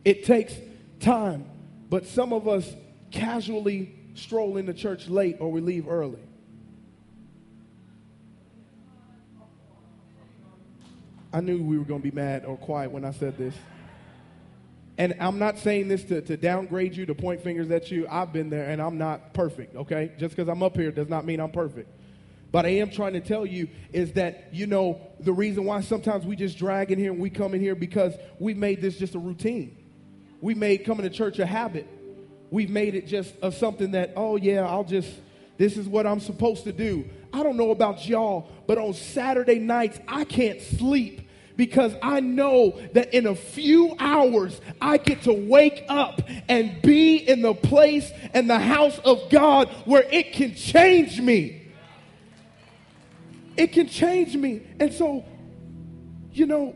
It 0.04 0.26
takes 0.26 0.56
time, 1.00 1.46
but 1.90 2.08
some 2.08 2.34
of 2.34 2.48
us 2.48 2.74
casually 3.12 3.94
stroll 4.16 4.58
into 4.58 4.74
church 4.74 5.08
late 5.08 5.38
or 5.40 5.52
we 5.52 5.62
leave 5.62 5.88
early. 5.88 6.20
I 11.32 11.42
knew 11.42 11.62
we 11.62 11.78
were 11.78 11.84
going 11.84 12.02
to 12.02 12.10
be 12.10 12.16
mad 12.16 12.46
or 12.46 12.58
quiet 12.58 12.92
when 12.92 13.04
I 13.04 13.12
said 13.12 13.38
this. 13.38 13.54
And 14.98 15.16
I'm 15.20 15.38
not 15.38 15.60
saying 15.60 15.90
this 15.90 16.06
to, 16.06 16.22
to 16.22 16.38
downgrade 16.38 16.96
you, 16.96 17.06
to 17.08 17.14
point 17.14 17.44
fingers 17.44 17.70
at 17.70 17.92
you. 17.92 18.08
I've 18.10 18.32
been 18.32 18.50
there 18.50 18.70
and 18.70 18.82
I'm 18.82 18.98
not 18.98 19.34
perfect, 19.34 19.76
okay? 19.76 20.14
Just 20.18 20.34
because 20.34 20.48
I'm 20.48 20.64
up 20.64 20.78
here 20.78 20.92
does 20.92 21.10
not 21.10 21.26
mean 21.26 21.42
I'm 21.42 21.52
perfect. 21.52 21.90
But 22.54 22.66
I 22.66 22.70
am 22.70 22.90
trying 22.90 23.14
to 23.14 23.20
tell 23.20 23.46
you 23.46 23.68
is 23.92 24.14
that, 24.14 24.54
you 24.54 24.66
know, 24.66 25.02
the 25.20 25.34
reason 25.34 25.66
why 25.66 25.82
sometimes 25.82 26.26
we 26.26 26.38
just 26.38 26.58
drag 26.58 26.90
in 26.90 26.98
here 26.98 27.12
and 27.12 27.20
we 27.20 27.30
come 27.30 27.54
in 27.54 27.60
here 27.60 27.76
because 27.76 28.14
we 28.40 28.54
made 28.54 28.82
this 28.82 28.98
just 28.98 29.14
a 29.16 29.20
routine. 29.20 29.76
We 30.40 30.56
made 30.56 30.86
coming 30.86 31.04
to 31.04 31.10
church 31.10 31.40
a 31.40 31.46
habit. 31.46 31.86
We've 32.52 32.70
made 32.70 32.96
it 32.96 33.08
just 33.08 33.34
of 33.42 33.56
something 33.56 33.92
that, 33.92 34.14
oh, 34.16 34.36
yeah, 34.36 34.66
I'll 34.66 34.84
just, 34.84 35.10
this 35.58 35.78
is 35.78 35.88
what 35.88 36.06
I'm 36.06 36.20
supposed 36.20 36.64
to 36.66 36.72
do. 36.72 37.10
I 37.34 37.44
don't 37.44 37.58
know 37.58 37.72
about 37.72 38.08
y'all, 38.08 38.50
but 38.68 38.78
on 38.78 38.94
Saturday 38.94 39.60
nights, 39.60 40.00
I 40.08 40.24
can't 40.24 40.62
sleep 40.62 41.22
because 41.58 41.94
I 42.02 42.20
know 42.20 42.80
that 42.94 43.14
in 43.14 43.28
a 43.28 43.36
few 43.36 43.96
hours 44.00 44.60
I 44.82 44.98
get 44.98 45.24
to 45.24 45.34
wake 45.34 45.86
up 45.88 46.22
and 46.50 46.82
be 46.82 47.18
in 47.18 47.42
the 47.42 47.54
place 47.54 48.12
and 48.34 48.50
the 48.50 48.60
house 48.60 49.00
of 49.00 49.30
God 49.30 49.70
where 49.86 50.04
it 50.04 50.34
can 50.34 50.56
change 50.56 51.20
me. 51.20 51.72
It 53.58 53.72
can 53.72 53.88
change 53.88 54.36
me. 54.36 54.62
And 54.80 54.94
so, 54.94 55.24
you 56.34 56.46
know, 56.46 56.76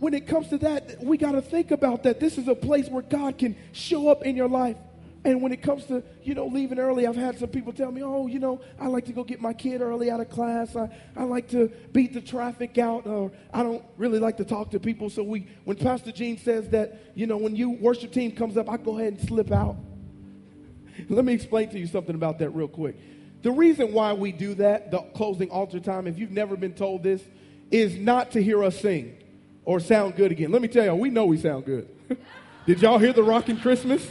when 0.00 0.14
it 0.14 0.26
comes 0.26 0.48
to 0.48 0.58
that, 0.58 1.02
we 1.02 1.16
got 1.16 1.32
to 1.32 1.42
think 1.42 1.70
about 1.70 2.02
that. 2.04 2.18
This 2.20 2.38
is 2.38 2.48
a 2.48 2.54
place 2.54 2.88
where 2.88 3.02
God 3.02 3.38
can 3.38 3.56
show 3.72 4.08
up 4.08 4.24
in 4.24 4.34
your 4.34 4.48
life. 4.48 4.76
And 5.22 5.42
when 5.42 5.52
it 5.52 5.60
comes 5.60 5.84
to, 5.86 6.02
you 6.22 6.34
know, 6.34 6.46
leaving 6.46 6.78
early, 6.78 7.06
I've 7.06 7.16
had 7.16 7.38
some 7.38 7.50
people 7.50 7.74
tell 7.74 7.92
me, 7.92 8.02
oh, 8.02 8.26
you 8.26 8.38
know, 8.38 8.60
I 8.78 8.86
like 8.86 9.04
to 9.06 9.12
go 9.12 9.22
get 9.22 9.40
my 9.40 9.52
kid 9.52 9.82
early 9.82 10.10
out 10.10 10.20
of 10.20 10.30
class. 10.30 10.74
I, 10.74 10.88
I 11.14 11.24
like 11.24 11.50
to 11.50 11.70
beat 11.92 12.14
the 12.14 12.22
traffic 12.22 12.78
out, 12.78 13.06
or 13.06 13.30
I 13.52 13.62
don't 13.62 13.84
really 13.98 14.18
like 14.18 14.38
to 14.38 14.46
talk 14.46 14.70
to 14.70 14.80
people. 14.80 15.10
So 15.10 15.22
we, 15.22 15.46
when 15.64 15.76
Pastor 15.76 16.10
Gene 16.10 16.38
says 16.38 16.70
that, 16.70 17.12
you 17.14 17.26
know, 17.26 17.36
when 17.36 17.54
you 17.54 17.70
worship 17.70 18.12
team 18.12 18.32
comes 18.32 18.56
up, 18.56 18.70
I 18.70 18.78
go 18.78 18.98
ahead 18.98 19.14
and 19.14 19.28
slip 19.28 19.52
out. 19.52 19.76
Let 21.10 21.24
me 21.24 21.34
explain 21.34 21.68
to 21.70 21.78
you 21.78 21.86
something 21.86 22.14
about 22.14 22.38
that 22.38 22.50
real 22.50 22.68
quick. 22.68 22.96
The 23.42 23.52
reason 23.52 23.92
why 23.92 24.14
we 24.14 24.32
do 24.32 24.54
that, 24.54 24.90
the 24.90 25.00
closing 25.14 25.50
altar 25.50 25.80
time, 25.80 26.06
if 26.06 26.18
you've 26.18 26.30
never 26.30 26.56
been 26.56 26.74
told 26.74 27.02
this, 27.02 27.22
is 27.70 27.96
not 27.96 28.32
to 28.32 28.42
hear 28.42 28.64
us 28.64 28.78
sing 28.80 29.16
or 29.64 29.80
sound 29.80 30.16
good 30.16 30.32
again. 30.32 30.50
Let 30.50 30.62
me 30.62 30.68
tell 30.68 30.84
you, 30.84 30.94
we 30.94 31.10
know 31.10 31.26
we 31.26 31.38
sound 31.38 31.66
good. 31.66 31.88
Did 32.66 32.82
y'all 32.82 32.98
hear 32.98 33.12
the 33.12 33.22
Rockin' 33.22 33.58
Christmas? 33.58 34.06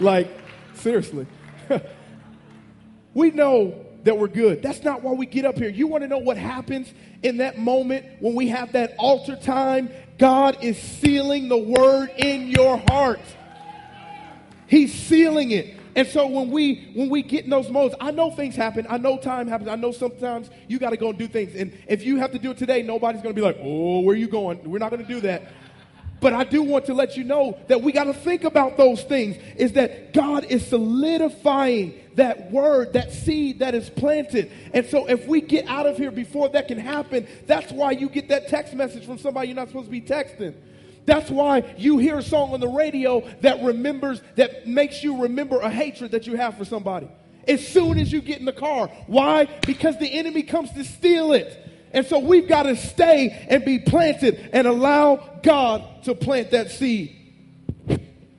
Like, 0.00 0.30
Seriously. 0.78 1.26
we 3.14 3.30
know 3.30 3.84
that 4.04 4.16
we're 4.16 4.28
good. 4.28 4.62
That's 4.62 4.82
not 4.82 5.02
why 5.02 5.12
we 5.12 5.26
get 5.26 5.44
up 5.44 5.58
here. 5.58 5.68
You 5.68 5.86
want 5.86 6.02
to 6.02 6.08
know 6.08 6.18
what 6.18 6.36
happens 6.36 6.92
in 7.22 7.38
that 7.38 7.58
moment 7.58 8.06
when 8.20 8.34
we 8.34 8.48
have 8.48 8.72
that 8.72 8.94
altar 8.98 9.36
time? 9.36 9.90
God 10.18 10.58
is 10.62 10.78
sealing 10.78 11.48
the 11.48 11.58
word 11.58 12.10
in 12.16 12.48
your 12.48 12.78
heart. 12.88 13.20
He's 14.66 14.92
sealing 14.92 15.50
it. 15.50 15.74
And 15.96 16.06
so 16.06 16.28
when 16.28 16.50
we 16.50 16.92
when 16.94 17.08
we 17.08 17.22
get 17.22 17.44
in 17.44 17.50
those 17.50 17.68
modes, 17.70 17.94
I 18.00 18.12
know 18.12 18.30
things 18.30 18.54
happen. 18.54 18.86
I 18.88 18.98
know 18.98 19.18
time 19.18 19.48
happens. 19.48 19.68
I 19.68 19.74
know 19.74 19.90
sometimes 19.90 20.48
you 20.68 20.78
got 20.78 20.90
to 20.90 20.96
go 20.96 21.10
and 21.10 21.18
do 21.18 21.26
things. 21.26 21.56
And 21.56 21.76
if 21.88 22.04
you 22.04 22.18
have 22.18 22.30
to 22.32 22.38
do 22.38 22.52
it 22.52 22.58
today, 22.58 22.82
nobody's 22.82 23.20
going 23.20 23.34
to 23.34 23.40
be 23.40 23.44
like, 23.44 23.58
"Oh, 23.60 24.00
where 24.00 24.14
are 24.14 24.18
you 24.18 24.28
going?" 24.28 24.62
We're 24.62 24.78
not 24.78 24.90
going 24.90 25.04
to 25.04 25.12
do 25.12 25.20
that. 25.22 25.42
But 26.20 26.32
I 26.32 26.44
do 26.44 26.62
want 26.62 26.86
to 26.86 26.94
let 26.94 27.16
you 27.16 27.24
know 27.24 27.58
that 27.68 27.82
we 27.82 27.92
got 27.92 28.04
to 28.04 28.14
think 28.14 28.44
about 28.44 28.76
those 28.76 29.02
things 29.04 29.36
is 29.56 29.72
that 29.72 30.12
God 30.12 30.44
is 30.44 30.66
solidifying 30.66 32.00
that 32.16 32.50
word, 32.50 32.94
that 32.94 33.12
seed 33.12 33.60
that 33.60 33.74
is 33.74 33.88
planted. 33.88 34.50
And 34.74 34.84
so 34.86 35.08
if 35.08 35.26
we 35.26 35.40
get 35.40 35.66
out 35.68 35.86
of 35.86 35.96
here 35.96 36.10
before 36.10 36.48
that 36.50 36.68
can 36.68 36.78
happen, 36.78 37.26
that's 37.46 37.70
why 37.70 37.92
you 37.92 38.08
get 38.08 38.28
that 38.28 38.48
text 38.48 38.74
message 38.74 39.06
from 39.06 39.18
somebody 39.18 39.48
you're 39.48 39.56
not 39.56 39.68
supposed 39.68 39.86
to 39.86 39.92
be 39.92 40.00
texting. 40.00 40.54
That's 41.06 41.30
why 41.30 41.74
you 41.78 41.96
hear 41.98 42.18
a 42.18 42.22
song 42.22 42.52
on 42.52 42.60
the 42.60 42.68
radio 42.68 43.26
that 43.40 43.62
remembers, 43.62 44.20
that 44.36 44.66
makes 44.66 45.02
you 45.02 45.22
remember 45.22 45.60
a 45.60 45.70
hatred 45.70 46.10
that 46.10 46.26
you 46.26 46.36
have 46.36 46.58
for 46.58 46.64
somebody. 46.64 47.08
As 47.46 47.66
soon 47.66 47.98
as 47.98 48.12
you 48.12 48.20
get 48.20 48.40
in 48.40 48.44
the 48.44 48.52
car. 48.52 48.88
Why? 49.06 49.46
Because 49.66 49.98
the 49.98 50.12
enemy 50.12 50.42
comes 50.42 50.70
to 50.72 50.84
steal 50.84 51.32
it. 51.32 51.67
And 51.92 52.06
so 52.06 52.18
we've 52.18 52.48
got 52.48 52.64
to 52.64 52.76
stay 52.76 53.46
and 53.48 53.64
be 53.64 53.78
planted 53.78 54.50
and 54.52 54.66
allow 54.66 55.40
God 55.42 56.04
to 56.04 56.14
plant 56.14 56.50
that 56.50 56.70
seed. 56.70 57.14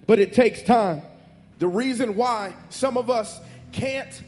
But 0.05 0.19
it 0.19 0.33
takes 0.33 0.61
time. 0.61 1.01
The 1.59 1.67
reason 1.67 2.15
why 2.15 2.53
some 2.69 2.97
of 2.97 3.09
us 3.09 3.39
can't 3.71 4.23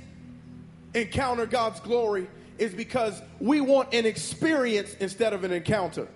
encounter 0.93 1.45
God's 1.45 1.79
glory 1.79 2.27
is 2.57 2.73
because 2.73 3.21
we 3.39 3.61
want 3.61 3.93
an 3.93 4.05
experience 4.05 4.93
instead 4.99 5.33
of 5.33 5.43
an 5.43 5.51
encounter. 5.51 6.07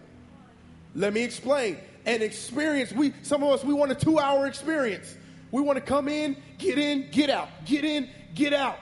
Let 0.93 1.13
me 1.13 1.23
explain. 1.23 1.77
An 2.05 2.21
experience, 2.21 2.91
we 2.91 3.13
some 3.23 3.41
of 3.43 3.49
us 3.51 3.63
we 3.63 3.73
want 3.73 3.91
a 3.91 3.95
2-hour 3.95 4.45
experience. 4.45 5.15
We 5.51 5.61
want 5.61 5.77
to 5.77 5.81
come 5.81 6.07
in, 6.07 6.37
get 6.57 6.77
in, 6.77 7.09
get 7.09 7.29
out. 7.29 7.49
Get 7.65 7.83
in, 7.83 8.09
get 8.35 8.53
out. 8.53 8.77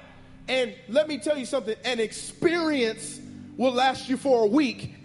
And 0.47 0.75
let 0.89 1.07
me 1.07 1.19
tell 1.19 1.37
you 1.37 1.45
something, 1.45 1.75
an 1.85 1.99
experience 1.99 3.19
will 3.57 3.71
last 3.71 4.09
you 4.09 4.17
for 4.17 4.43
a 4.43 4.47
week. 4.47 4.95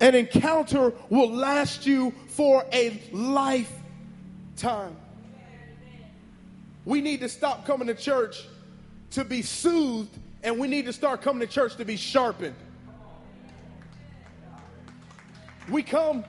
An 0.00 0.14
encounter 0.14 0.92
will 1.10 1.30
last 1.30 1.86
you 1.86 2.12
for 2.28 2.64
a 2.72 3.02
lifetime. 3.12 4.96
We 6.84 7.00
need 7.00 7.20
to 7.20 7.28
stop 7.28 7.66
coming 7.66 7.88
to 7.88 7.94
church 7.94 8.46
to 9.10 9.24
be 9.24 9.42
soothed, 9.42 10.16
and 10.42 10.58
we 10.58 10.68
need 10.68 10.86
to 10.86 10.92
start 10.92 11.20
coming 11.20 11.46
to 11.46 11.52
church 11.52 11.76
to 11.76 11.84
be 11.84 11.96
sharpened. 11.96 12.54
We 15.68 15.82
come, 15.82 16.24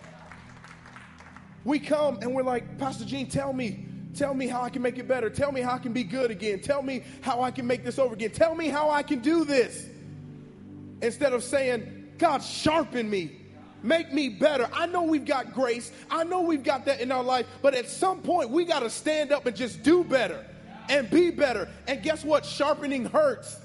we 1.63 1.79
come, 1.79 2.19
and 2.21 2.33
we're 2.33 2.43
like, 2.43 2.77
Pastor 2.77 3.05
Gene, 3.05 3.29
tell 3.29 3.53
me, 3.53 3.85
Tell 4.19 4.33
me 4.33 4.47
how 4.47 4.61
I 4.61 4.69
can 4.69 4.81
make 4.81 4.97
it 4.97 5.07
better. 5.07 5.29
Tell 5.29 5.49
me 5.49 5.61
how 5.61 5.75
I 5.75 5.77
can 5.77 5.93
be 5.93 6.03
good 6.03 6.29
again. 6.29 6.59
Tell 6.59 6.81
me 6.81 7.03
how 7.21 7.41
I 7.41 7.51
can 7.51 7.65
make 7.65 7.85
this 7.85 7.97
over 7.97 8.15
again. 8.15 8.31
Tell 8.31 8.53
me 8.53 8.67
how 8.67 8.89
I 8.89 9.01
can 9.01 9.19
do 9.19 9.45
this. 9.45 9.87
instead 11.01 11.31
of 11.31 11.41
saying, 11.41 12.09
God, 12.17 12.43
sharpen 12.43 13.09
me, 13.09 13.31
make 13.81 14.11
me 14.11 14.27
better. 14.27 14.69
I 14.73 14.87
know 14.87 15.03
we've 15.03 15.23
got 15.23 15.53
grace, 15.53 15.93
I 16.11 16.25
know 16.25 16.41
we've 16.41 16.63
got 16.63 16.83
that 16.83 16.99
in 16.99 17.13
our 17.13 17.23
life, 17.23 17.45
but 17.61 17.73
at 17.73 17.87
some 17.87 18.19
point 18.21 18.49
we 18.49 18.65
got 18.65 18.81
to 18.81 18.89
stand 18.89 19.31
up 19.31 19.45
and 19.45 19.55
just 19.55 19.83
do 19.83 20.03
better 20.03 20.45
and 20.89 21.09
be 21.09 21.31
better. 21.31 21.69
And 21.87 22.03
guess 22.03 22.25
what? 22.25 22.45
Sharpening 22.45 23.05
hurts. 23.05 23.55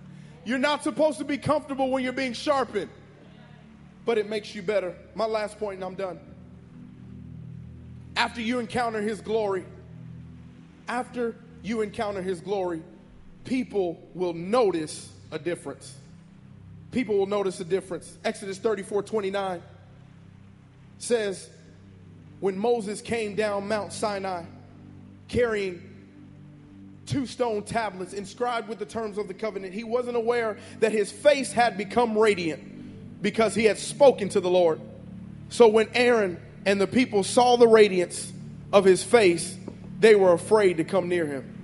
You're 0.44 0.58
not 0.58 0.82
supposed 0.82 1.18
to 1.18 1.24
be 1.24 1.38
comfortable 1.38 1.88
when 1.88 2.02
you're 2.02 2.12
being 2.12 2.32
sharpened, 2.32 2.90
but 4.04 4.18
it 4.18 4.28
makes 4.28 4.56
you 4.56 4.62
better. 4.62 4.96
My 5.14 5.26
last 5.26 5.56
point, 5.60 5.76
and 5.76 5.84
I'm 5.84 5.94
done. 5.94 6.18
After 8.16 8.40
you 8.40 8.58
encounter 8.58 9.02
His 9.02 9.20
glory, 9.20 9.64
after 10.90 11.36
you 11.62 11.82
encounter 11.82 12.20
His 12.20 12.40
glory, 12.40 12.82
people 13.44 14.02
will 14.12 14.34
notice 14.34 15.08
a 15.30 15.38
difference. 15.38 15.94
People 16.90 17.16
will 17.16 17.26
notice 17.26 17.60
a 17.60 17.64
difference. 17.64 18.18
Exodus 18.24 18.58
34 18.58 19.04
29 19.04 19.62
says, 20.98 21.48
When 22.40 22.58
Moses 22.58 23.00
came 23.00 23.36
down 23.36 23.68
Mount 23.68 23.92
Sinai 23.92 24.44
carrying 25.28 25.80
two 27.06 27.24
stone 27.24 27.62
tablets 27.62 28.12
inscribed 28.12 28.68
with 28.68 28.80
the 28.80 28.84
terms 28.84 29.16
of 29.16 29.28
the 29.28 29.34
covenant, 29.34 29.72
he 29.72 29.84
wasn't 29.84 30.16
aware 30.16 30.58
that 30.80 30.90
his 30.90 31.12
face 31.12 31.52
had 31.52 31.78
become 31.78 32.18
radiant 32.18 33.22
because 33.22 33.54
he 33.54 33.64
had 33.64 33.78
spoken 33.78 34.28
to 34.30 34.40
the 34.40 34.50
Lord. 34.50 34.80
So 35.50 35.68
when 35.68 35.88
Aaron 35.94 36.40
and 36.66 36.80
the 36.80 36.88
people 36.88 37.22
saw 37.22 37.56
the 37.56 37.68
radiance 37.68 38.32
of 38.72 38.84
his 38.84 39.04
face, 39.04 39.56
they 40.00 40.16
were 40.16 40.32
afraid 40.32 40.78
to 40.78 40.84
come 40.84 41.08
near 41.08 41.26
him. 41.26 41.56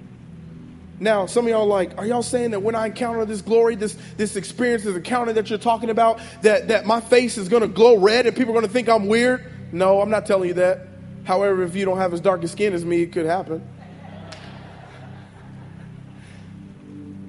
Now, 0.99 1.27
some 1.27 1.45
of 1.45 1.51
y'all 1.51 1.67
like, 1.67 1.99
are 1.99 2.07
y'all 2.07 2.23
saying 2.23 2.53
that 2.53 2.61
when 2.61 2.75
I 2.75 2.87
encounter 2.87 3.25
this 3.27 3.43
glory, 3.43 3.75
this 3.75 3.99
this 4.17 4.37
experience, 4.37 4.85
this 4.85 4.97
encounter 4.97 5.33
that 5.35 5.51
you're 5.51 5.59
talking 5.59 5.91
about, 5.91 6.21
that, 6.43 6.69
that 6.69 6.87
my 6.87 7.01
face 7.01 7.37
is 7.37 7.49
gonna 7.49 7.69
glow 7.69 7.99
red 7.99 8.27
and 8.27 8.35
people 8.35 8.53
are 8.53 8.61
gonna 8.61 8.73
think 8.73 8.89
I'm 8.89 9.07
weird? 9.07 9.45
No, 9.73 10.01
I'm 10.01 10.11
not 10.11 10.25
telling 10.25 10.49
you 10.49 10.55
that. 10.55 10.87
However, 11.25 11.63
if 11.65 11.75
you 11.75 11.85
don't 11.85 11.99
have 11.99 12.15
as 12.15 12.21
dark 12.21 12.43
a 12.45 12.49
skin 12.49 12.73
as 12.73 12.85
me, 12.85 13.03
it 13.03 13.13
could 13.13 13.27
happen. 13.27 13.67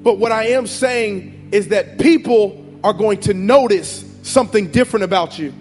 But 0.01 0.19
what 0.19 0.31
I 0.31 0.49
am 0.49 0.67
saying 0.67 1.49
is 1.51 1.69
that 1.69 1.97
people 1.97 2.63
are 2.83 2.93
going 2.93 3.19
to 3.21 3.33
notice 3.33 4.05
something 4.21 4.71
different 4.71 5.03
about 5.03 5.37
you. 5.37 5.53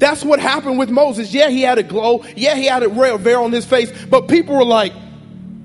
That's 0.00 0.24
what 0.24 0.40
happened 0.40 0.78
with 0.78 0.90
Moses. 0.90 1.32
Yeah, 1.32 1.50
he 1.50 1.60
had 1.60 1.78
a 1.78 1.82
glow. 1.82 2.24
Yeah, 2.34 2.56
he 2.56 2.64
had 2.64 2.82
a 2.82 2.88
veil 2.88 3.44
on 3.44 3.52
his 3.52 3.66
face. 3.66 3.92
But 4.06 4.28
people 4.28 4.56
were 4.56 4.64
like, 4.64 4.92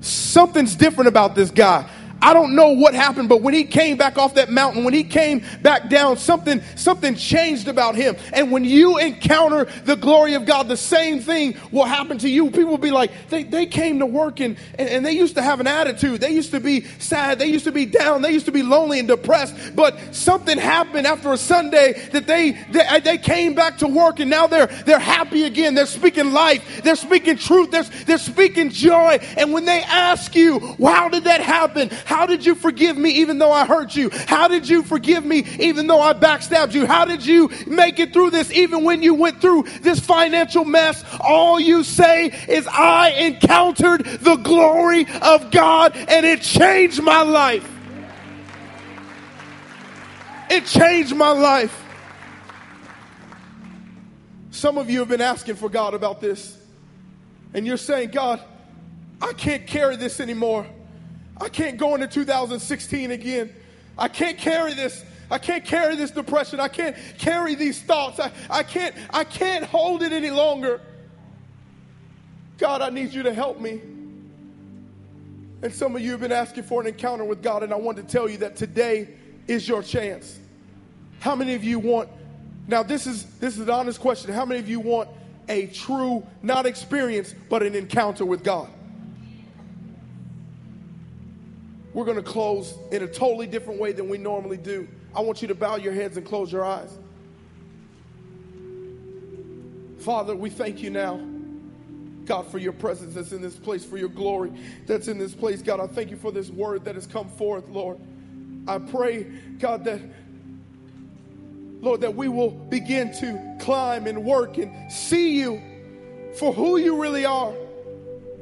something's 0.02 0.76
different 0.76 1.08
about 1.08 1.34
this 1.34 1.50
guy. 1.50 1.88
I 2.22 2.32
don't 2.32 2.56
know 2.56 2.70
what 2.70 2.94
happened, 2.94 3.28
but 3.28 3.42
when 3.42 3.52
he 3.52 3.64
came 3.64 3.96
back 3.96 4.16
off 4.16 4.34
that 4.34 4.50
mountain, 4.50 4.84
when 4.84 4.94
he 4.94 5.04
came 5.04 5.44
back 5.62 5.90
down, 5.90 6.16
something, 6.16 6.62
something 6.74 7.14
changed 7.14 7.68
about 7.68 7.94
him. 7.94 8.16
And 8.32 8.50
when 8.50 8.64
you 8.64 8.98
encounter 8.98 9.66
the 9.84 9.96
glory 9.96 10.34
of 10.34 10.46
God, 10.46 10.68
the 10.68 10.76
same 10.76 11.20
thing 11.20 11.56
will 11.70 11.84
happen 11.84 12.18
to 12.18 12.28
you. 12.28 12.50
People 12.50 12.70
will 12.70 12.78
be 12.78 12.90
like, 12.90 13.10
they, 13.28 13.42
they 13.42 13.66
came 13.66 13.98
to 13.98 14.06
work 14.06 14.40
and, 14.40 14.56
and, 14.78 14.88
and 14.88 15.06
they 15.06 15.12
used 15.12 15.34
to 15.34 15.42
have 15.42 15.60
an 15.60 15.66
attitude. 15.66 16.20
They 16.20 16.30
used 16.30 16.52
to 16.52 16.60
be 16.60 16.84
sad. 16.98 17.38
They 17.38 17.46
used 17.46 17.64
to 17.64 17.72
be 17.72 17.84
down. 17.84 18.22
They 18.22 18.32
used 18.32 18.46
to 18.46 18.52
be 18.52 18.62
lonely 18.62 18.98
and 18.98 19.06
depressed. 19.06 19.76
But 19.76 20.14
something 20.14 20.56
happened 20.56 21.06
after 21.06 21.32
a 21.32 21.36
Sunday 21.38 21.92
that 22.12 22.26
they, 22.26 22.52
they, 22.70 23.00
they 23.00 23.18
came 23.18 23.54
back 23.54 23.78
to 23.78 23.88
work 23.88 24.20
and 24.20 24.30
now 24.30 24.46
they're, 24.46 24.66
they're 24.66 24.98
happy 24.98 25.44
again. 25.44 25.74
They're 25.74 25.86
speaking 25.86 26.32
life. 26.32 26.82
They're 26.82 26.96
speaking 26.96 27.36
truth. 27.36 27.70
They're, 27.70 27.84
they're 28.06 28.18
speaking 28.18 28.70
joy. 28.70 29.18
And 29.36 29.52
when 29.52 29.66
they 29.66 29.82
ask 29.82 30.34
you, 30.34 30.60
how 30.82 31.08
did 31.10 31.24
that 31.24 31.42
happen? 31.42 31.90
How 32.06 32.24
did 32.24 32.46
you 32.46 32.54
forgive 32.54 32.96
me 32.96 33.10
even 33.10 33.38
though 33.38 33.50
I 33.50 33.66
hurt 33.66 33.96
you? 33.96 34.10
How 34.28 34.46
did 34.46 34.68
you 34.68 34.84
forgive 34.84 35.24
me 35.24 35.44
even 35.58 35.88
though 35.88 36.00
I 36.00 36.12
backstabbed 36.12 36.72
you? 36.72 36.86
How 36.86 37.04
did 37.04 37.26
you 37.26 37.50
make 37.66 37.98
it 37.98 38.12
through 38.12 38.30
this 38.30 38.52
even 38.52 38.84
when 38.84 39.02
you 39.02 39.12
went 39.12 39.40
through 39.40 39.64
this 39.82 39.98
financial 39.98 40.64
mess? 40.64 41.04
All 41.20 41.58
you 41.58 41.82
say 41.82 42.26
is, 42.48 42.68
I 42.68 43.10
encountered 43.10 44.04
the 44.04 44.36
glory 44.36 45.04
of 45.20 45.50
God 45.50 45.96
and 45.96 46.24
it 46.24 46.42
changed 46.42 47.02
my 47.02 47.22
life. 47.22 47.68
It 50.48 50.64
changed 50.64 51.16
my 51.16 51.30
life. 51.32 51.82
Some 54.52 54.78
of 54.78 54.88
you 54.88 55.00
have 55.00 55.08
been 55.08 55.20
asking 55.20 55.56
for 55.56 55.68
God 55.68 55.92
about 55.92 56.20
this, 56.20 56.56
and 57.52 57.66
you're 57.66 57.76
saying, 57.76 58.10
God, 58.10 58.40
I 59.20 59.32
can't 59.32 59.66
carry 59.66 59.96
this 59.96 60.20
anymore. 60.20 60.66
I 61.40 61.48
can't 61.48 61.76
go 61.76 61.94
into 61.94 62.06
2016 62.06 63.10
again. 63.10 63.54
I 63.98 64.08
can't 64.08 64.38
carry 64.38 64.74
this. 64.74 65.04
I 65.30 65.38
can't 65.38 65.64
carry 65.64 65.96
this 65.96 66.10
depression. 66.10 66.60
I 66.60 66.68
can't 66.68 66.96
carry 67.18 67.54
these 67.54 67.80
thoughts. 67.82 68.20
I, 68.20 68.30
I 68.48 68.62
can't 68.62 68.94
I 69.10 69.24
can't 69.24 69.64
hold 69.64 70.02
it 70.02 70.12
any 70.12 70.30
longer. 70.30 70.80
God, 72.58 72.80
I 72.80 72.90
need 72.90 73.12
you 73.12 73.22
to 73.24 73.34
help 73.34 73.60
me. 73.60 73.80
And 75.62 75.74
some 75.74 75.96
of 75.96 76.02
you 76.02 76.12
have 76.12 76.20
been 76.20 76.32
asking 76.32 76.64
for 76.64 76.80
an 76.80 76.86
encounter 76.86 77.24
with 77.24 77.42
God, 77.42 77.62
and 77.62 77.72
I 77.72 77.76
want 77.76 77.96
to 77.96 78.02
tell 78.02 78.28
you 78.28 78.38
that 78.38 78.56
today 78.56 79.08
is 79.46 79.68
your 79.68 79.82
chance. 79.82 80.38
How 81.20 81.34
many 81.34 81.54
of 81.54 81.64
you 81.64 81.78
want 81.78 82.08
now 82.68 82.82
this 82.82 83.06
is 83.06 83.24
this 83.38 83.54
is 83.54 83.60
an 83.60 83.70
honest 83.70 84.00
question. 84.00 84.32
How 84.32 84.44
many 84.44 84.60
of 84.60 84.68
you 84.68 84.80
want 84.80 85.08
a 85.48 85.66
true, 85.68 86.26
not 86.42 86.66
experience, 86.66 87.34
but 87.48 87.62
an 87.62 87.74
encounter 87.74 88.24
with 88.24 88.42
God? 88.42 88.70
We're 91.96 92.04
going 92.04 92.18
to 92.18 92.22
close 92.22 92.76
in 92.92 93.02
a 93.02 93.06
totally 93.06 93.46
different 93.46 93.80
way 93.80 93.92
than 93.92 94.10
we 94.10 94.18
normally 94.18 94.58
do. 94.58 94.86
I 95.14 95.22
want 95.22 95.40
you 95.40 95.48
to 95.48 95.54
bow 95.54 95.76
your 95.76 95.94
heads 95.94 96.18
and 96.18 96.26
close 96.26 96.52
your 96.52 96.62
eyes. 96.62 96.90
Father, 100.00 100.36
we 100.36 100.50
thank 100.50 100.82
you 100.82 100.90
now. 100.90 101.18
God, 102.26 102.48
for 102.48 102.58
your 102.58 102.74
presence 102.74 103.14
that's 103.14 103.32
in 103.32 103.40
this 103.40 103.56
place, 103.56 103.82
for 103.82 103.96
your 103.96 104.10
glory 104.10 104.52
that's 104.84 105.08
in 105.08 105.16
this 105.16 105.34
place. 105.34 105.62
God, 105.62 105.80
I 105.80 105.86
thank 105.86 106.10
you 106.10 106.18
for 106.18 106.30
this 106.30 106.50
word 106.50 106.84
that 106.84 106.96
has 106.96 107.06
come 107.06 107.30
forth, 107.30 107.66
Lord. 107.70 107.98
I 108.68 108.76
pray, 108.76 109.22
God, 109.58 109.84
that, 109.84 110.02
Lord, 111.80 112.02
that 112.02 112.14
we 112.14 112.28
will 112.28 112.50
begin 112.50 113.10
to 113.20 113.56
climb 113.58 114.06
and 114.06 114.22
work 114.22 114.58
and 114.58 114.92
see 114.92 115.38
you 115.38 115.62
for 116.34 116.52
who 116.52 116.76
you 116.76 117.00
really 117.00 117.24
are. 117.24 117.54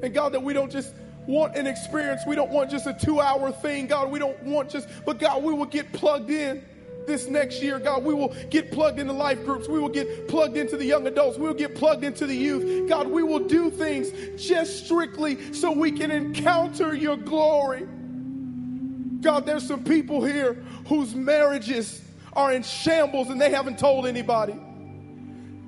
And 0.02 0.12
God, 0.12 0.32
that 0.32 0.42
we 0.42 0.54
don't 0.54 0.72
just 0.72 0.92
want 1.26 1.56
an 1.56 1.66
experience. 1.66 2.22
We 2.26 2.36
don't 2.36 2.50
want 2.50 2.70
just 2.70 2.86
a 2.86 2.92
two 2.92 3.20
hour 3.20 3.50
thing, 3.52 3.86
God. 3.86 4.10
We 4.10 4.18
don't 4.18 4.40
want 4.42 4.70
just, 4.70 4.88
but 5.04 5.18
God, 5.18 5.42
we 5.42 5.52
will 5.52 5.66
get 5.66 5.92
plugged 5.92 6.30
in 6.30 6.64
this 7.06 7.28
next 7.28 7.62
year, 7.62 7.78
God. 7.78 8.04
We 8.04 8.14
will 8.14 8.34
get 8.50 8.70
plugged 8.72 8.98
into 8.98 9.12
life 9.12 9.44
groups. 9.44 9.68
We 9.68 9.78
will 9.78 9.88
get 9.88 10.28
plugged 10.28 10.56
into 10.56 10.76
the 10.76 10.84
young 10.84 11.06
adults. 11.06 11.38
We 11.38 11.46
will 11.46 11.54
get 11.54 11.74
plugged 11.74 12.04
into 12.04 12.26
the 12.26 12.36
youth. 12.36 12.88
God, 12.88 13.08
we 13.08 13.22
will 13.22 13.40
do 13.40 13.70
things 13.70 14.10
just 14.42 14.84
strictly 14.84 15.52
so 15.52 15.72
we 15.72 15.92
can 15.92 16.10
encounter 16.10 16.94
your 16.94 17.16
glory. 17.16 17.86
God, 19.20 19.46
there's 19.46 19.66
some 19.66 19.84
people 19.84 20.22
here 20.22 20.54
whose 20.86 21.14
marriages 21.14 22.02
are 22.34 22.52
in 22.52 22.62
shambles 22.62 23.30
and 23.30 23.40
they 23.40 23.50
haven't 23.50 23.78
told 23.78 24.06
anybody. 24.06 24.58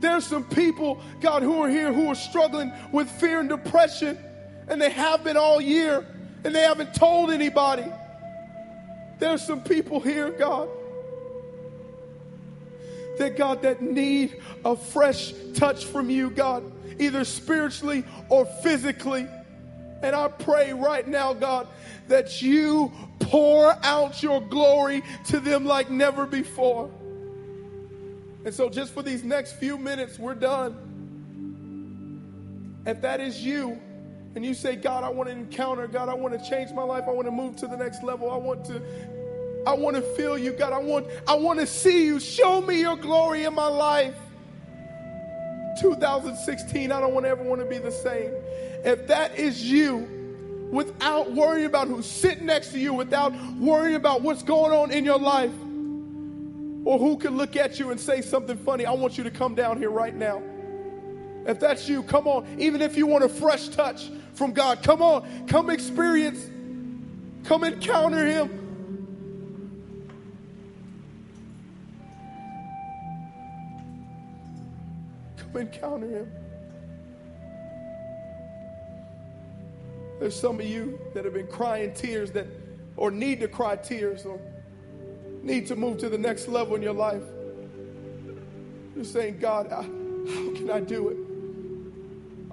There's 0.00 0.26
some 0.26 0.44
people, 0.44 1.00
God, 1.20 1.42
who 1.42 1.62
are 1.62 1.68
here 1.68 1.92
who 1.92 2.08
are 2.08 2.14
struggling 2.14 2.70
with 2.92 3.10
fear 3.10 3.40
and 3.40 3.48
depression 3.48 4.18
and 4.68 4.80
they 4.80 4.90
have 4.90 5.24
been 5.24 5.36
all 5.36 5.60
year, 5.60 6.06
and 6.44 6.54
they 6.54 6.62
haven't 6.62 6.94
told 6.94 7.30
anybody. 7.30 7.84
There's 9.18 9.42
some 9.42 9.62
people 9.62 10.00
here, 10.00 10.30
God, 10.30 10.68
that 13.18 13.36
God, 13.36 13.62
that 13.62 13.80
need 13.80 14.42
a 14.64 14.76
fresh 14.76 15.32
touch 15.54 15.84
from 15.86 16.10
you, 16.10 16.30
God, 16.30 16.70
either 17.00 17.24
spiritually 17.24 18.04
or 18.28 18.44
physically. 18.44 19.26
And 20.02 20.14
I 20.14 20.28
pray 20.28 20.72
right 20.74 21.06
now, 21.06 21.32
God, 21.32 21.68
that 22.08 22.42
you 22.42 22.92
pour 23.20 23.74
out 23.82 24.22
your 24.22 24.40
glory 24.42 25.02
to 25.26 25.40
them 25.40 25.64
like 25.64 25.90
never 25.90 26.26
before. 26.26 26.90
And 28.44 28.54
so, 28.54 28.68
just 28.68 28.92
for 28.92 29.02
these 29.02 29.24
next 29.24 29.54
few 29.54 29.78
minutes, 29.78 30.18
we're 30.18 30.34
done. 30.34 30.82
If 32.86 33.00
that 33.00 33.20
is 33.20 33.44
you, 33.44 33.80
and 34.36 34.44
you 34.44 34.52
say, 34.54 34.76
God, 34.76 35.02
I 35.02 35.08
want 35.08 35.28
to 35.28 35.32
encounter, 35.34 35.86
God, 35.86 36.10
I 36.10 36.14
want 36.14 36.38
to 36.38 36.50
change 36.50 36.70
my 36.72 36.82
life, 36.82 37.04
I 37.08 37.10
want 37.10 37.26
to 37.26 37.32
move 37.32 37.56
to 37.56 37.66
the 37.66 37.76
next 37.76 38.02
level, 38.02 38.30
I 38.30 38.36
want 38.36 38.64
to. 38.66 38.82
I 39.66 39.72
want 39.72 39.96
to 39.96 40.02
feel 40.02 40.38
you, 40.38 40.52
God. 40.52 40.72
I 40.72 40.78
want, 40.78 41.08
I 41.26 41.34
want 41.34 41.58
to 41.58 41.66
see 41.66 42.06
you. 42.06 42.20
Show 42.20 42.60
me 42.60 42.78
your 42.78 42.96
glory 42.96 43.42
in 43.42 43.52
my 43.52 43.66
life. 43.66 44.14
2016, 45.80 46.92
I 46.92 47.00
don't 47.00 47.12
want 47.12 47.26
to 47.26 47.30
ever 47.30 47.42
want 47.42 47.60
to 47.60 47.66
be 47.66 47.78
the 47.78 47.90
same. 47.90 48.30
If 48.84 49.08
that 49.08 49.36
is 49.36 49.68
you, 49.68 50.08
without 50.70 51.32
worrying 51.32 51.66
about 51.66 51.88
who's 51.88 52.06
sitting 52.06 52.46
next 52.46 52.70
to 52.72 52.78
you, 52.78 52.94
without 52.94 53.34
worrying 53.56 53.96
about 53.96 54.22
what's 54.22 54.44
going 54.44 54.70
on 54.70 54.92
in 54.92 55.04
your 55.04 55.18
life, 55.18 55.54
or 56.84 57.00
who 57.00 57.16
can 57.16 57.36
look 57.36 57.56
at 57.56 57.80
you 57.80 57.90
and 57.90 57.98
say 57.98 58.22
something 58.22 58.56
funny, 58.58 58.86
I 58.86 58.92
want 58.92 59.18
you 59.18 59.24
to 59.24 59.30
come 59.32 59.56
down 59.56 59.78
here 59.78 59.90
right 59.90 60.14
now. 60.14 60.40
If 61.46 61.60
that's 61.60 61.88
you, 61.88 62.02
come 62.02 62.26
on. 62.26 62.44
Even 62.58 62.82
if 62.82 62.96
you 62.96 63.06
want 63.06 63.22
a 63.22 63.28
fresh 63.28 63.68
touch 63.68 64.10
from 64.34 64.52
God, 64.52 64.82
come 64.82 65.00
on. 65.00 65.46
Come 65.46 65.70
experience. 65.70 66.44
Come 67.44 67.62
encounter 67.62 68.26
Him. 68.26 68.50
Come 75.36 75.56
encounter 75.56 76.08
Him. 76.08 76.32
There's 80.18 80.38
some 80.38 80.58
of 80.58 80.66
you 80.66 80.98
that 81.14 81.24
have 81.24 81.34
been 81.34 81.46
crying 81.46 81.92
tears 81.94 82.32
that, 82.32 82.48
or 82.96 83.12
need 83.12 83.38
to 83.40 83.48
cry 83.48 83.76
tears, 83.76 84.24
or 84.26 84.40
need 85.42 85.66
to 85.68 85.76
move 85.76 85.98
to 85.98 86.08
the 86.08 86.18
next 86.18 86.48
level 86.48 86.74
in 86.74 86.82
your 86.82 86.94
life. 86.94 87.22
You're 88.96 89.04
saying, 89.04 89.38
God, 89.38 89.70
I, 89.70 89.82
how 89.82 90.54
can 90.54 90.70
I 90.70 90.80
do 90.80 91.10
it? 91.10 91.25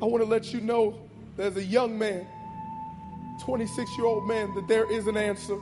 I 0.04 0.06
want 0.06 0.22
to 0.22 0.30
let 0.30 0.52
you 0.52 0.60
know 0.60 1.00
as 1.38 1.56
a 1.56 1.64
young 1.64 1.98
man, 1.98 2.28
26 3.40 3.90
year 3.98 4.06
old 4.06 4.28
man, 4.28 4.54
that 4.54 4.68
there 4.68 4.92
is 4.92 5.08
an 5.08 5.16
answer. 5.16 5.58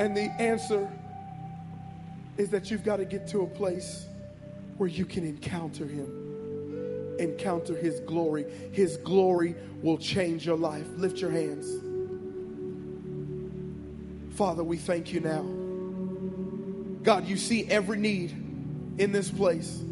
And 0.00 0.16
the 0.16 0.32
answer 0.40 0.90
is 2.38 2.50
that 2.50 2.72
you've 2.72 2.82
got 2.82 2.96
to 2.96 3.04
get 3.04 3.28
to 3.28 3.42
a 3.42 3.46
place 3.46 4.08
where 4.78 4.88
you 4.88 5.04
can 5.04 5.24
encounter 5.24 5.86
Him, 5.86 7.16
encounter 7.20 7.76
His 7.76 8.00
glory. 8.00 8.44
His 8.72 8.96
glory 8.96 9.54
will 9.80 9.98
change 9.98 10.44
your 10.44 10.58
life. 10.58 10.88
Lift 10.96 11.18
your 11.18 11.30
hands. 11.30 11.68
Father, 14.36 14.64
we 14.64 14.76
thank 14.76 15.12
you 15.12 15.20
now. 15.20 15.42
God, 17.04 17.28
you 17.28 17.36
see 17.36 17.64
every 17.70 17.96
need 17.96 18.32
in 18.98 19.12
this 19.12 19.30
place. 19.30 19.84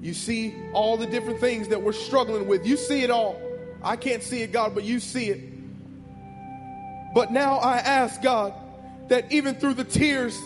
You 0.00 0.14
see 0.14 0.54
all 0.72 0.96
the 0.96 1.06
different 1.06 1.40
things 1.40 1.68
that 1.68 1.82
we're 1.82 1.92
struggling 1.92 2.46
with. 2.46 2.66
You 2.66 2.76
see 2.76 3.02
it 3.02 3.10
all. 3.10 3.40
I 3.82 3.96
can't 3.96 4.22
see 4.22 4.42
it, 4.42 4.52
God, 4.52 4.74
but 4.74 4.84
you 4.84 5.00
see 5.00 5.28
it. 5.28 5.40
But 7.14 7.32
now 7.32 7.56
I 7.56 7.78
ask, 7.78 8.22
God, 8.22 8.54
that 9.08 9.30
even 9.32 9.54
through 9.56 9.74
the 9.74 9.84
tears, 9.84 10.38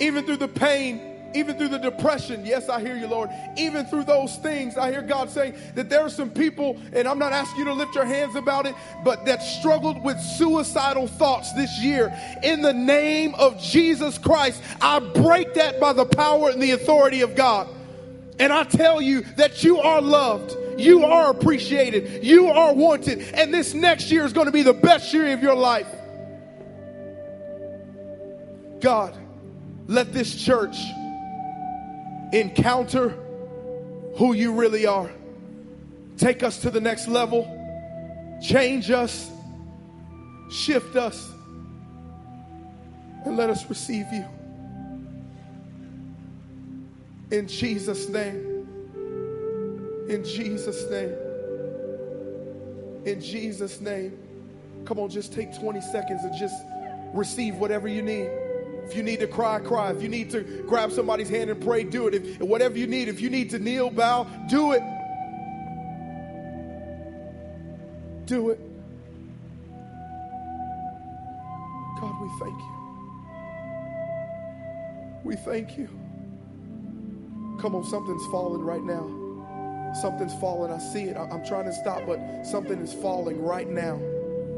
even 0.00 0.24
through 0.24 0.36
the 0.36 0.48
pain, 0.48 1.00
even 1.34 1.56
through 1.56 1.68
the 1.68 1.78
depression, 1.78 2.44
yes, 2.44 2.68
I 2.68 2.80
hear 2.80 2.96
you, 2.96 3.06
Lord. 3.06 3.30
Even 3.56 3.86
through 3.86 4.04
those 4.04 4.36
things, 4.38 4.76
I 4.76 4.90
hear 4.90 5.02
God 5.02 5.30
saying 5.30 5.54
that 5.74 5.88
there 5.88 6.00
are 6.00 6.10
some 6.10 6.30
people, 6.30 6.76
and 6.92 7.06
I'm 7.06 7.18
not 7.18 7.32
asking 7.32 7.60
you 7.60 7.64
to 7.66 7.72
lift 7.72 7.94
your 7.94 8.04
hands 8.04 8.34
about 8.34 8.66
it, 8.66 8.74
but 9.04 9.24
that 9.26 9.42
struggled 9.42 10.02
with 10.02 10.20
suicidal 10.20 11.06
thoughts 11.06 11.52
this 11.52 11.78
year. 11.78 12.12
In 12.42 12.62
the 12.62 12.72
name 12.72 13.34
of 13.36 13.60
Jesus 13.60 14.18
Christ, 14.18 14.60
I 14.80 14.98
break 14.98 15.54
that 15.54 15.80
by 15.80 15.92
the 15.92 16.06
power 16.06 16.50
and 16.50 16.60
the 16.60 16.72
authority 16.72 17.20
of 17.20 17.34
God. 17.34 17.68
And 18.40 18.54
I 18.54 18.64
tell 18.64 19.02
you 19.02 19.20
that 19.36 19.62
you 19.62 19.78
are 19.80 20.00
loved. 20.00 20.56
You 20.80 21.04
are 21.04 21.30
appreciated. 21.30 22.24
You 22.24 22.48
are 22.48 22.72
wanted. 22.72 23.20
And 23.34 23.52
this 23.52 23.74
next 23.74 24.10
year 24.10 24.24
is 24.24 24.32
going 24.32 24.46
to 24.46 24.52
be 24.52 24.62
the 24.62 24.72
best 24.72 25.12
year 25.12 25.30
of 25.34 25.42
your 25.42 25.54
life. 25.54 25.86
God, 28.80 29.14
let 29.88 30.14
this 30.14 30.34
church 30.34 30.78
encounter 32.32 33.10
who 34.16 34.32
you 34.32 34.54
really 34.54 34.86
are. 34.86 35.10
Take 36.16 36.42
us 36.42 36.62
to 36.62 36.70
the 36.70 36.80
next 36.80 37.08
level. 37.08 37.44
Change 38.42 38.90
us. 38.90 39.30
Shift 40.50 40.96
us. 40.96 41.30
And 43.26 43.36
let 43.36 43.50
us 43.50 43.68
receive 43.68 44.06
you. 44.10 44.24
In 47.30 47.46
Jesus' 47.46 48.08
name. 48.08 48.66
In 50.08 50.24
Jesus' 50.24 50.90
name. 50.90 51.14
In 53.04 53.20
Jesus' 53.20 53.80
name. 53.80 54.18
Come 54.84 54.98
on, 54.98 55.08
just 55.08 55.32
take 55.32 55.56
20 55.58 55.80
seconds 55.80 56.24
and 56.24 56.36
just 56.36 56.56
receive 57.14 57.56
whatever 57.56 57.86
you 57.86 58.02
need. 58.02 58.28
If 58.84 58.96
you 58.96 59.04
need 59.04 59.20
to 59.20 59.28
cry, 59.28 59.60
cry. 59.60 59.90
If 59.90 60.02
you 60.02 60.08
need 60.08 60.30
to 60.30 60.40
grab 60.66 60.90
somebody's 60.90 61.28
hand 61.28 61.50
and 61.50 61.62
pray, 61.62 61.84
do 61.84 62.08
it. 62.08 62.14
If 62.14 62.40
whatever 62.40 62.76
you 62.76 62.88
need, 62.88 63.06
if 63.08 63.20
you 63.20 63.30
need 63.30 63.50
to 63.50 63.60
kneel, 63.60 63.90
bow, 63.90 64.24
do 64.48 64.72
it. 64.72 64.82
Do 68.26 68.50
it. 68.50 68.58
God, 72.00 72.20
we 72.20 72.28
thank 72.40 72.58
you. 72.58 72.76
We 75.22 75.36
thank 75.36 75.78
you. 75.78 76.09
Come 77.60 77.74
on, 77.74 77.84
something's 77.84 78.24
falling 78.26 78.62
right 78.62 78.82
now. 78.82 79.92
Something's 80.00 80.34
falling. 80.40 80.72
I 80.72 80.78
see 80.78 81.02
it. 81.04 81.16
I'm 81.16 81.44
trying 81.44 81.64
to 81.64 81.72
stop, 81.74 82.06
but 82.06 82.18
something 82.44 82.80
is 82.80 82.94
falling 82.94 83.42
right 83.42 83.68
now. 83.68 83.98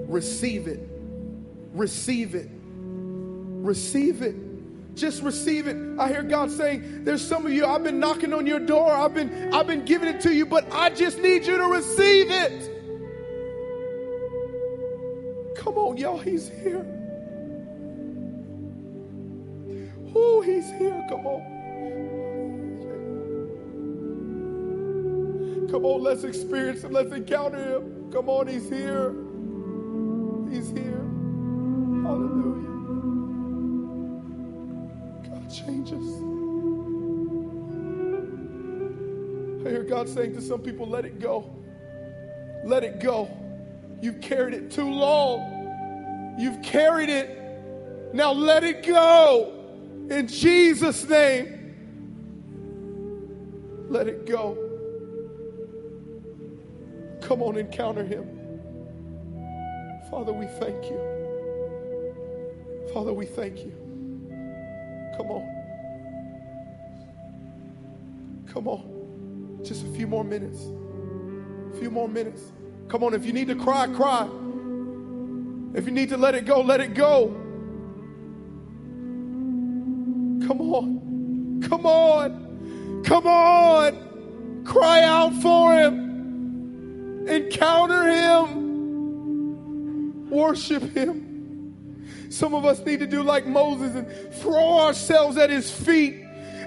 Receive 0.07 0.69
it. 0.69 0.79
Receive 1.73 2.37
it. 2.37 2.49
Receive 2.53 4.23
it. 4.23 4.37
Just 4.95 5.23
receive 5.23 5.67
it. 5.67 5.77
I 5.99 6.09
hear 6.09 6.23
God 6.23 6.51
saying, 6.51 7.05
there's 7.05 7.27
some 7.27 7.45
of 7.47 7.53
you, 7.53 7.67
I've 7.67 7.83
been 7.83 7.99
knocking 7.99 8.33
on 8.33 8.47
your 8.47 8.61
door. 8.61 8.93
I've 8.93 9.15
been 9.15 9.53
I've 9.53 9.67
been 9.67 9.85
giving 9.85 10.09
it 10.09 10.21
to 10.21 10.33
you, 10.33 10.47
but 10.47 10.71
I 10.71 10.91
just 10.91 11.19
need 11.19 11.45
you 11.47 11.57
to 11.57 11.65
receive 11.65 12.31
it. 12.31 12.69
Come 15.57 15.79
on, 15.79 15.97
y'all, 15.97 16.19
he's 16.19 16.49
here. 16.49 16.87
Oh, 20.15 20.43
he's 20.45 20.71
here. 20.73 21.05
Come 21.09 21.27
on. 21.27 21.52
Come 25.73 25.87
on, 25.87 26.03
let's 26.03 26.23
experience 26.25 26.85
him. 26.85 26.93
Let's 26.93 27.13
encounter 27.13 27.77
him. 27.79 28.13
Come 28.13 28.29
on, 28.29 28.47
he's 28.47 28.69
here. 28.69 29.15
He's 30.51 30.69
here. 30.69 31.01
Hallelujah. 32.03 32.69
God, 35.31 35.51
change 35.51 35.89
us. 35.93 36.09
I 39.65 39.71
hear 39.71 39.83
God 39.83 40.11
saying 40.11 40.35
to 40.35 40.43
some 40.43 40.61
people, 40.61 40.87
let 40.87 41.07
it 41.07 41.19
go. 41.19 41.51
Let 42.67 42.85
it 42.85 43.01
go. 43.01 43.31
You've 44.03 44.21
carried 44.21 44.53
it 44.53 44.71
too 44.71 44.91
long. 44.91 46.37
You've 46.39 46.61
carried 46.61 47.09
it. 47.09 48.13
Now 48.13 48.33
let 48.33 48.63
it 48.63 48.87
go. 48.87 49.55
In 50.11 50.29
Jesus' 50.29 51.09
name. 51.09 51.61
Let 53.89 54.07
it 54.07 54.27
go. 54.27 54.62
Come 57.33 57.45
on, 57.45 57.57
encounter 57.57 58.05
him. 58.05 58.29
Father, 60.11 60.35
we 60.35 60.45
thank 60.45 60.85
you. 60.85 61.01
Father, 62.93 63.15
we 63.15 63.25
thank 63.25 63.57
you. 63.57 63.73
Come 65.17 65.31
on. 65.31 65.49
Come 68.53 68.69
on. 68.69 69.61
Just 69.65 69.83
a 69.83 69.89
few 69.95 70.07
more 70.07 70.25
minutes. 70.25 70.61
A 71.73 71.79
few 71.79 71.91
more 71.91 72.07
minutes. 72.07 72.53
Come 72.89 73.03
on, 73.03 73.15
if 73.15 73.25
you 73.25 73.33
need 73.33 73.49
to 73.49 73.55
cry, 73.55 73.87
cry. 73.87 74.29
If 75.73 75.87
you 75.87 75.91
need 75.91 76.11
to 76.11 76.19
let 76.19 76.35
it 76.35 76.45
go, 76.45 76.61
let 76.61 76.83
it 76.83 76.93
go. 76.93 77.29
Come 80.47 80.61
on. 80.61 81.63
Come 81.67 81.87
on. 81.87 83.03
Come 83.05 83.27
on. 83.27 84.65
Cry 84.67 85.03
out 85.03 85.33
for 85.41 85.73
him. 85.79 86.12
Encounter 87.29 88.05
him. 88.05 88.63
Worship 90.31 90.83
him. 90.95 91.33
Some 92.31 92.55
of 92.55 92.65
us 92.65 92.85
need 92.87 93.01
to 93.01 93.07
do 93.07 93.23
like 93.23 93.47
Moses 93.47 93.95
and 93.95 94.35
throw 94.37 94.79
ourselves 94.81 95.37
at 95.37 95.51
his 95.51 95.71
feet 95.71 96.15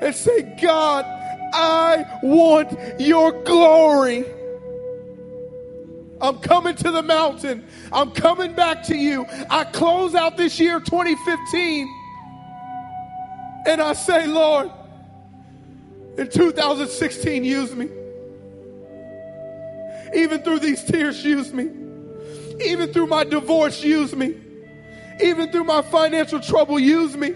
and 0.02 0.14
say, 0.14 0.56
God, 0.62 1.06
I 1.54 2.06
want 2.22 2.78
your 3.00 3.32
glory. 3.44 4.26
I'm 6.22 6.40
coming 6.40 6.76
to 6.76 6.92
the 6.92 7.02
mountain. 7.02 7.66
I'm 7.92 8.12
coming 8.12 8.54
back 8.54 8.84
to 8.84 8.96
you. 8.96 9.26
I 9.50 9.64
close 9.66 10.16
out 10.16 10.38
this 10.38 10.60
year 10.60 10.80
2015 10.80 11.94
and 13.66 13.82
I 13.82 13.94
say, 13.94 14.28
Lord, 14.28 14.72
in 16.18 16.30
2016, 16.30 17.44
use 17.44 17.76
me. 17.76 17.90
Even 20.16 20.42
through 20.42 20.60
these 20.60 20.84
tears, 20.84 21.24
use 21.24 21.54
me. 21.54 21.70
Even 22.64 22.94
through 22.94 23.08
my 23.08 23.24
divorce, 23.24 23.84
use 23.84 24.16
me. 24.16 24.36
Even 25.22 25.52
through 25.52 25.66
my 25.66 25.82
financial 25.82 26.40
trouble, 26.40 26.80
use 26.80 27.16
me. 27.18 27.32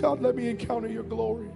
God, 0.00 0.20
let 0.20 0.36
me 0.36 0.48
encounter 0.48 0.88
your 0.88 1.02
glory. 1.02 1.48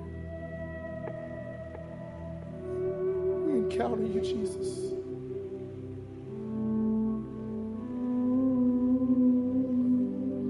We 2.64 3.52
encounter 3.58 4.06
you, 4.06 4.20
Jesus. 4.20 4.92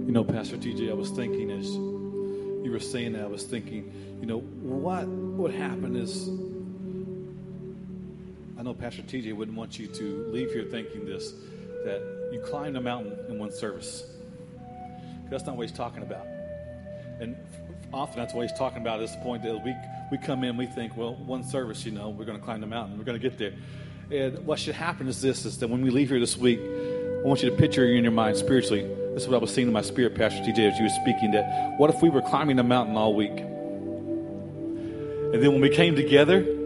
You 0.07 0.13
know, 0.13 0.25
Pastor 0.25 0.57
TJ, 0.57 0.91
I 0.91 0.95
was 0.95 1.11
thinking 1.11 1.51
as 1.51 1.69
you 2.65 2.71
were 2.71 2.81
saying 2.81 3.15
that, 3.15 3.25
I 3.25 3.29
was 3.29 3.45
thinking, 3.45 3.93
you 4.21 4.27
know, 4.27 4.39
what 4.41 5.07
would 5.07 5.55
happen 5.55 5.97
is 5.97 6.29
I 8.63 8.65
know 8.65 8.75
Pastor 8.75 9.03
TJ 9.03 9.35
wouldn't 9.35 9.57
want 9.57 9.77
you 9.77 9.89
to 9.89 10.25
leave 10.29 10.53
here 10.53 10.63
thinking 10.63 11.05
this 11.05 11.33
that 11.85 12.01
you 12.31 12.39
climbed 12.39 12.77
a 12.77 12.81
mountain 12.81 13.19
in 13.29 13.37
one 13.37 13.51
service. 13.51 14.05
That's 15.29 15.45
not 15.45 15.57
what 15.57 15.69
he's 15.69 15.77
talking 15.77 16.05
about. 16.05 16.25
And 17.19 17.37
often 17.93 18.21
that's 18.21 18.33
what 18.33 18.49
he's 18.49 18.57
talking 18.57 18.81
about 18.81 19.01
at 19.01 19.09
this 19.09 19.17
point 19.21 19.43
that 19.43 19.65
we, 19.65 19.75
we 20.13 20.19
come 20.25 20.45
in, 20.45 20.57
we 20.57 20.67
think, 20.67 20.97
well, 20.97 21.17
one 21.17 21.43
service, 21.43 21.85
you 21.85 21.91
know, 21.91 22.11
we're 22.11 22.25
going 22.25 22.39
to 22.39 22.45
climb 22.45 22.61
the 22.61 22.69
mountain, 22.69 22.99
we're 22.99 23.05
going 23.05 23.21
to 23.21 23.31
get 23.31 23.37
there. 23.37 23.53
And 24.13 24.47
what 24.47 24.61
should 24.61 24.77
happen 24.77 25.09
is 25.09 25.21
this, 25.21 25.45
is 25.45 25.59
that 25.59 25.67
when 25.67 25.83
we 25.83 25.91
leave 25.91 26.11
here 26.11 26.21
this 26.21 26.37
week, 26.37 26.61
I 26.61 27.27
want 27.27 27.43
you 27.43 27.51
to 27.51 27.57
picture 27.57 27.85
in 27.85 28.05
your 28.05 28.13
mind 28.13 28.37
spiritually. 28.37 28.83
This 29.15 29.25
is 29.25 29.29
what 29.29 29.39
I 29.39 29.41
was 29.41 29.53
seeing 29.53 29.67
in 29.67 29.73
my 29.73 29.83
spirit, 29.83 30.15
Pastor 30.15 30.41
TJ, 30.41 30.71
as 30.71 30.79
you 30.79 30.85
were 30.85 31.01
speaking, 31.03 31.33
that 31.33 31.81
what 31.81 31.91
if 31.91 32.01
we 32.01 32.11
were 32.11 32.23
climbing 32.23 32.59
the 32.59 32.63
mountain 32.63 32.97
all 32.97 33.13
week? 33.13 33.41
And 33.41 35.43
then 35.43 35.51
when 35.51 35.63
we 35.63 35.71
came 35.71 35.97
together, 35.97 36.61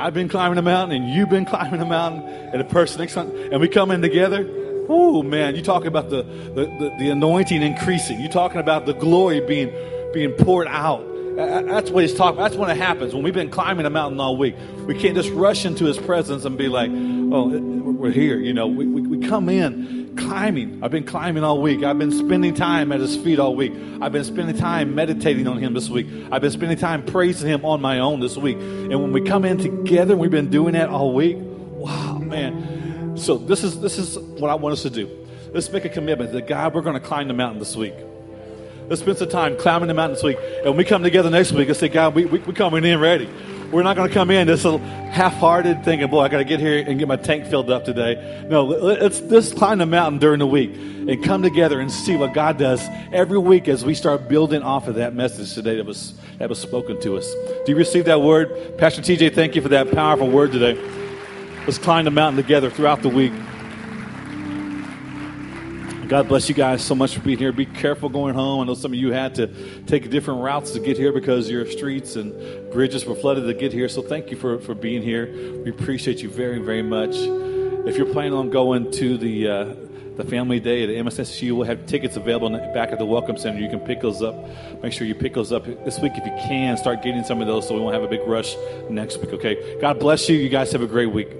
I've 0.00 0.14
been 0.14 0.28
climbing 0.28 0.56
the 0.56 0.62
mountain 0.62 1.02
and 1.02 1.10
you've 1.10 1.28
been 1.28 1.44
climbing 1.54 1.80
the 1.80 1.86
mountain, 1.86 2.22
and 2.22 2.60
the 2.60 2.64
person 2.64 3.00
next 3.00 3.14
time, 3.14 3.30
and 3.52 3.60
we 3.60 3.68
come 3.68 3.90
in 3.90 4.00
together, 4.00 4.48
oh 4.88 5.22
man, 5.22 5.54
you 5.54 5.62
talking 5.62 5.88
about 5.88 6.10
the, 6.10 6.22
the, 6.22 6.64
the, 6.64 6.94
the 6.98 7.10
anointing 7.10 7.62
increasing. 7.62 8.20
you 8.20 8.28
talking 8.28 8.60
about 8.60 8.86
the 8.86 8.94
glory 8.94 9.40
being 9.40 9.72
being 10.12 10.32
poured 10.32 10.66
out. 10.66 11.06
That's 11.36 11.90
what 11.90 12.02
he's 12.02 12.14
talking. 12.14 12.40
That's 12.40 12.56
when 12.56 12.70
it 12.70 12.76
happens. 12.76 13.14
When 13.14 13.22
we've 13.22 13.34
been 13.34 13.50
climbing 13.50 13.86
a 13.86 13.90
mountain 13.90 14.20
all 14.20 14.36
week, 14.36 14.56
we 14.86 14.98
can't 14.98 15.14
just 15.14 15.30
rush 15.30 15.64
into 15.64 15.84
his 15.84 15.98
presence 15.98 16.44
and 16.44 16.58
be 16.58 16.68
like, 16.68 16.90
"Oh, 16.90 17.48
we're 17.48 18.10
here." 18.10 18.38
You 18.38 18.52
know, 18.52 18.66
we, 18.66 18.86
we, 18.86 19.02
we 19.02 19.28
come 19.28 19.48
in 19.48 20.14
climbing. 20.16 20.80
I've 20.82 20.90
been 20.90 21.04
climbing 21.04 21.44
all 21.44 21.60
week. 21.60 21.82
I've 21.82 21.98
been 21.98 22.12
spending 22.12 22.54
time 22.54 22.92
at 22.92 23.00
his 23.00 23.16
feet 23.16 23.38
all 23.38 23.54
week. 23.54 23.72
I've 24.00 24.12
been 24.12 24.24
spending 24.24 24.56
time 24.56 24.94
meditating 24.94 25.46
on 25.46 25.58
him 25.58 25.74
this 25.74 25.88
week. 25.88 26.06
I've 26.30 26.42
been 26.42 26.50
spending 26.50 26.78
time 26.78 27.04
praising 27.04 27.48
him 27.48 27.64
on 27.64 27.80
my 27.80 27.98
own 27.98 28.20
this 28.20 28.36
week. 28.36 28.56
And 28.56 29.00
when 29.00 29.12
we 29.12 29.22
come 29.22 29.44
in 29.44 29.58
together, 29.58 30.16
we've 30.16 30.30
been 30.30 30.50
doing 30.50 30.74
that 30.74 30.88
all 30.88 31.14
week. 31.14 31.36
Wow, 31.38 32.18
man. 32.18 33.16
So 33.16 33.38
this 33.38 33.64
is 33.64 33.80
this 33.80 33.98
is 33.98 34.18
what 34.18 34.50
I 34.50 34.54
want 34.54 34.72
us 34.72 34.82
to 34.82 34.90
do. 34.90 35.08
Let's 35.52 35.70
make 35.70 35.84
a 35.84 35.88
commitment 35.88 36.32
that 36.32 36.46
God, 36.46 36.74
we're 36.74 36.82
going 36.82 37.00
to 37.00 37.06
climb 37.06 37.28
the 37.28 37.34
mountain 37.34 37.58
this 37.58 37.74
week. 37.74 37.94
Let's 38.90 39.02
spend 39.02 39.18
some 39.18 39.28
time 39.28 39.56
climbing 39.56 39.86
the 39.86 39.94
mountain 39.94 40.16
this 40.16 40.24
week. 40.24 40.36
And 40.56 40.64
when 40.64 40.76
we 40.76 40.84
come 40.84 41.04
together 41.04 41.30
next 41.30 41.52
week, 41.52 41.68
let's 41.68 41.78
say, 41.78 41.88
God, 41.88 42.12
we, 42.12 42.24
we, 42.24 42.40
we're 42.40 42.52
coming 42.54 42.84
in 42.84 42.98
ready. 42.98 43.30
We're 43.70 43.84
not 43.84 43.94
going 43.94 44.08
to 44.08 44.12
come 44.12 44.32
in 44.32 44.48
this 44.48 44.64
little 44.64 44.80
half-hearted 44.80 45.84
thinking, 45.84 46.10
boy, 46.10 46.22
I 46.22 46.28
got 46.28 46.38
to 46.38 46.44
get 46.44 46.58
here 46.58 46.82
and 46.84 46.98
get 46.98 47.06
my 47.06 47.14
tank 47.14 47.46
filled 47.46 47.70
up 47.70 47.84
today. 47.84 48.44
No, 48.50 48.64
let's, 48.64 49.20
let's 49.20 49.52
climb 49.52 49.78
the 49.78 49.86
mountain 49.86 50.18
during 50.18 50.40
the 50.40 50.46
week 50.48 50.74
and 50.74 51.22
come 51.22 51.40
together 51.40 51.78
and 51.78 51.88
see 51.88 52.16
what 52.16 52.34
God 52.34 52.58
does 52.58 52.84
every 53.12 53.38
week 53.38 53.68
as 53.68 53.84
we 53.84 53.94
start 53.94 54.28
building 54.28 54.60
off 54.60 54.88
of 54.88 54.96
that 54.96 55.14
message 55.14 55.54
today 55.54 55.76
that 55.76 55.86
was, 55.86 56.14
that 56.38 56.48
was 56.48 56.58
spoken 56.58 57.00
to 57.02 57.16
us. 57.16 57.32
Do 57.64 57.70
you 57.70 57.76
receive 57.76 58.06
that 58.06 58.22
word? 58.22 58.76
Pastor 58.76 59.02
TJ, 59.02 59.36
thank 59.36 59.54
you 59.54 59.62
for 59.62 59.68
that 59.68 59.92
powerful 59.92 60.28
word 60.28 60.50
today. 60.50 60.74
Let's 61.60 61.78
climb 61.78 62.06
the 62.06 62.10
mountain 62.10 62.42
together 62.42 62.70
throughout 62.70 63.02
the 63.02 63.08
week. 63.08 63.32
God 66.10 66.26
bless 66.26 66.48
you 66.48 66.56
guys 66.56 66.84
so 66.84 66.96
much 66.96 67.14
for 67.14 67.20
being 67.20 67.38
here. 67.38 67.52
Be 67.52 67.66
careful 67.66 68.08
going 68.08 68.34
home. 68.34 68.62
I 68.62 68.64
know 68.64 68.74
some 68.74 68.92
of 68.92 68.98
you 68.98 69.12
had 69.12 69.32
to 69.36 69.46
take 69.84 70.10
different 70.10 70.40
routes 70.40 70.72
to 70.72 70.80
get 70.80 70.96
here 70.96 71.12
because 71.12 71.48
your 71.48 71.64
streets 71.70 72.16
and 72.16 72.32
bridges 72.72 73.06
were 73.06 73.14
flooded 73.14 73.46
to 73.46 73.54
get 73.54 73.72
here. 73.72 73.88
So 73.88 74.02
thank 74.02 74.28
you 74.28 74.36
for, 74.36 74.58
for 74.58 74.74
being 74.74 75.02
here. 75.02 75.32
We 75.62 75.70
appreciate 75.70 76.20
you 76.20 76.28
very, 76.28 76.58
very 76.58 76.82
much. 76.82 77.14
If 77.14 77.96
you're 77.96 78.12
planning 78.12 78.32
on 78.32 78.50
going 78.50 78.90
to 78.90 79.18
the 79.18 79.48
uh, 79.48 79.74
the 80.16 80.24
family 80.24 80.58
day 80.58 80.82
at 80.82 80.88
MSSU, 81.06 81.52
we'll 81.52 81.66
have 81.68 81.86
tickets 81.86 82.16
available 82.16 82.50
back 82.74 82.90
of 82.90 82.98
the 82.98 83.06
Welcome 83.06 83.36
Center. 83.36 83.60
You 83.60 83.70
can 83.70 83.78
pick 83.78 84.00
those 84.00 84.20
up. 84.20 84.34
Make 84.82 84.92
sure 84.92 85.06
you 85.06 85.14
pick 85.14 85.34
those 85.34 85.52
up 85.52 85.64
this 85.84 86.00
week 86.00 86.14
if 86.16 86.26
you 86.26 86.32
can. 86.42 86.76
Start 86.76 87.04
getting 87.04 87.22
some 87.22 87.40
of 87.40 87.46
those 87.46 87.68
so 87.68 87.74
we 87.74 87.80
won't 87.80 87.94
have 87.94 88.02
a 88.02 88.08
big 88.08 88.26
rush 88.26 88.56
next 88.88 89.18
week, 89.18 89.32
okay? 89.32 89.78
God 89.80 90.00
bless 90.00 90.28
you. 90.28 90.36
You 90.36 90.48
guys 90.48 90.72
have 90.72 90.82
a 90.82 90.88
great 90.88 91.12
week. 91.12 91.39